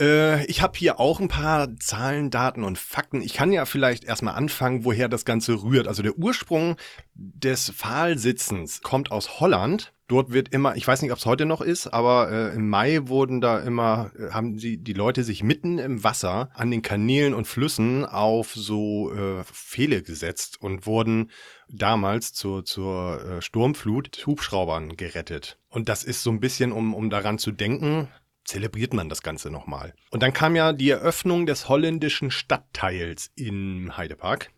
Äh, 0.00 0.44
ich 0.46 0.60
habe 0.60 0.76
hier 0.76 0.98
auch 0.98 1.20
ein 1.20 1.28
paar 1.28 1.76
Zahlen, 1.76 2.28
Daten 2.28 2.64
und 2.64 2.78
Fakten. 2.78 3.22
Ich 3.22 3.32
kann 3.32 3.52
ja 3.52 3.64
vielleicht 3.64 4.02
erstmal 4.02 4.34
anfangen, 4.34 4.84
woher 4.84 5.08
das 5.08 5.24
Ganze 5.24 5.62
rührt. 5.62 5.86
Also 5.86 6.02
der 6.02 6.18
Ursprung 6.18 6.76
des 7.14 7.70
Pfahlsitzens 7.70 8.82
kommt 8.82 9.12
aus 9.12 9.38
Holland. 9.38 9.92
Dort 10.08 10.32
wird 10.32 10.48
immer, 10.48 10.74
ich 10.74 10.84
weiß 10.84 11.00
nicht, 11.00 11.12
ob 11.12 11.18
es 11.18 11.26
heute 11.26 11.46
noch 11.46 11.60
ist, 11.60 11.86
aber 11.86 12.28
äh, 12.28 12.56
im 12.56 12.68
Mai 12.68 13.02
wurden 13.04 13.40
da 13.40 13.60
immer, 13.60 14.10
äh, 14.18 14.32
haben 14.32 14.58
sie 14.58 14.78
die 14.78 14.94
Leute 14.94 15.22
sich 15.22 15.44
mitten 15.44 15.78
im 15.78 16.02
Wasser 16.02 16.50
an 16.54 16.72
den 16.72 16.82
Kanälen 16.82 17.32
und 17.32 17.46
Flüssen 17.46 18.04
auf 18.04 18.52
so 18.52 19.12
äh, 19.12 19.44
Pfähle 19.44 20.02
gesetzt 20.02 20.60
und 20.60 20.86
wurden 20.86 21.30
damals 21.68 22.32
zur, 22.32 22.64
zur 22.64 23.24
äh, 23.24 23.42
Sturmflut 23.42 24.26
Hubschraubern 24.26 24.96
gerettet. 24.96 25.58
Und 25.68 25.88
das 25.88 26.04
ist 26.04 26.22
so 26.22 26.30
ein 26.30 26.40
bisschen, 26.40 26.72
um, 26.72 26.94
um 26.94 27.10
daran 27.10 27.38
zu 27.38 27.52
denken, 27.52 28.08
zelebriert 28.44 28.94
man 28.94 29.08
das 29.08 29.22
Ganze 29.22 29.50
nochmal. 29.50 29.94
Und 30.10 30.22
dann 30.22 30.32
kam 30.32 30.54
ja 30.56 30.72
die 30.72 30.90
Eröffnung 30.90 31.46
des 31.46 31.68
holländischen 31.68 32.30
Stadtteils 32.30 33.30
in 33.34 33.96
Heidepark. 33.96 34.50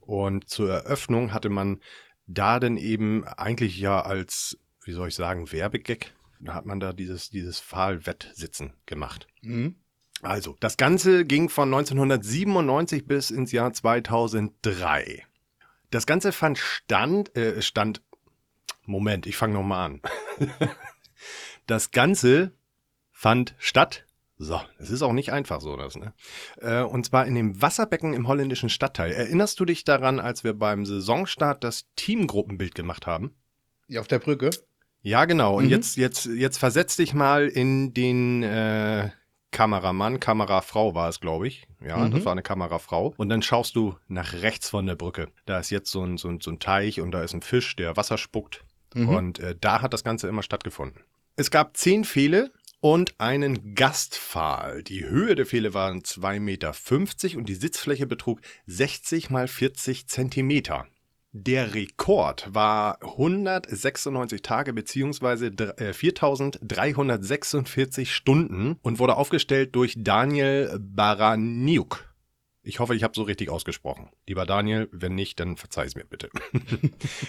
Und 0.00 0.48
zur 0.48 0.70
Eröffnung 0.70 1.32
hatte 1.32 1.48
man 1.48 1.80
da 2.26 2.60
dann 2.60 2.76
eben 2.76 3.24
eigentlich 3.24 3.78
ja 3.78 4.00
als, 4.00 4.58
wie 4.84 4.92
soll 4.92 5.08
ich 5.08 5.14
sagen, 5.14 5.52
Werbegag, 5.52 6.12
da 6.40 6.54
hat 6.54 6.66
man 6.66 6.80
da 6.80 6.92
dieses, 6.92 7.30
dieses 7.30 7.60
Pfahlwettsitzen 7.60 8.74
gemacht. 8.86 9.26
Mhm. 9.42 9.76
Also, 10.22 10.56
das 10.60 10.76
Ganze 10.76 11.24
ging 11.24 11.48
von 11.48 11.72
1997 11.72 13.06
bis 13.06 13.30
ins 13.30 13.52
Jahr 13.52 13.72
2003. 13.72 15.24
Das 15.94 16.06
Ganze 16.06 16.32
fand 16.32 16.58
stand, 16.58 17.36
äh, 17.36 17.62
stand, 17.62 18.02
Moment, 18.84 19.26
ich 19.26 19.36
fange 19.36 19.54
nochmal 19.54 19.86
an. 19.86 20.02
das 21.68 21.92
Ganze 21.92 22.52
fand 23.12 23.54
statt. 23.58 24.04
So, 24.36 24.60
es 24.80 24.90
ist 24.90 25.02
auch 25.02 25.12
nicht 25.12 25.30
einfach 25.32 25.60
so, 25.60 25.76
das, 25.76 25.94
ne? 25.94 26.12
Äh, 26.60 26.82
und 26.82 27.06
zwar 27.06 27.26
in 27.26 27.36
dem 27.36 27.62
Wasserbecken 27.62 28.12
im 28.12 28.26
holländischen 28.26 28.70
Stadtteil. 28.70 29.12
Erinnerst 29.12 29.60
du 29.60 29.64
dich 29.64 29.84
daran, 29.84 30.18
als 30.18 30.42
wir 30.42 30.54
beim 30.54 30.84
Saisonstart 30.84 31.62
das 31.62 31.86
Teamgruppenbild 31.94 32.74
gemacht 32.74 33.06
haben? 33.06 33.36
Ja, 33.86 34.00
auf 34.00 34.08
der 34.08 34.18
Brücke. 34.18 34.50
Ja, 35.02 35.26
genau. 35.26 35.58
Und 35.58 35.66
Mhm. 35.66 35.70
jetzt, 35.70 35.96
jetzt, 35.96 36.26
jetzt 36.26 36.58
versetz 36.58 36.96
dich 36.96 37.14
mal 37.14 37.46
in 37.46 37.94
den 37.94 38.42
äh, 38.42 39.10
Kameramann, 39.54 40.20
Kamerafrau 40.20 40.94
war 40.94 41.08
es, 41.08 41.20
glaube 41.20 41.46
ich. 41.48 41.66
Ja, 41.80 41.96
Mhm. 41.96 42.10
das 42.10 42.24
war 42.24 42.32
eine 42.32 42.42
Kamerafrau. 42.42 43.14
Und 43.16 43.28
dann 43.30 43.40
schaust 43.40 43.76
du 43.76 43.96
nach 44.08 44.34
rechts 44.34 44.68
von 44.68 44.84
der 44.86 44.96
Brücke. 44.96 45.28
Da 45.46 45.58
ist 45.60 45.70
jetzt 45.70 45.90
so 45.90 46.02
ein, 46.04 46.18
so 46.18 46.28
ein, 46.28 46.40
so 46.40 46.50
ein 46.50 46.58
Teich 46.58 47.00
und 47.00 47.12
da 47.12 47.22
ist 47.22 47.32
ein 47.34 47.40
Fisch, 47.42 47.76
der 47.76 47.96
Wasser 47.96 48.18
spuckt. 48.18 48.64
Mhm. 48.94 49.08
Und 49.08 49.38
äh, 49.38 49.54
da 49.58 49.80
hat 49.80 49.92
das 49.94 50.04
Ganze 50.04 50.28
immer 50.28 50.42
stattgefunden. 50.42 51.00
Es 51.36 51.50
gab 51.50 51.76
zehn 51.76 52.04
Pfähle 52.04 52.50
und 52.80 53.14
einen 53.18 53.74
Gastpfahl. 53.74 54.82
Die 54.82 55.04
Höhe 55.04 55.34
der 55.36 55.46
Pfähle 55.46 55.72
waren 55.72 56.00
2,50 56.02 56.40
Meter 56.40 57.38
und 57.38 57.48
die 57.48 57.54
Sitzfläche 57.54 58.06
betrug 58.06 58.40
60 58.66 59.30
mal 59.30 59.48
40 59.48 60.06
Zentimeter. 60.08 60.86
Der 61.36 61.74
Rekord 61.74 62.46
war 62.54 63.02
196 63.02 64.40
Tage 64.42 64.72
bzw. 64.72 65.50
dr- 65.50 65.76
äh, 65.80 65.92
4346 65.92 68.14
Stunden 68.14 68.76
und 68.82 69.00
wurde 69.00 69.16
aufgestellt 69.16 69.74
durch 69.74 69.94
Daniel 69.96 70.78
Baraniuk. 70.80 72.08
Ich 72.62 72.78
hoffe, 72.78 72.94
ich 72.94 73.02
habe 73.02 73.16
so 73.16 73.24
richtig 73.24 73.50
ausgesprochen. 73.50 74.10
Lieber 74.28 74.46
Daniel, 74.46 74.88
wenn 74.92 75.16
nicht, 75.16 75.40
dann 75.40 75.56
verzeih 75.56 75.86
es 75.86 75.96
mir 75.96 76.04
bitte. 76.04 76.30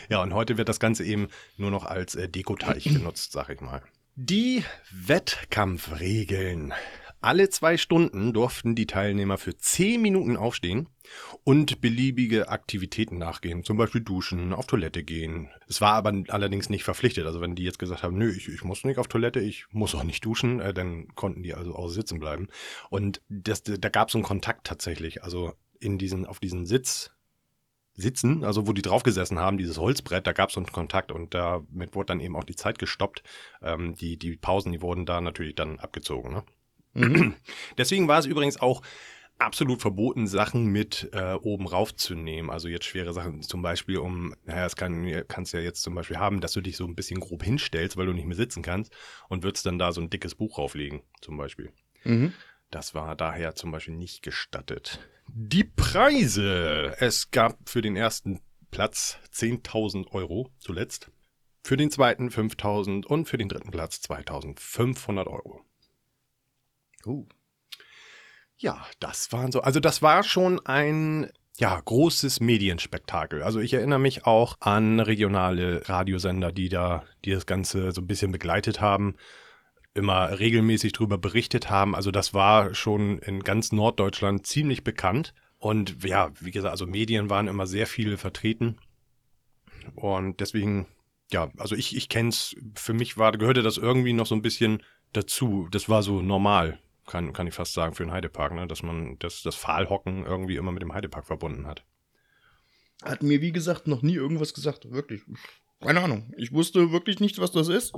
ja, 0.10 0.22
und 0.22 0.36
heute 0.36 0.60
wird 0.60 0.70
das 0.70 0.80
Ganze 0.80 1.04
eben 1.04 1.28
nur 1.58 1.72
noch 1.72 1.86
als 1.86 2.14
äh, 2.14 2.30
Dekoteich 2.30 2.84
genutzt, 2.84 3.32
sag 3.32 3.50
ich 3.50 3.60
mal. 3.60 3.82
Die 4.16 4.64
Wettkampfregeln. 4.92 6.74
Alle 7.26 7.50
zwei 7.50 7.76
Stunden 7.76 8.34
durften 8.34 8.76
die 8.76 8.86
Teilnehmer 8.86 9.40
für 9.40 9.58
zehn 9.58 10.00
Minuten 10.00 10.38
aufstehen 10.38 10.90
und 11.44 11.82
beliebige 11.82 12.50
Aktivitäten 12.50 13.18
nachgehen, 13.18 13.64
zum 13.64 13.78
Beispiel 13.78 14.02
duschen, 14.02 14.54
auf 14.54 14.68
Toilette 14.68 15.04
gehen. 15.04 15.50
Es 15.68 15.82
war 15.82 15.94
aber 15.94 16.14
allerdings 16.28 16.70
nicht 16.70 16.84
verpflichtet. 16.84 17.26
Also 17.26 17.42
wenn 17.42 17.56
die 17.56 17.64
jetzt 17.64 17.80
gesagt 17.80 18.04
haben, 18.04 18.16
nö, 18.16 18.32
ich, 18.32 18.48
ich 18.48 18.64
muss 18.64 18.84
nicht 18.84 19.00
auf 19.00 19.08
Toilette, 19.08 19.40
ich 19.40 19.66
muss 19.72 19.96
auch 19.96 20.04
nicht 20.04 20.24
duschen, 20.24 20.60
äh, 20.60 20.72
dann 20.72 21.08
konnten 21.16 21.42
die 21.42 21.56
also 21.56 21.74
auch 21.74 21.88
sitzen 21.88 22.20
bleiben. 22.20 22.48
Und 22.92 23.24
das, 23.28 23.64
da 23.64 23.90
gab 23.90 24.10
es 24.10 24.14
einen 24.14 24.24
Kontakt 24.24 24.68
tatsächlich. 24.68 25.24
Also 25.24 25.54
in 25.80 25.98
diesen, 25.98 26.28
auf 26.28 26.40
diesen 26.40 26.68
Sitz, 26.68 27.10
Sitzen, 27.98 28.44
also 28.44 28.68
wo 28.68 28.74
die 28.74 28.84
drauf 28.84 29.02
gesessen 29.02 29.40
haben, 29.40 29.58
dieses 29.58 29.80
Holzbrett, 29.80 30.28
da 30.28 30.34
gab 30.34 30.50
es 30.50 30.58
einen 30.58 30.68
Kontakt 30.68 31.12
und 31.12 31.34
damit 31.34 31.96
wurde 31.96 32.08
dann 32.08 32.20
eben 32.20 32.36
auch 32.36 32.44
die 32.44 32.56
Zeit 32.56 32.78
gestoppt. 32.78 33.24
Ähm, 33.64 33.96
die, 33.96 34.18
die 34.18 34.36
Pausen, 34.36 34.74
die 34.74 34.82
wurden 34.84 35.08
da 35.08 35.22
natürlich 35.22 35.56
dann 35.56 35.80
abgezogen. 35.80 36.32
Ne? 36.32 36.44
Mhm. 36.96 37.36
Deswegen 37.78 38.08
war 38.08 38.20
es 38.20 38.26
übrigens 38.26 38.60
auch 38.60 38.82
absolut 39.38 39.82
verboten, 39.82 40.28
Sachen 40.28 40.68
mit 40.68 41.10
äh, 41.14 41.34
oben 41.34 41.68
raufzunehmen. 41.68 42.50
Also 42.50 42.68
jetzt 42.68 42.86
schwere 42.86 43.14
Sachen, 43.14 43.42
zum 43.42 43.62
Beispiel 43.62 43.98
um, 43.98 44.34
naja, 44.46 44.64
das 44.64 44.76
kann, 44.76 45.24
kannst 45.28 45.54
du 45.54 45.58
ja 45.58 45.64
jetzt 45.64 45.82
zum 45.82 45.94
Beispiel 45.94 46.18
haben, 46.18 46.42
dass 46.42 46.54
du 46.54 46.62
dich 46.62 46.78
so 46.78 46.86
ein 46.86 46.96
bisschen 46.96 47.20
grob 47.20 47.44
hinstellst, 47.44 47.98
weil 47.98 48.06
du 48.06 48.14
nicht 48.14 48.26
mehr 48.26 48.38
sitzen 48.38 48.64
kannst 48.64 48.94
und 49.30 49.44
würdest 49.44 49.66
dann 49.66 49.78
da 49.78 49.92
so 49.92 50.02
ein 50.02 50.10
dickes 50.10 50.36
Buch 50.36 50.58
rauflegen, 50.58 51.02
zum 51.22 51.38
Beispiel. 51.38 51.72
Mhm. 52.04 52.34
Das 52.72 52.96
war 52.96 53.16
daher 53.16 53.56
zum 53.56 53.72
Beispiel 53.72 53.96
nicht 53.96 54.22
gestattet. 54.22 55.00
Die 55.28 55.64
Preise. 55.64 56.96
Es 57.00 57.32
gab 57.32 57.70
für 57.70 57.82
den 57.82 57.96
ersten 57.96 58.42
Platz 58.72 59.18
10.000 59.34 60.12
Euro 60.12 60.50
zuletzt. 60.60 61.12
Für 61.64 61.78
den 61.78 61.90
zweiten 61.90 62.30
5.000 62.30 63.06
und 63.06 63.28
für 63.28 63.38
den 63.38 63.50
dritten 63.50 63.72
Platz 63.72 64.02
2.500 64.08 65.28
Euro. 65.28 65.62
Uh. 67.06 67.26
Ja, 68.58 68.86
das 69.00 69.32
waren 69.32 69.52
so. 69.52 69.62
Also 69.62 69.80
das 69.80 70.02
war 70.02 70.24
schon 70.24 70.66
ein 70.66 71.30
ja, 71.58 71.80
großes 71.80 72.42
Medienspektakel. 72.42 73.42
Also 73.42 73.60
ich 73.60 73.74
erinnere 73.74 74.00
mich 74.00 74.26
auch 74.26 74.58
an 74.60 75.00
regionale 75.00 75.88
Radiosender, 75.88 76.52
die 76.52 76.70
da, 76.70 77.04
die 77.24 77.32
das 77.32 77.46
Ganze 77.46 77.92
so 77.92 78.02
ein 78.02 78.08
bisschen 78.08 78.32
begleitet 78.32 78.82
haben, 78.82 79.16
immer 79.94 80.38
regelmäßig 80.38 80.92
drüber 80.92 81.18
berichtet 81.18 81.70
haben. 81.70 81.96
Also 81.96 82.12
das 82.12 82.34
war 82.34 82.74
schon 82.74 83.20
in 83.20 83.42
ganz 83.42 83.72
Norddeutschland 83.72 84.46
ziemlich 84.46 84.84
bekannt. 84.84 85.34
Und 85.58 86.04
ja, 86.04 86.32
wie 86.42 86.52
gesagt, 86.52 86.72
also 86.72 86.86
Medien 86.86 87.30
waren 87.30 87.48
immer 87.48 87.68
sehr 87.68 87.88
viele 87.88 88.18
vertreten. 88.18 88.78
Und 89.96 90.42
deswegen, 90.42 90.88
ja, 91.32 91.50
also 91.58 91.76
ich, 91.76 91.96
ich 91.96 92.10
kenne 92.10 92.30
es, 92.30 92.56
für 92.76 92.94
mich 92.94 93.18
war, 93.18 93.32
gehörte 93.32 93.64
das 93.64 93.78
irgendwie 93.78 94.14
noch 94.14 94.26
so 94.26 94.36
ein 94.36 94.42
bisschen 94.42 94.84
dazu. 95.14 95.70
Das 95.72 95.88
war 95.88 96.04
so 96.04 96.22
normal, 96.22 96.80
kann, 97.06 97.34
kann 97.34 97.48
ich 97.48 97.54
fast 97.54 97.74
sagen, 97.74 97.94
für 97.94 98.04
den 98.04 98.12
Heidepark, 98.12 98.54
ne? 98.54 98.68
dass 98.68 98.84
man 98.84 99.18
das, 99.20 99.42
das 99.44 99.56
Pfahlhocken 99.56 100.26
irgendwie 100.26 100.56
immer 100.56 100.72
mit 100.72 100.82
dem 100.82 100.94
Heidepark 100.94 101.26
verbunden 101.26 101.68
hat. 101.68 101.84
Hat 103.04 103.24
mir, 103.24 103.42
wie 103.42 103.52
gesagt, 103.52 103.88
noch 103.88 104.02
nie 104.02 104.16
irgendwas 104.16 104.54
gesagt. 104.54 104.92
Wirklich. 104.92 105.22
Keine 105.82 106.02
Ahnung. 106.02 106.34
Ich 106.38 106.52
wusste 106.52 106.92
wirklich 106.92 107.20
nicht, 107.20 107.40
was 107.40 107.52
das 107.52 107.68
ist. 107.68 107.94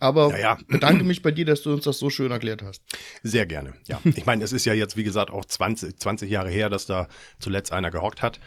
Aber 0.00 0.30
Ja, 0.32 0.38
ja. 0.38 0.58
bedanke 0.66 1.04
mich 1.04 1.22
bei 1.22 1.30
dir, 1.30 1.44
dass 1.44 1.62
du 1.62 1.72
uns 1.72 1.84
das 1.84 1.98
so 1.98 2.10
schön 2.10 2.32
erklärt 2.32 2.62
hast. 2.62 2.82
Sehr 3.22 3.46
gerne, 3.46 3.74
ja. 3.86 4.00
Ich 4.04 4.26
meine, 4.26 4.42
es 4.42 4.52
ist 4.52 4.64
ja 4.64 4.74
jetzt, 4.74 4.96
wie 4.96 5.04
gesagt, 5.04 5.30
auch 5.30 5.44
20, 5.44 5.96
20 5.96 6.28
Jahre 6.28 6.50
her, 6.50 6.68
dass 6.68 6.86
da 6.86 7.06
zuletzt 7.38 7.72
einer 7.72 7.92
gehockt 7.92 8.20
hat. 8.20 8.40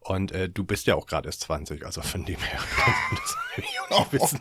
Und 0.00 0.32
äh, 0.32 0.48
du 0.48 0.64
bist 0.64 0.86
ja 0.86 0.96
auch 0.96 1.06
gerade 1.06 1.28
erst 1.28 1.42
20, 1.42 1.84
also 1.84 2.00
von 2.00 2.24
dem 2.24 2.38
her 2.38 2.58
kannst 2.76 3.36
du 3.56 3.62
das 3.62 3.98
auch 3.98 4.12
wissen. 4.12 4.40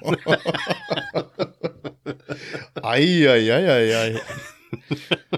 Eieieiei. 2.82 4.20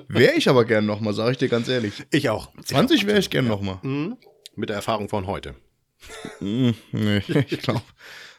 Wäre 0.07 0.33
ich 0.33 0.49
aber 0.49 0.65
gern 0.65 0.85
nochmal, 0.85 1.13
sage 1.13 1.31
ich 1.31 1.37
dir 1.37 1.49
ganz 1.49 1.67
ehrlich. 1.67 2.05
Ich 2.11 2.29
auch. 2.29 2.51
20 2.63 3.05
wäre 3.07 3.19
ich 3.19 3.29
gern 3.29 3.47
nochmal. 3.47 3.79
Mhm. 3.81 4.17
Mit 4.55 4.69
der 4.69 4.75
Erfahrung 4.75 5.09
von 5.09 5.27
heute. 5.27 5.55
Hm, 6.39 6.75
nee, 6.91 7.17
ich 7.49 7.59
glaube, 7.59 7.81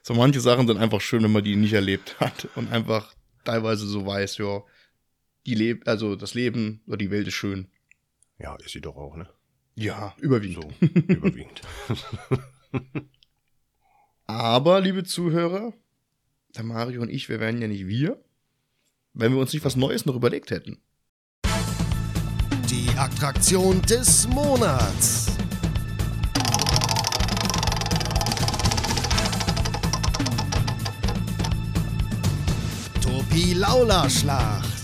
so 0.02 0.14
manche 0.14 0.40
Sachen 0.40 0.66
sind 0.66 0.78
einfach 0.78 1.00
schön, 1.00 1.22
wenn 1.22 1.32
man 1.32 1.44
die 1.44 1.56
nicht 1.56 1.72
erlebt 1.72 2.20
hat 2.20 2.48
und 2.56 2.70
einfach 2.70 3.14
teilweise 3.44 3.86
so 3.86 4.06
weiß, 4.06 4.38
ja, 4.38 4.62
die 5.46 5.54
lebt, 5.54 5.88
also 5.88 6.16
das 6.16 6.34
Leben 6.34 6.82
oder 6.86 6.96
die 6.96 7.10
Welt 7.10 7.26
ist 7.26 7.34
schön. 7.34 7.68
Ja, 8.38 8.56
ist 8.56 8.72
sie 8.72 8.80
doch 8.80 8.96
auch, 8.96 9.16
ne? 9.16 9.28
Ja, 9.76 10.14
überwiegend. 10.20 10.64
So, 10.80 10.88
überwiegend. 11.08 11.60
Aber, 14.26 14.80
liebe 14.80 15.04
Zuhörer, 15.04 15.72
der 16.56 16.64
Mario 16.64 17.02
und 17.02 17.10
ich, 17.10 17.28
wir 17.28 17.40
wären 17.40 17.60
ja 17.60 17.68
nicht 17.68 17.86
wir, 17.86 18.23
wenn 19.14 19.32
wir 19.32 19.40
uns 19.40 19.52
nicht 19.52 19.64
was 19.64 19.76
Neues 19.76 20.04
noch 20.06 20.16
überlegt 20.16 20.50
hätten. 20.50 20.78
Die 22.68 22.88
Attraktion 22.98 23.80
des 23.82 24.26
Monats. 24.28 25.26
Topi 33.00 33.54
Laula 33.54 34.10
Schlacht. 34.10 34.74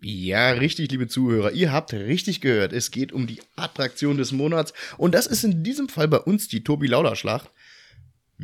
Ja, 0.00 0.50
richtig, 0.50 0.90
liebe 0.90 1.06
Zuhörer. 1.06 1.52
Ihr 1.52 1.72
habt 1.72 1.92
richtig 1.94 2.40
gehört. 2.40 2.72
Es 2.72 2.90
geht 2.90 3.12
um 3.12 3.26
die 3.26 3.40
Attraktion 3.56 4.18
des 4.18 4.32
Monats. 4.32 4.74
Und 4.98 5.14
das 5.14 5.26
ist 5.26 5.44
in 5.44 5.62
diesem 5.62 5.88
Fall 5.88 6.08
bei 6.08 6.18
uns 6.18 6.48
die 6.48 6.62
Tobi 6.62 6.88
Lauder 6.88 7.16
Schlacht. 7.16 7.50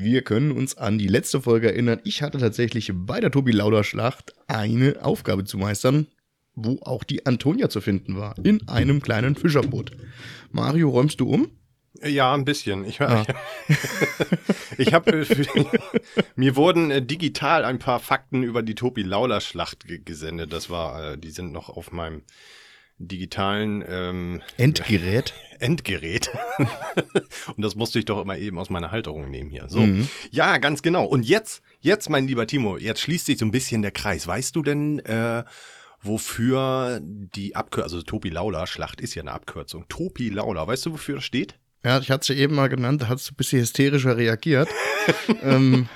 Wir 0.02 0.22
können 0.22 0.52
uns 0.52 0.78
an 0.78 0.98
die 0.98 1.08
letzte 1.08 1.42
Folge 1.42 1.70
erinnern. 1.70 2.00
Ich 2.04 2.22
hatte 2.22 2.38
tatsächlich 2.38 2.90
bei 2.94 3.20
der 3.20 3.30
Tobi 3.30 3.52
Lauder 3.52 3.84
Schlacht 3.84 4.32
eine 4.48 4.96
Aufgabe 5.02 5.44
zu 5.44 5.58
meistern, 5.58 6.06
wo 6.54 6.78
auch 6.80 7.04
die 7.04 7.26
Antonia 7.26 7.68
zu 7.68 7.82
finden 7.82 8.16
war. 8.16 8.34
In 8.42 8.66
einem 8.66 9.02
kleinen 9.02 9.36
Fischerboot. 9.36 9.92
Mario, 10.52 10.88
räumst 10.88 11.20
du 11.20 11.28
um? 11.28 11.50
Ja, 12.02 12.32
ein 12.32 12.46
bisschen. 12.46 12.86
Ich, 12.86 13.02
ah. 13.02 13.26
ich 14.78 14.94
habe 14.94 15.26
mir 16.34 16.56
wurden 16.56 16.90
äh, 16.90 17.02
digital 17.02 17.66
ein 17.66 17.78
paar 17.78 18.00
Fakten 18.00 18.42
über 18.42 18.62
die 18.62 18.76
Topi 18.76 19.02
Lauder 19.02 19.42
Schlacht 19.42 19.84
gesendet. 20.06 20.50
Das 20.50 20.70
war, 20.70 21.12
äh, 21.12 21.18
die 21.18 21.30
sind 21.30 21.52
noch 21.52 21.68
auf 21.68 21.92
meinem 21.92 22.22
digitalen 23.00 23.84
ähm, 23.88 24.42
Endgerät. 24.56 25.34
Endgerät. 25.58 26.30
und 27.56 27.62
das 27.62 27.74
musste 27.74 27.98
ich 27.98 28.04
doch 28.04 28.20
immer 28.22 28.38
eben 28.38 28.58
aus 28.58 28.70
meiner 28.70 28.90
Halterung 28.90 29.30
nehmen 29.30 29.50
hier. 29.50 29.68
So. 29.68 29.80
Mhm. 29.80 30.08
Ja, 30.30 30.58
ganz 30.58 30.82
genau. 30.82 31.04
Und 31.04 31.24
jetzt, 31.24 31.62
jetzt, 31.80 32.08
mein 32.08 32.26
lieber 32.26 32.46
Timo, 32.46 32.76
jetzt 32.76 33.00
schließt 33.00 33.26
sich 33.26 33.38
so 33.38 33.44
ein 33.44 33.50
bisschen 33.50 33.82
der 33.82 33.90
Kreis. 33.90 34.26
Weißt 34.26 34.54
du 34.56 34.62
denn, 34.62 35.00
äh, 35.00 35.44
wofür 36.02 37.00
die 37.02 37.56
Abkürzung, 37.56 37.84
also 37.84 38.02
Topi 38.02 38.30
Lauda 38.30 38.66
Schlacht 38.66 39.00
ist 39.00 39.14
ja 39.14 39.22
eine 39.22 39.32
Abkürzung. 39.32 39.86
Topi 39.88 40.30
Lauda, 40.30 40.66
weißt 40.66 40.86
du, 40.86 40.92
wofür 40.92 41.16
das 41.16 41.24
steht? 41.24 41.58
Ja, 41.84 41.98
ich 41.98 42.10
hatte 42.10 42.32
ja 42.34 42.40
eben 42.40 42.54
mal 42.54 42.68
genannt, 42.68 43.02
da 43.02 43.08
hat 43.08 43.18
es 43.18 43.30
ein 43.30 43.36
bisschen 43.36 43.60
hysterischer 43.60 44.16
reagiert. 44.16 44.68
ähm, 45.42 45.88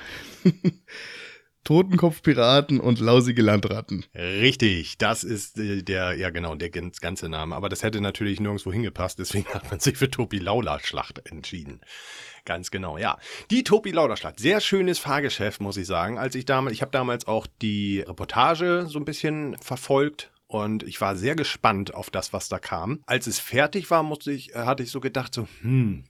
Totenkopfpiraten 1.64 2.78
und 2.78 3.00
lausige 3.00 3.42
Landratten. 3.42 4.04
Richtig, 4.14 4.98
das 4.98 5.24
ist 5.24 5.58
äh, 5.58 5.82
der, 5.82 6.14
ja 6.14 6.30
genau, 6.30 6.54
der 6.54 6.70
ganze 6.70 7.28
Name. 7.28 7.56
Aber 7.56 7.68
das 7.68 7.82
hätte 7.82 8.00
natürlich 8.00 8.40
nirgendwo 8.40 8.72
hingepasst, 8.72 9.18
deswegen 9.18 9.48
hat 9.54 9.70
man 9.70 9.80
sich 9.80 9.96
für 9.96 10.10
Topi 10.10 10.38
Laula 10.38 10.78
Schlacht 10.80 11.26
entschieden. 11.30 11.80
Ganz 12.44 12.70
genau, 12.70 12.98
ja. 12.98 13.18
Die 13.50 13.64
Topi 13.64 13.92
Schlacht, 13.92 14.38
sehr 14.38 14.60
schönes 14.60 14.98
Fahrgeschäft, 14.98 15.60
muss 15.60 15.76
ich 15.76 15.86
sagen. 15.86 16.18
Als 16.18 16.34
ich 16.34 16.44
damals, 16.44 16.74
ich 16.74 16.82
habe 16.82 16.92
damals 16.92 17.26
auch 17.26 17.46
die 17.62 18.00
Reportage 18.00 18.86
so 18.86 18.98
ein 18.98 19.04
bisschen 19.06 19.56
verfolgt 19.58 20.30
und 20.46 20.82
ich 20.82 21.00
war 21.00 21.16
sehr 21.16 21.34
gespannt 21.34 21.94
auf 21.94 22.10
das, 22.10 22.32
was 22.32 22.48
da 22.48 22.58
kam. 22.58 23.02
Als 23.06 23.26
es 23.26 23.38
fertig 23.38 23.90
war, 23.90 24.02
musste 24.02 24.30
ich, 24.30 24.54
äh, 24.54 24.58
hatte 24.58 24.82
ich 24.82 24.90
so 24.90 25.00
gedacht, 25.00 25.34
so, 25.34 25.48
hm, 25.62 26.04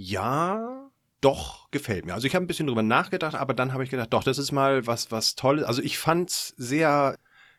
ja, 0.00 0.87
doch 1.20 1.70
gefällt 1.70 2.06
mir. 2.06 2.14
Also 2.14 2.26
ich 2.26 2.34
habe 2.34 2.44
ein 2.44 2.48
bisschen 2.48 2.66
drüber 2.66 2.82
nachgedacht, 2.82 3.34
aber 3.34 3.54
dann 3.54 3.72
habe 3.72 3.84
ich 3.84 3.90
gedacht, 3.90 4.12
doch, 4.12 4.24
das 4.24 4.38
ist 4.38 4.52
mal 4.52 4.86
was, 4.86 5.10
was 5.10 5.34
Tolles. 5.34 5.64
Also 5.64 5.82
ich 5.82 5.98
fand's 5.98 6.54
sehr, 6.56 7.16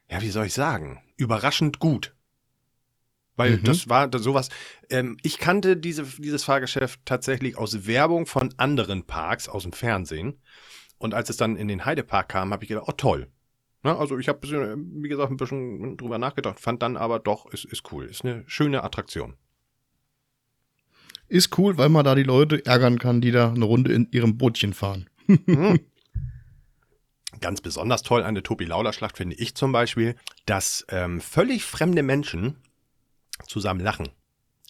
ja, 0.10 0.22
wie 0.22 0.30
soll 0.30 0.46
ich 0.46 0.54
sagen, 0.54 1.02
überraschend 1.18 1.80
gut. 1.80 2.16
Weil 3.36 3.58
mhm. 3.58 3.64
das 3.64 3.88
war 3.88 4.10
sowas, 4.20 4.50
ähm, 4.90 5.18
ich 5.24 5.38
kannte 5.38 5.78
diese, 5.78 6.04
dieses 6.04 6.44
Fahrgeschäft 6.44 7.00
tatsächlich 7.06 7.58
aus 7.58 7.88
Werbung 7.88 8.26
von 8.26 8.54
anderen 8.58 9.06
Parks 9.06 9.48
aus 9.48 9.64
dem 9.64 9.72
Fernsehen. 9.72 10.42
Und 10.98 11.14
als 11.14 11.30
es 11.30 11.38
dann 11.38 11.56
in 11.56 11.70
den 11.70 11.86
Heidepark 11.86 12.28
kam, 12.30 12.52
habe 12.52 12.64
ich 12.64 12.70
gedacht, 12.70 12.86
oh 12.88 12.92
toll. 12.92 13.32
Na, 13.82 13.98
also 13.98 14.18
ich 14.18 14.28
habe, 14.28 14.46
wie 14.46 15.08
gesagt, 15.08 15.32
ein 15.32 15.38
bisschen 15.38 15.96
drüber 15.96 16.18
nachgedacht, 16.18 16.60
fand 16.60 16.82
dann 16.82 16.98
aber 16.98 17.20
doch, 17.20 17.46
es 17.54 17.64
ist 17.64 17.92
cool, 17.94 18.06
ist 18.06 18.26
eine 18.26 18.44
schöne 18.48 18.84
Attraktion. 18.84 19.36
Ist 21.30 21.58
cool, 21.58 21.78
weil 21.78 21.90
man 21.90 22.04
da 22.04 22.16
die 22.16 22.24
Leute 22.24 22.66
ärgern 22.66 22.98
kann, 23.00 23.22
die 23.22 23.32
da 23.32 23.52
eine 23.52 23.66
Runde 23.66 23.94
in 23.94 24.08
ihrem 24.12 24.38
Bootchen 24.38 24.74
fahren. 24.74 25.08
Mhm. 25.28 25.80
Ganz 27.40 27.62
besonders 27.62 28.02
toll 28.02 28.24
an 28.24 28.34
der 28.34 28.44
Tobi 28.44 28.66
Lauder 28.66 28.92
Schlacht 28.92 29.18
finde 29.18 29.36
ich 29.36 29.56
zum 29.56 29.72
Beispiel, 29.72 30.16
dass 30.46 30.86
ähm, 30.90 31.22
völlig 31.22 31.64
fremde 31.64 32.02
Menschen 32.02 32.56
zusammen 33.48 33.80
lachen. 33.80 34.10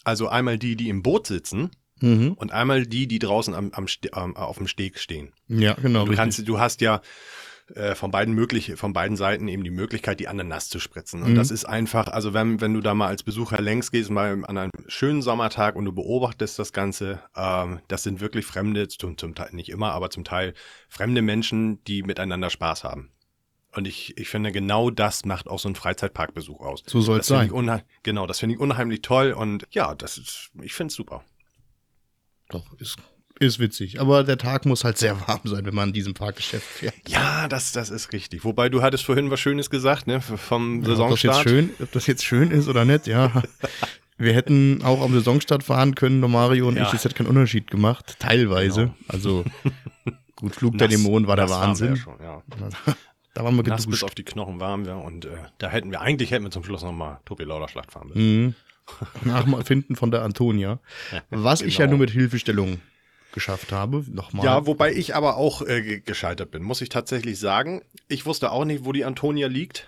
Also 0.04 0.28
einmal 0.28 0.58
die, 0.58 0.76
die 0.76 0.90
im 0.90 1.02
Boot 1.02 1.28
sitzen 1.28 1.72
mhm. 2.02 2.34
und 2.34 2.52
einmal 2.52 2.86
die, 2.86 3.08
die 3.08 3.20
draußen 3.20 3.56
am, 3.56 3.72
am, 3.72 3.88
am, 4.12 4.36
auf 4.36 4.58
dem 4.58 4.68
Steg 4.68 5.00
stehen. 5.00 5.32
Ja, 5.48 5.74
genau. 5.74 6.06
Du, 6.06 6.14
kannst, 6.14 6.46
du 6.48 6.60
hast 6.60 6.82
ja 6.82 7.02
äh, 7.76 7.96
von 7.96 8.12
beiden 8.12 8.34
möglich, 8.34 8.74
von 8.76 8.94
beiden 8.94 9.18
Seiten 9.18 9.48
eben 9.48 9.64
die 9.64 9.72
Möglichkeit, 9.72 10.20
die 10.20 10.28
anderen 10.28 10.50
nass 10.50 10.70
zu 10.70 10.80
spritzen. 10.80 11.24
Und 11.24 11.32
mhm. 11.32 11.36
das 11.36 11.52
ist 11.52 11.66
einfach, 11.66 12.08
also 12.08 12.34
wenn, 12.34 12.62
wenn 12.62 12.74
du 12.74 12.82
da 12.82 12.94
mal 12.94 13.08
als 13.08 13.24
Besucher 13.24 13.62
längs 13.62 13.92
gehst, 13.92 14.10
mal 14.10 14.44
an 14.46 14.58
einem 14.58 14.72
schönen 14.88 15.22
Sommertag 15.22 15.76
und 15.76 15.86
du 15.86 15.92
beobachtest 15.92 16.58
das 16.60 16.74
Ganze, 16.74 17.22
ähm, 17.36 17.80
das 17.88 18.04
sind 18.04 18.22
wirklich 18.22 18.46
Fremde, 18.46 18.88
zum, 18.88 19.18
zum 19.18 19.36
Teil 19.36 19.50
nicht 19.54 19.70
immer, 19.70 19.92
aber 19.92 20.10
zum 20.10 20.24
Teil 20.24 20.54
fremde 20.88 21.22
Menschen, 21.22 21.84
die 21.84 22.04
miteinander 22.04 22.50
Spaß 22.50 22.84
haben. 22.84 23.12
Und 23.76 23.88
ich, 23.88 24.18
ich 24.18 24.30
finde, 24.30 24.52
genau 24.52 24.90
das 24.90 25.26
macht 25.26 25.48
auch 25.48 25.60
so 25.60 25.70
ein 25.70 25.76
Freizeitparkbesuch 25.76 26.60
aus. 26.60 26.84
So 26.88 27.02
soll 27.02 27.20
es 27.20 27.28
sein. 27.28 27.52
Genau, 28.02 28.26
das 28.26 28.40
finde 28.40 28.56
ich 28.56 28.62
unheimlich 28.62 29.02
toll 29.02 29.32
und 29.32 29.68
ja, 29.72 29.94
das 29.94 30.18
ist, 30.18 30.50
ich 30.62 30.74
finde 30.74 30.92
es 30.92 30.96
super. 30.96 31.24
Doch, 32.50 32.74
ist 32.80 32.98
ist 33.40 33.60
witzig, 33.60 34.00
aber 34.00 34.24
der 34.24 34.38
Tag 34.38 34.66
muss 34.66 34.84
halt 34.84 34.98
sehr 34.98 35.20
warm 35.28 35.42
sein, 35.46 35.66
wenn 35.66 35.76
man 35.76 35.90
in 35.90 35.94
diesem 35.94 36.14
Parkgeschäft 36.14 36.66
fährt. 36.66 36.94
Ja, 37.08 37.48
das, 37.48 37.72
das 37.72 37.90
ist 37.90 38.14
richtig. 38.14 38.44
Wobei 38.44 38.70
du 38.70 38.82
hattest 38.82 39.06
vorhin 39.06 39.32
was 39.32 39.40
Schönes 39.40 39.70
gesagt, 39.70 40.08
ne, 40.08 40.22
vom 40.22 40.82
ja, 40.82 40.90
Saisonstart. 40.90 41.38
Ob 41.38 41.44
das, 41.44 41.44
jetzt 41.44 41.50
schön, 41.50 41.70
ob 41.80 41.92
das 41.92 42.08
jetzt 42.08 42.26
schön 42.26 42.52
ist 42.52 42.68
oder 42.68 42.86
nicht, 42.86 43.08
ja. 43.08 43.44
Wir 44.18 44.34
hätten 44.34 44.82
auch 44.84 45.02
am 45.02 45.14
Saisonstart 45.14 45.64
fahren 45.64 45.96
können, 45.96 46.20
Mario 46.20 46.68
und 46.68 46.76
ja. 46.76 46.84
ich, 46.84 46.90
das 46.90 47.06
hätte 47.06 47.16
keinen 47.16 47.28
Unterschied 47.28 47.72
gemacht, 47.72 48.18
teilweise. 48.20 48.82
Genau. 48.82 48.96
Also 49.08 49.46
gut, 50.36 50.56
Flug 50.56 50.78
der 50.78 50.90
Dämonen 50.90 51.26
war 51.26 51.38
der 51.38 51.50
Wahnsinn. 51.50 51.96
Schon, 51.96 52.16
ja. 52.22 52.44
Da 53.34 53.46
waren 53.46 53.56
wir 53.56 53.64
geduscht. 53.64 53.90
bis 53.90 54.04
auf 54.04 54.16
die 54.16 54.24
Knochen 54.24 54.60
warm 54.60 54.86
wir 54.86 54.98
und 54.98 55.24
äh, 55.24 55.30
da 55.60 55.70
hätten 55.70 55.92
wir, 55.92 56.02
eigentlich 56.02 56.32
hätten 56.32 56.44
wir 56.44 56.52
zum 56.52 56.66
Schluss 56.66 56.84
nochmal 56.84 57.20
Tobi 57.24 57.46
Lauder 57.46 57.70
Schlacht 57.70 57.94
fahren 57.94 58.10
müssen. 58.10 58.46
Mhm. 58.46 58.56
Nachfinden 59.24 59.96
von 59.96 60.12
der 60.12 60.24
Antonia. 60.24 60.80
Was 61.30 61.60
genau. 61.60 61.68
ich 61.70 61.78
ja 61.78 61.86
genau. 61.86 61.98
nur 61.98 62.00
mit 62.00 62.10
Hilfestellung 62.10 62.82
geschafft 63.32 63.72
habe. 63.72 64.04
Nochmal. 64.10 64.46
Ja, 64.46 64.66
wobei 64.66 64.94
ich 64.94 65.16
aber 65.16 65.38
auch 65.38 65.62
äh, 65.62 66.00
gescheitert 66.00 66.52
bin, 66.52 66.64
muss 66.64 66.82
ich 66.82 66.90
tatsächlich 66.90 67.40
sagen. 67.40 67.82
Ich 68.08 68.26
wusste 68.26 68.52
auch 68.52 68.66
nicht, 68.66 68.86
wo 68.86 68.92
die 68.92 69.06
Antonia 69.06 69.48
liegt. 69.48 69.88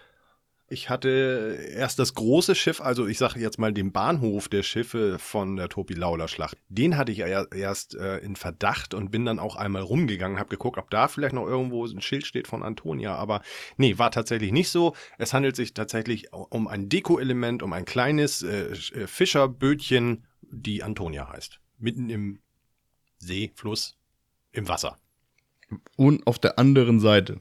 Ich 0.72 0.90
hatte 0.90 1.60
erst 1.76 2.00
das 2.00 2.14
große 2.14 2.56
Schiff, 2.56 2.80
also 2.80 3.06
ich 3.06 3.18
sage 3.18 3.42
jetzt 3.42 3.60
mal 3.60 3.74
den 3.74 3.92
Bahnhof 3.92 4.48
der 4.48 4.64
Schiffe 4.64 5.20
von 5.20 5.58
der 5.58 5.68
Topi 5.68 5.96
Lauler 5.96 6.30
Schlacht. 6.30 6.56
Den 6.70 6.96
hatte 6.96 7.12
ich 7.12 7.20
erst 7.20 7.94
äh, 7.96 8.20
in 8.20 8.38
Verdacht 8.38 8.94
und 8.94 9.12
bin 9.12 9.26
dann 9.26 9.38
auch 9.38 9.58
einmal 9.58 9.82
rumgegangen, 9.82 10.40
habe 10.40 10.48
geguckt, 10.48 10.78
ob 10.78 10.90
da 10.90 11.10
vielleicht 11.10 11.34
noch 11.34 11.46
irgendwo 11.46 11.86
ein 11.86 12.00
Schild 12.00 12.26
steht 12.26 12.48
von 12.48 12.64
Antonia. 12.64 13.16
Aber 13.16 13.42
nee, 13.76 13.98
war 13.98 14.12
tatsächlich 14.12 14.54
nicht 14.54 14.70
so. 14.70 14.96
Es 15.18 15.34
handelt 15.34 15.58
sich 15.58 15.74
tatsächlich 15.74 16.32
um 16.32 16.70
ein 16.70 16.88
Deko-Element, 16.88 17.64
um 17.64 17.74
ein 17.74 17.84
kleines 17.84 18.42
äh, 18.42 18.72
äh 18.72 19.08
Fischerbötchen, 19.08 20.24
die 20.42 20.84
Antonia 20.84 21.30
heißt. 21.30 21.60
Mitten 21.80 22.10
im 22.10 22.40
See, 23.22 23.52
Fluss, 23.56 23.98
im 24.52 24.68
Wasser. 24.68 24.98
Und 25.96 26.26
auf 26.26 26.40
der 26.40 26.58
anderen 26.58 27.00
Seite. 27.00 27.40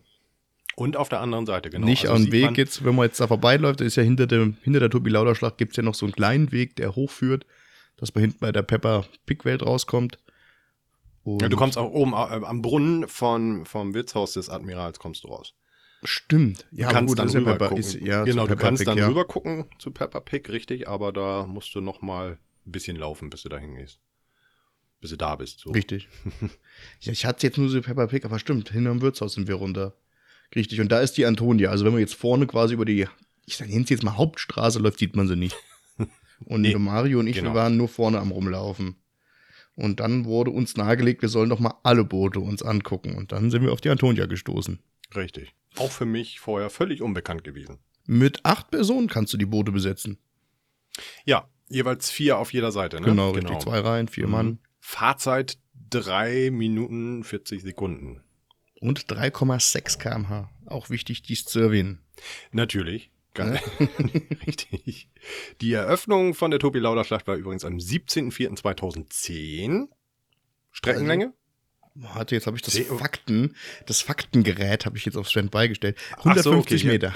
Und 0.77 0.97
auf 0.97 1.09
der 1.09 1.21
anderen 1.21 1.47
Seite, 1.47 1.71
genau. 1.71 1.87
Nicht 1.87 2.07
also 2.09 2.23
am 2.23 2.33
Weg 2.33 2.59
jetzt, 2.59 2.85
wenn 2.85 2.95
man 2.95 3.07
jetzt 3.07 3.19
da 3.19 3.27
vorbeiläuft, 3.27 3.81
ist 3.81 3.97
ja 3.97 4.03
hinter, 4.03 4.27
dem, 4.27 4.57
hinter 4.63 4.81
der 4.81 4.91
Tobi 4.91 5.11
Lauder 5.11 5.35
Schlacht 5.35 5.57
gibt 5.59 5.73
es 5.73 5.77
ja 5.79 5.83
noch 5.83 5.95
so 5.95 6.05
einen 6.07 6.13
kleinen 6.15 6.53
Weg, 6.53 6.77
der 6.77 6.95
hochführt, 6.95 7.47
dass 7.97 8.15
man 8.15 8.23
hinten 8.23 8.39
bei 8.41 8.53
der 8.53 8.63
Pepper 8.63 9.07
Pig 9.25 9.45
Welt 9.47 9.63
rauskommt. 9.63 10.19
Ja, 11.25 11.49
du 11.49 11.57
kommst 11.57 11.79
auch 11.79 11.91
oben 11.91 12.13
äh, 12.13 12.45
am 12.45 12.61
Brunnen 12.61 13.09
von, 13.09 13.65
vom 13.65 13.95
Wirtshaus 13.95 14.35
des 14.35 14.49
Admirals 14.51 14.99
kommst 14.99 15.25
du 15.25 15.29
raus. 15.29 15.55
Stimmt. 16.05 16.67
Ja, 16.71 16.89
du 16.89 16.95
kannst 16.95 17.09
gut, 17.09 17.19
dann 17.19 17.29
rüber 17.29 17.57
Pepper, 17.57 17.77
ist, 17.77 17.95
ja, 17.95 18.25
genau, 18.25 18.47
du 18.47 18.57
kannst 18.57 18.81
Pig, 18.81 18.87
dann 18.87 18.99
ja. 18.99 19.09
rüber 19.09 19.27
gucken 19.27 19.65
zu 19.79 19.91
Pepper 19.91 20.21
Pig, 20.21 20.49
richtig, 20.51 20.89
aber 20.89 21.13
da 21.13 21.47
musst 21.47 21.75
du 21.75 21.81
noch 21.81 22.03
mal 22.03 22.39
ein 22.67 22.73
bisschen 22.73 22.97
laufen, 22.97 23.31
bis 23.31 23.43
du 23.43 23.49
da 23.49 23.59
hingehst 23.59 23.99
bis 25.01 25.11
du 25.11 25.17
da 25.17 25.37
bist. 25.37 25.61
So. 25.61 25.71
Richtig. 25.71 26.09
ja, 27.01 27.13
ich 27.13 27.25
hatte 27.25 27.47
jetzt 27.47 27.59
nur 27.59 27.69
so 27.69 27.81
Pepper 27.81 28.07
Pig, 28.07 28.25
aber 28.25 28.39
stimmt, 28.39 28.71
hinterm 28.71 29.01
Wirtshaus 29.01 29.35
sind 29.35 29.49
wir 29.49 29.57
runter. 29.57 29.95
Richtig. 30.55 30.81
Und 30.81 30.91
da 30.91 31.01
ist 31.01 31.17
die 31.17 31.27
Antonia. 31.27 31.71
Also 31.71 31.85
wenn 31.85 31.93
man 31.93 32.01
jetzt 32.01 32.15
vorne 32.15 32.47
quasi 32.47 32.75
über 32.75 32.85
die, 32.85 33.07
ich 33.47 33.61
nenne 33.61 33.83
es 33.83 33.91
jetzt 33.91 34.03
mal 34.03 34.17
Hauptstraße 34.17 34.79
läuft, 34.79 34.99
sieht 34.99 35.17
man 35.17 35.29
sie 35.29 35.37
nicht. 35.37 35.57
Und 36.47 36.63
nee, 36.63 36.75
Mario 36.75 37.19
und 37.19 37.27
ich, 37.27 37.37
genau. 37.37 37.51
wir 37.51 37.55
waren 37.55 37.77
nur 37.77 37.89
vorne 37.89 38.19
am 38.19 38.31
Rumlaufen. 38.31 38.97
Und 39.75 40.01
dann 40.01 40.25
wurde 40.25 40.51
uns 40.51 40.75
nahegelegt, 40.75 41.21
wir 41.21 41.29
sollen 41.29 41.51
doch 41.51 41.61
mal 41.61 41.75
alle 41.83 42.03
Boote 42.03 42.41
uns 42.41 42.63
angucken. 42.63 43.15
Und 43.15 43.33
dann 43.33 43.51
sind 43.51 43.63
wir 43.63 43.73
auf 43.73 43.83
die 43.83 43.91
Antonia 43.91 44.25
gestoßen. 44.25 44.79
Richtig. 45.15 45.55
Auch 45.77 45.91
für 45.91 46.07
mich 46.07 46.41
vorher 46.41 46.71
völlig 46.71 47.03
unbekannt 47.03 47.45
gewesen. 47.45 47.79
Mit 48.07 48.45
acht 48.45 48.71
Personen 48.71 49.09
kannst 49.09 49.33
du 49.33 49.37
die 49.37 49.47
Boote 49.47 49.71
besetzen. 49.71 50.19
Ja, 51.25 51.49
jeweils 51.69 52.11
vier 52.11 52.39
auf 52.39 52.53
jeder 52.53 52.73
Seite, 52.73 52.97
ne? 53.01 53.07
Genau, 53.07 53.33
genau. 53.33 53.49
richtig. 53.49 53.65
Zwei 53.65 53.81
Reihen, 53.81 54.09
vier 54.09 54.27
mhm. 54.27 54.33
Mann. 54.33 54.59
Fahrzeit 54.81 55.59
3 55.91 56.51
Minuten 56.51 57.23
40 57.23 57.63
Sekunden. 57.63 58.21
Und 58.81 59.07
3,6 59.07 59.99
kmh. 59.99 60.51
Auch 60.67 60.91
wichtig, 60.91 61.23
dies 61.23 61.45
zu 61.45 61.61
erwähnen. 61.61 62.01
Natürlich. 62.51 63.13
Geil. 63.35 63.61
Richtig. 64.47 65.09
Die 65.61 65.73
Eröffnung 65.73 66.35
von 66.35 66.51
der 66.51 66.59
Tobi 66.59 66.81
Lauder 66.81 67.05
Schlacht 67.05 67.29
war 67.29 67.37
übrigens 67.37 67.65
am 67.65 67.77
17.04.2010. 67.77 69.87
Streckenlänge? 70.73 71.33
Warte, 72.03 72.35
jetzt 72.35 72.47
habe 72.47 72.57
ich 72.57 72.63
das 72.63 72.75
See- 72.75 72.85
Fakten, 72.85 73.55
das 73.87 74.01
Faktengerät 74.01 74.87
habe 74.87 74.97
ich 74.97 75.05
jetzt 75.05 75.17
auf 75.17 75.29
Standby 75.29 75.69
gestellt. 75.69 75.99
Ach 76.17 76.37
so, 76.39 76.51
150 76.53 76.83
okay, 76.83 76.87
ja. 76.87 76.93
Meter. 76.93 77.15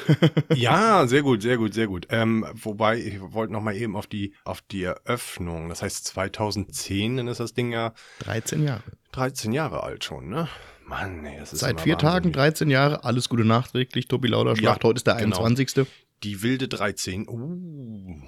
Ja, 0.54 1.06
sehr 1.06 1.22
gut, 1.22 1.42
sehr 1.42 1.56
gut, 1.56 1.72
sehr 1.72 1.86
gut. 1.86 2.06
Ähm, 2.10 2.46
wobei, 2.54 2.98
ich 2.98 3.18
wollte 3.20 3.52
noch 3.52 3.62
mal 3.62 3.74
eben 3.74 3.96
auf 3.96 4.06
die, 4.06 4.34
auf 4.44 4.60
die 4.60 4.82
Eröffnung. 4.84 5.68
Das 5.70 5.82
heißt 5.82 6.04
2010, 6.06 7.16
dann 7.16 7.28
ist 7.28 7.40
das 7.40 7.54
Ding 7.54 7.72
ja 7.72 7.94
13 8.20 8.62
Jahre. 8.62 8.82
13 9.12 9.52
Jahre 9.52 9.82
alt 9.82 10.04
schon, 10.04 10.28
ne? 10.28 10.48
Mann, 10.86 11.24
ey, 11.24 11.38
das 11.38 11.54
ist 11.54 11.60
Seit 11.60 11.80
vier 11.80 11.96
Tagen, 11.96 12.26
wahnsinnig. 12.26 12.34
13 12.36 12.70
Jahre, 12.70 13.04
alles 13.04 13.30
Gute 13.30 13.44
nachträglich. 13.46 14.06
Tobi 14.06 14.28
Lauder 14.28 14.50
Ja, 14.50 14.56
Schlacht, 14.56 14.84
heute 14.84 14.98
ist 14.98 15.06
der 15.06 15.14
genau. 15.14 15.38
21. 15.42 15.86
Die 16.22 16.42
wilde 16.42 16.68
13. 16.68 17.26
Uh, 17.26 18.20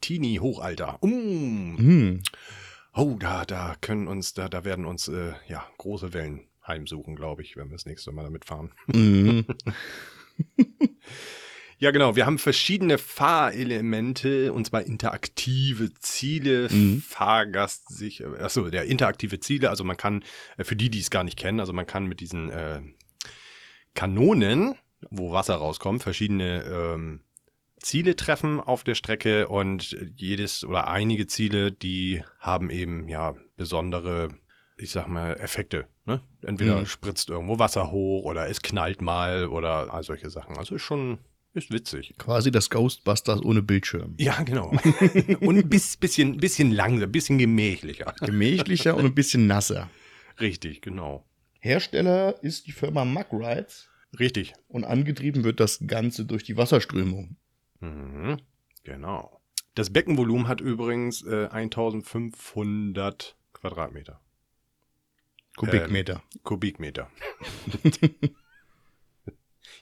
Teenie 0.00 0.40
Hochalter. 0.40 0.98
Uh. 1.02 1.08
Hm. 1.08 2.22
Oh, 2.94 3.16
da, 3.18 3.44
da 3.44 3.74
können 3.80 4.06
uns, 4.06 4.34
da, 4.34 4.48
da 4.48 4.64
werden 4.64 4.84
uns, 4.84 5.08
äh, 5.08 5.32
ja, 5.48 5.66
große 5.78 6.12
Wellen 6.14 6.46
heimsuchen, 6.66 7.16
glaube 7.16 7.42
ich, 7.42 7.56
wenn 7.56 7.68
wir 7.68 7.74
das 7.76 7.86
nächste 7.86 8.12
Mal 8.12 8.24
damit 8.24 8.44
fahren. 8.44 8.72
Mhm. 8.86 9.44
Ja, 11.78 11.90
genau. 11.90 12.14
Wir 12.14 12.24
haben 12.24 12.38
verschiedene 12.38 12.98
Fahrelemente, 12.98 14.52
und 14.52 14.64
zwar 14.66 14.84
interaktive 14.84 15.92
Ziele, 15.94 16.68
Mhm. 16.70 17.02
Fahrgast 17.02 17.88
sich, 17.94 18.24
achso, 18.24 18.70
der 18.70 18.84
interaktive 18.84 19.40
Ziele, 19.40 19.70
also 19.70 19.82
man 19.82 19.96
kann, 19.96 20.24
äh, 20.56 20.64
für 20.64 20.76
die, 20.76 20.88
die 20.88 21.00
es 21.00 21.10
gar 21.10 21.24
nicht 21.24 21.36
kennen, 21.38 21.60
also 21.60 21.72
man 21.72 21.86
kann 21.86 22.06
mit 22.06 22.20
diesen 22.20 22.48
äh, 22.50 22.80
Kanonen, 23.94 24.76
wo 25.10 25.32
Wasser 25.32 25.56
rauskommt, 25.56 26.02
verschiedene 26.02 26.62
ähm, 26.64 27.20
Ziele 27.84 28.16
treffen 28.16 28.60
auf 28.60 28.82
der 28.82 28.94
Strecke 28.94 29.46
und 29.48 29.96
jedes 30.16 30.64
oder 30.64 30.88
einige 30.88 31.26
Ziele, 31.26 31.70
die 31.70 32.22
haben 32.38 32.70
eben 32.70 33.08
ja 33.08 33.34
besondere, 33.56 34.28
ich 34.78 34.90
sag 34.90 35.06
mal, 35.06 35.34
Effekte. 35.34 35.86
Ne? 36.06 36.22
Entweder 36.42 36.80
Mhm. 36.80 36.86
spritzt 36.86 37.28
irgendwo 37.28 37.58
Wasser 37.58 37.90
hoch 37.90 38.24
oder 38.24 38.48
es 38.48 38.62
knallt 38.62 39.02
mal 39.02 39.48
oder 39.48 39.92
all 39.92 40.02
solche 40.02 40.30
Sachen. 40.30 40.56
Also 40.56 40.76
ist 40.76 40.82
schon, 40.82 41.18
ist 41.52 41.70
witzig. 41.70 42.14
Quasi 42.18 42.50
das 42.50 42.70
Ghostbusters 42.70 43.42
ohne 43.44 43.60
Bildschirm. 43.62 44.14
Ja, 44.18 44.42
genau. 44.42 44.70
und 45.40 45.56
ein 45.58 45.68
bis, 45.68 45.96
bisschen, 45.98 46.38
bisschen 46.38 46.72
langsam, 46.72 47.12
bisschen 47.12 47.36
gemächlicher. 47.38 48.14
Gemächlicher 48.20 48.96
und 48.96 49.04
ein 49.04 49.14
bisschen 49.14 49.46
nasser. 49.46 49.90
Richtig, 50.40 50.80
genau. 50.80 51.24
Hersteller 51.60 52.42
ist 52.42 52.66
die 52.66 52.72
Firma 52.72 53.04
Mug 53.04 53.26
Rides 53.32 53.88
Richtig. 54.18 54.54
und 54.68 54.84
angetrieben 54.84 55.44
wird 55.44 55.60
das 55.60 55.80
Ganze 55.86 56.24
durch 56.24 56.44
die 56.44 56.56
Wasserströmung. 56.56 57.36
Mhm. 57.84 58.40
Genau. 58.84 59.40
Das 59.74 59.92
Beckenvolumen 59.92 60.48
hat 60.48 60.60
übrigens 60.60 61.22
äh, 61.24 61.48
1500 61.50 63.36
Quadratmeter. 63.52 64.20
Kubikmeter. 65.56 66.22
Kubikmeter. 66.42 67.10
ich 67.82 67.88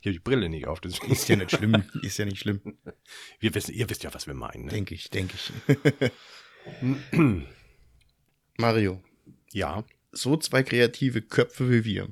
habe 0.05 0.13
die 0.13 0.19
Brille 0.19 0.49
nicht 0.49 0.67
auf, 0.67 0.81
deswegen. 0.81 1.13
Ist 1.13 1.29
ja 1.29 1.37
nicht 1.37 1.51
schlimm. 1.57 1.85
Ist 2.03 2.19
ja 2.19 2.25
nicht 2.25 2.39
schlimm. 2.39 2.79
Wir 3.41 3.55
wissen, 3.55 3.75
ihr 3.75 3.89
wisst 3.89 4.03
ja, 4.03 4.13
was 4.15 4.27
wir 4.27 4.35
meinen. 4.35 4.65
Ne? 4.65 4.71
Denke 4.71 4.95
ich, 4.95 5.11
denke 5.11 5.35
ich. 5.35 5.53
Mario, 8.59 9.03
Ja, 9.51 9.85
so 10.13 10.37
zwei 10.37 10.63
kreative 10.63 11.23
Köpfe 11.23 11.71
wie 11.71 11.85
wir, 11.85 12.09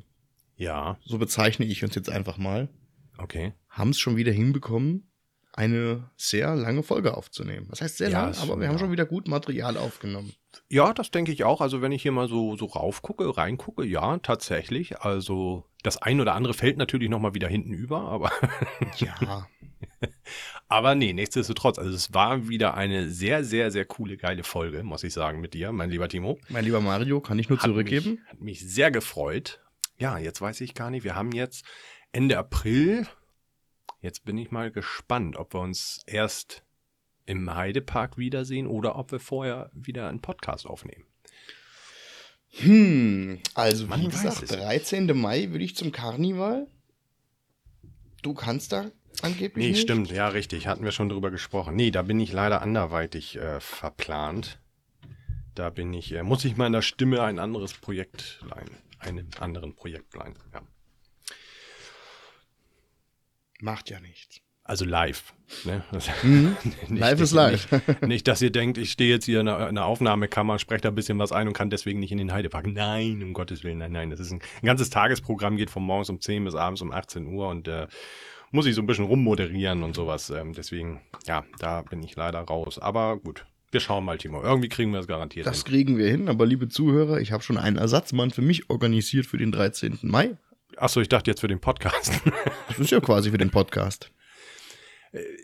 ja, 0.56 0.98
so 1.04 1.16
bezeichne 1.16 1.64
ich 1.64 1.84
uns 1.84 1.94
jetzt 1.94 2.10
einfach 2.10 2.36
mal, 2.36 2.68
okay. 3.16 3.54
haben 3.68 3.90
es 3.90 3.98
schon 3.98 4.16
wieder 4.16 4.32
hinbekommen, 4.32 5.09
eine 5.52 6.10
sehr 6.16 6.54
lange 6.54 6.82
Folge 6.82 7.16
aufzunehmen. 7.16 7.66
Das 7.70 7.80
heißt 7.80 7.98
sehr 7.98 8.10
Ja, 8.10 8.26
lang, 8.26 8.36
aber 8.38 8.60
wir 8.60 8.68
haben 8.68 8.74
ja. 8.74 8.78
schon 8.78 8.92
wieder 8.92 9.04
gut 9.06 9.28
Material 9.28 9.76
aufgenommen. 9.76 10.32
Ja, 10.68 10.92
das 10.92 11.10
denke 11.10 11.32
ich 11.32 11.44
auch. 11.44 11.60
Also 11.60 11.82
wenn 11.82 11.92
ich 11.92 12.02
hier 12.02 12.12
mal 12.12 12.28
so, 12.28 12.56
so 12.56 12.66
raufgucke, 12.66 13.36
reingucke, 13.36 13.84
ja, 13.84 14.18
tatsächlich. 14.18 15.00
Also 15.00 15.64
das 15.82 15.96
ein 16.00 16.20
oder 16.20 16.34
andere 16.34 16.54
fällt 16.54 16.76
natürlich 16.76 17.08
nochmal 17.08 17.34
wieder 17.34 17.48
hinten 17.48 17.72
über, 17.72 18.00
aber, 18.02 18.30
Ja, 18.98 19.46
aber 20.68 20.94
nee, 20.94 21.12
nichtsdestotrotz. 21.12 21.78
Also 21.78 21.90
es 21.92 22.14
war 22.14 22.48
wieder 22.48 22.74
eine 22.74 23.08
sehr, 23.08 23.44
sehr, 23.44 23.70
sehr 23.70 23.84
coole, 23.84 24.16
geile 24.16 24.44
Folge, 24.44 24.82
muss 24.82 25.04
ich 25.04 25.12
sagen, 25.12 25.40
mit 25.40 25.54
dir, 25.54 25.72
mein 25.72 25.90
lieber 25.90 26.08
Timo. 26.08 26.38
mein 26.48 26.64
lieber 26.64 26.80
Mario, 26.80 27.20
kann 27.20 27.38
ich 27.38 27.48
nur 27.48 27.58
Hat 27.58 27.66
zurückgeben. 27.66 28.10
Mich, 28.10 28.20
hat 28.28 28.40
mich 28.40 28.60
sehr 28.74 28.90
gefreut. 28.90 29.60
Ja, 29.98 30.18
jetzt 30.18 30.40
weiß 30.40 30.60
ich 30.62 30.74
gar 30.74 30.90
nicht. 30.90 31.04
Wir 31.04 31.14
haben 31.14 31.32
jetzt 31.32 31.64
Ende 32.12 32.38
April. 32.38 33.06
Jetzt 34.00 34.24
bin 34.24 34.38
ich 34.38 34.50
mal 34.50 34.70
gespannt, 34.70 35.36
ob 35.36 35.54
wir 35.54 35.60
uns 35.60 36.02
erst 36.06 36.62
im 37.26 37.54
Heidepark 37.54 38.16
wiedersehen 38.18 38.66
oder 38.66 38.96
ob 38.96 39.12
wir 39.12 39.20
vorher 39.20 39.70
wieder 39.74 40.08
einen 40.08 40.20
Podcast 40.20 40.66
aufnehmen. 40.66 41.04
Hm, 42.52 43.38
also 43.54 43.86
Man 43.86 44.00
wie 44.00 44.08
gesagt, 44.08 44.42
es. 44.42 44.50
13. 44.50 45.16
Mai 45.16 45.52
will 45.52 45.62
ich 45.62 45.76
zum 45.76 45.92
Karneval. 45.92 46.66
Du 48.22 48.34
kannst 48.34 48.72
da 48.72 48.90
angeblich 49.22 49.64
Nee, 49.64 49.70
nicht. 49.72 49.82
stimmt, 49.82 50.10
ja, 50.10 50.28
richtig. 50.28 50.66
Hatten 50.66 50.82
wir 50.84 50.92
schon 50.92 51.08
drüber 51.08 51.30
gesprochen. 51.30 51.76
Nee, 51.76 51.90
da 51.90 52.02
bin 52.02 52.18
ich 52.18 52.32
leider 52.32 52.62
anderweitig 52.62 53.36
äh, 53.36 53.60
verplant. 53.60 54.58
Da 55.54 55.70
bin 55.70 55.92
ich, 55.94 56.12
äh, 56.12 56.22
muss 56.22 56.44
ich 56.44 56.56
meiner 56.56 56.82
Stimme 56.82 57.22
ein 57.22 57.38
anderes 57.38 57.74
Projekt 57.74 58.40
leihen. 58.48 58.70
Einem 58.98 59.28
anderen 59.38 59.74
Projekt 59.74 60.14
leihen, 60.14 60.34
ja. 60.52 60.62
Macht 63.60 63.90
ja 63.90 64.00
nichts. 64.00 64.40
Also 64.64 64.84
live. 64.84 65.32
Ne? 65.64 65.82
Das- 65.90 66.08
Mhm. 66.22 66.56
Nicht- 66.88 67.00
Live 67.00 67.20
ist 67.20 67.32
live. 67.32 67.70
Nicht, 67.72 68.02
nicht, 68.02 68.28
dass 68.28 68.40
ihr 68.42 68.50
denkt, 68.52 68.78
ich 68.78 68.92
stehe 68.92 69.10
jetzt 69.10 69.24
hier 69.24 69.40
in 69.40 69.48
einer, 69.48 69.62
in 69.68 69.76
einer 69.76 69.84
Aufnahmekammer, 69.86 70.58
spreche 70.58 70.82
da 70.82 70.88
ein 70.90 70.94
bisschen 70.94 71.18
was 71.18 71.32
ein 71.32 71.48
und 71.48 71.54
kann 71.54 71.70
deswegen 71.70 71.98
nicht 71.98 72.12
in 72.12 72.18
den 72.18 72.32
Heidepark. 72.32 72.66
Nein, 72.66 73.22
um 73.22 73.32
Gottes 73.32 73.64
Willen, 73.64 73.78
nein, 73.78 73.92
nein. 73.92 74.10
Das 74.10 74.20
ist 74.20 74.30
ein, 74.30 74.40
ein 74.62 74.66
ganzes 74.66 74.90
Tagesprogramm, 74.90 75.56
geht 75.56 75.70
von 75.70 75.82
morgens 75.82 76.08
um 76.10 76.20
10 76.20 76.44
bis 76.44 76.54
abends 76.54 76.82
um 76.82 76.92
18 76.92 77.26
Uhr 77.26 77.48
und 77.48 77.66
äh, 77.68 77.88
muss 78.52 78.66
ich 78.66 78.74
so 78.74 78.82
ein 78.82 78.86
bisschen 78.86 79.06
rummoderieren 79.06 79.82
und 79.82 79.94
sowas. 79.96 80.30
Ähm, 80.30 80.52
deswegen, 80.52 81.00
ja, 81.26 81.44
da 81.58 81.82
bin 81.82 82.02
ich 82.02 82.14
leider 82.14 82.40
raus. 82.40 82.78
Aber 82.78 83.16
gut, 83.16 83.46
wir 83.72 83.80
schauen 83.80 84.04
mal, 84.04 84.18
Timo. 84.18 84.40
Irgendwie 84.42 84.68
kriegen 84.68 84.92
wir 84.92 85.00
es 85.00 85.06
garantiert. 85.08 85.46
Das 85.46 85.62
hin. 85.62 85.72
kriegen 85.72 85.98
wir 85.98 86.08
hin, 86.08 86.28
aber 86.28 86.46
liebe 86.46 86.68
Zuhörer, 86.68 87.20
ich 87.20 87.32
habe 87.32 87.42
schon 87.42 87.56
einen 87.58 87.76
Ersatzmann 87.76 88.30
für 88.30 88.42
mich 88.42 88.70
organisiert 88.70 89.26
für 89.26 89.38
den 89.38 89.50
13. 89.52 89.98
Mai. 90.02 90.36
Achso, 90.80 91.00
ich 91.00 91.08
dachte 91.08 91.30
jetzt 91.30 91.40
für 91.40 91.48
den 91.48 91.60
Podcast. 91.60 92.12
Das 92.68 92.78
ist 92.78 92.90
ja 92.92 93.00
quasi 93.00 93.30
für 93.30 93.38
den 93.38 93.50
Podcast. 93.50 94.10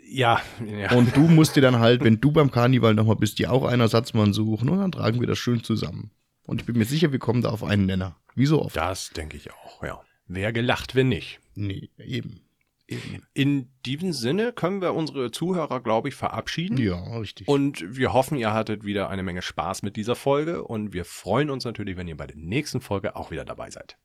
ja, 0.09 0.41
ja. 0.65 0.93
Und 0.93 1.15
du 1.17 1.23
musst 1.23 1.57
dir 1.57 1.61
dann 1.61 1.81
halt, 1.81 2.03
wenn 2.05 2.21
du 2.21 2.31
beim 2.31 2.51
Karneval 2.51 2.95
nochmal 2.95 3.17
bist, 3.17 3.39
dir 3.39 3.53
auch 3.53 3.65
einen 3.65 3.81
Ersatzmann 3.81 4.33
suchen 4.33 4.69
und 4.69 4.79
dann 4.79 4.93
tragen 4.93 5.21
wir 5.21 5.27
das 5.27 5.39
schön 5.39 5.63
zusammen. 5.63 6.13
Und 6.45 6.61
ich 6.61 6.67
bin 6.67 6.79
mir 6.79 6.85
sicher, 6.85 7.13
wir 7.13 7.19
kommen 7.19 7.43
da 7.43 7.51
auf 7.51 7.65
einen 7.65 7.85
Nenner. 7.85 8.17
Wie 8.35 8.47
so 8.47 8.63
oft. 8.63 8.77
das 8.77 9.11
denke 9.11 9.37
ich 9.37 9.51
auch, 9.53 9.83
ja. 9.83 10.01
Wer 10.29 10.53
gelacht, 10.53 10.95
wenn 10.95 11.09
nicht. 11.09 11.41
Nee, 11.55 11.91
eben. 11.99 12.43
Eben. 12.89 13.27
In 13.35 13.73
diesem 13.85 14.13
Sinne 14.13 14.53
können 14.53 14.81
wir 14.81 14.95
unsere 14.95 15.33
Zuhörer, 15.33 15.81
glaube 15.81 16.09
ich, 16.09 16.15
verabschieden. 16.15 16.79
Ja, 16.79 17.19
richtig. 17.19 17.49
Und 17.49 17.97
wir 17.97 18.13
hoffen, 18.13 18.39
ihr 18.39 18.53
hattet 18.53 18.85
wieder 18.85 19.11
eine 19.11 19.25
Menge 19.25 19.43
Spaß 19.43 19.83
mit 19.83 19.97
dieser 19.97 20.15
Folge. 20.15 20.63
Und 20.63 20.93
wir 20.93 21.05
freuen 21.05 21.51
uns 21.51 21.65
natürlich, 21.65 21.97
wenn 21.97 22.07
ihr 22.07 22.17
bei 22.17 22.29
der 22.29 22.37
nächsten 22.37 22.81
Folge 22.81 23.17
auch 23.17 23.33
wieder 23.33 23.45
dabei 23.45 23.71
seid. 23.71 23.99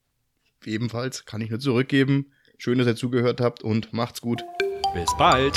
Ebenfalls 0.66 1.26
kann 1.26 1.42
ich 1.42 1.50
nur 1.50 1.60
zurückgeben. 1.60 2.32
Schön, 2.58 2.78
dass 2.78 2.88
ihr 2.88 2.96
zugehört 2.96 3.42
habt 3.42 3.64
und 3.64 3.92
macht's 3.94 4.22
gut. 4.22 4.44
Bis 4.94 5.10
bald! 5.18 5.56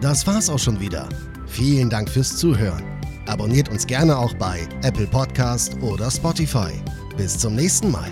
Das 0.00 0.26
war's 0.26 0.48
auch 0.48 0.58
schon 0.58 0.80
wieder. 0.80 1.08
Vielen 1.46 1.90
Dank 1.90 2.08
fürs 2.08 2.36
Zuhören. 2.36 2.82
Abonniert 3.26 3.68
uns 3.68 3.86
gerne 3.86 4.16
auch 4.16 4.32
bei 4.34 4.66
Apple 4.82 5.06
Podcast 5.06 5.76
oder 5.82 6.10
Spotify. 6.10 6.72
Bis 7.16 7.38
zum 7.38 7.54
nächsten 7.54 7.90
Mal. 7.90 8.10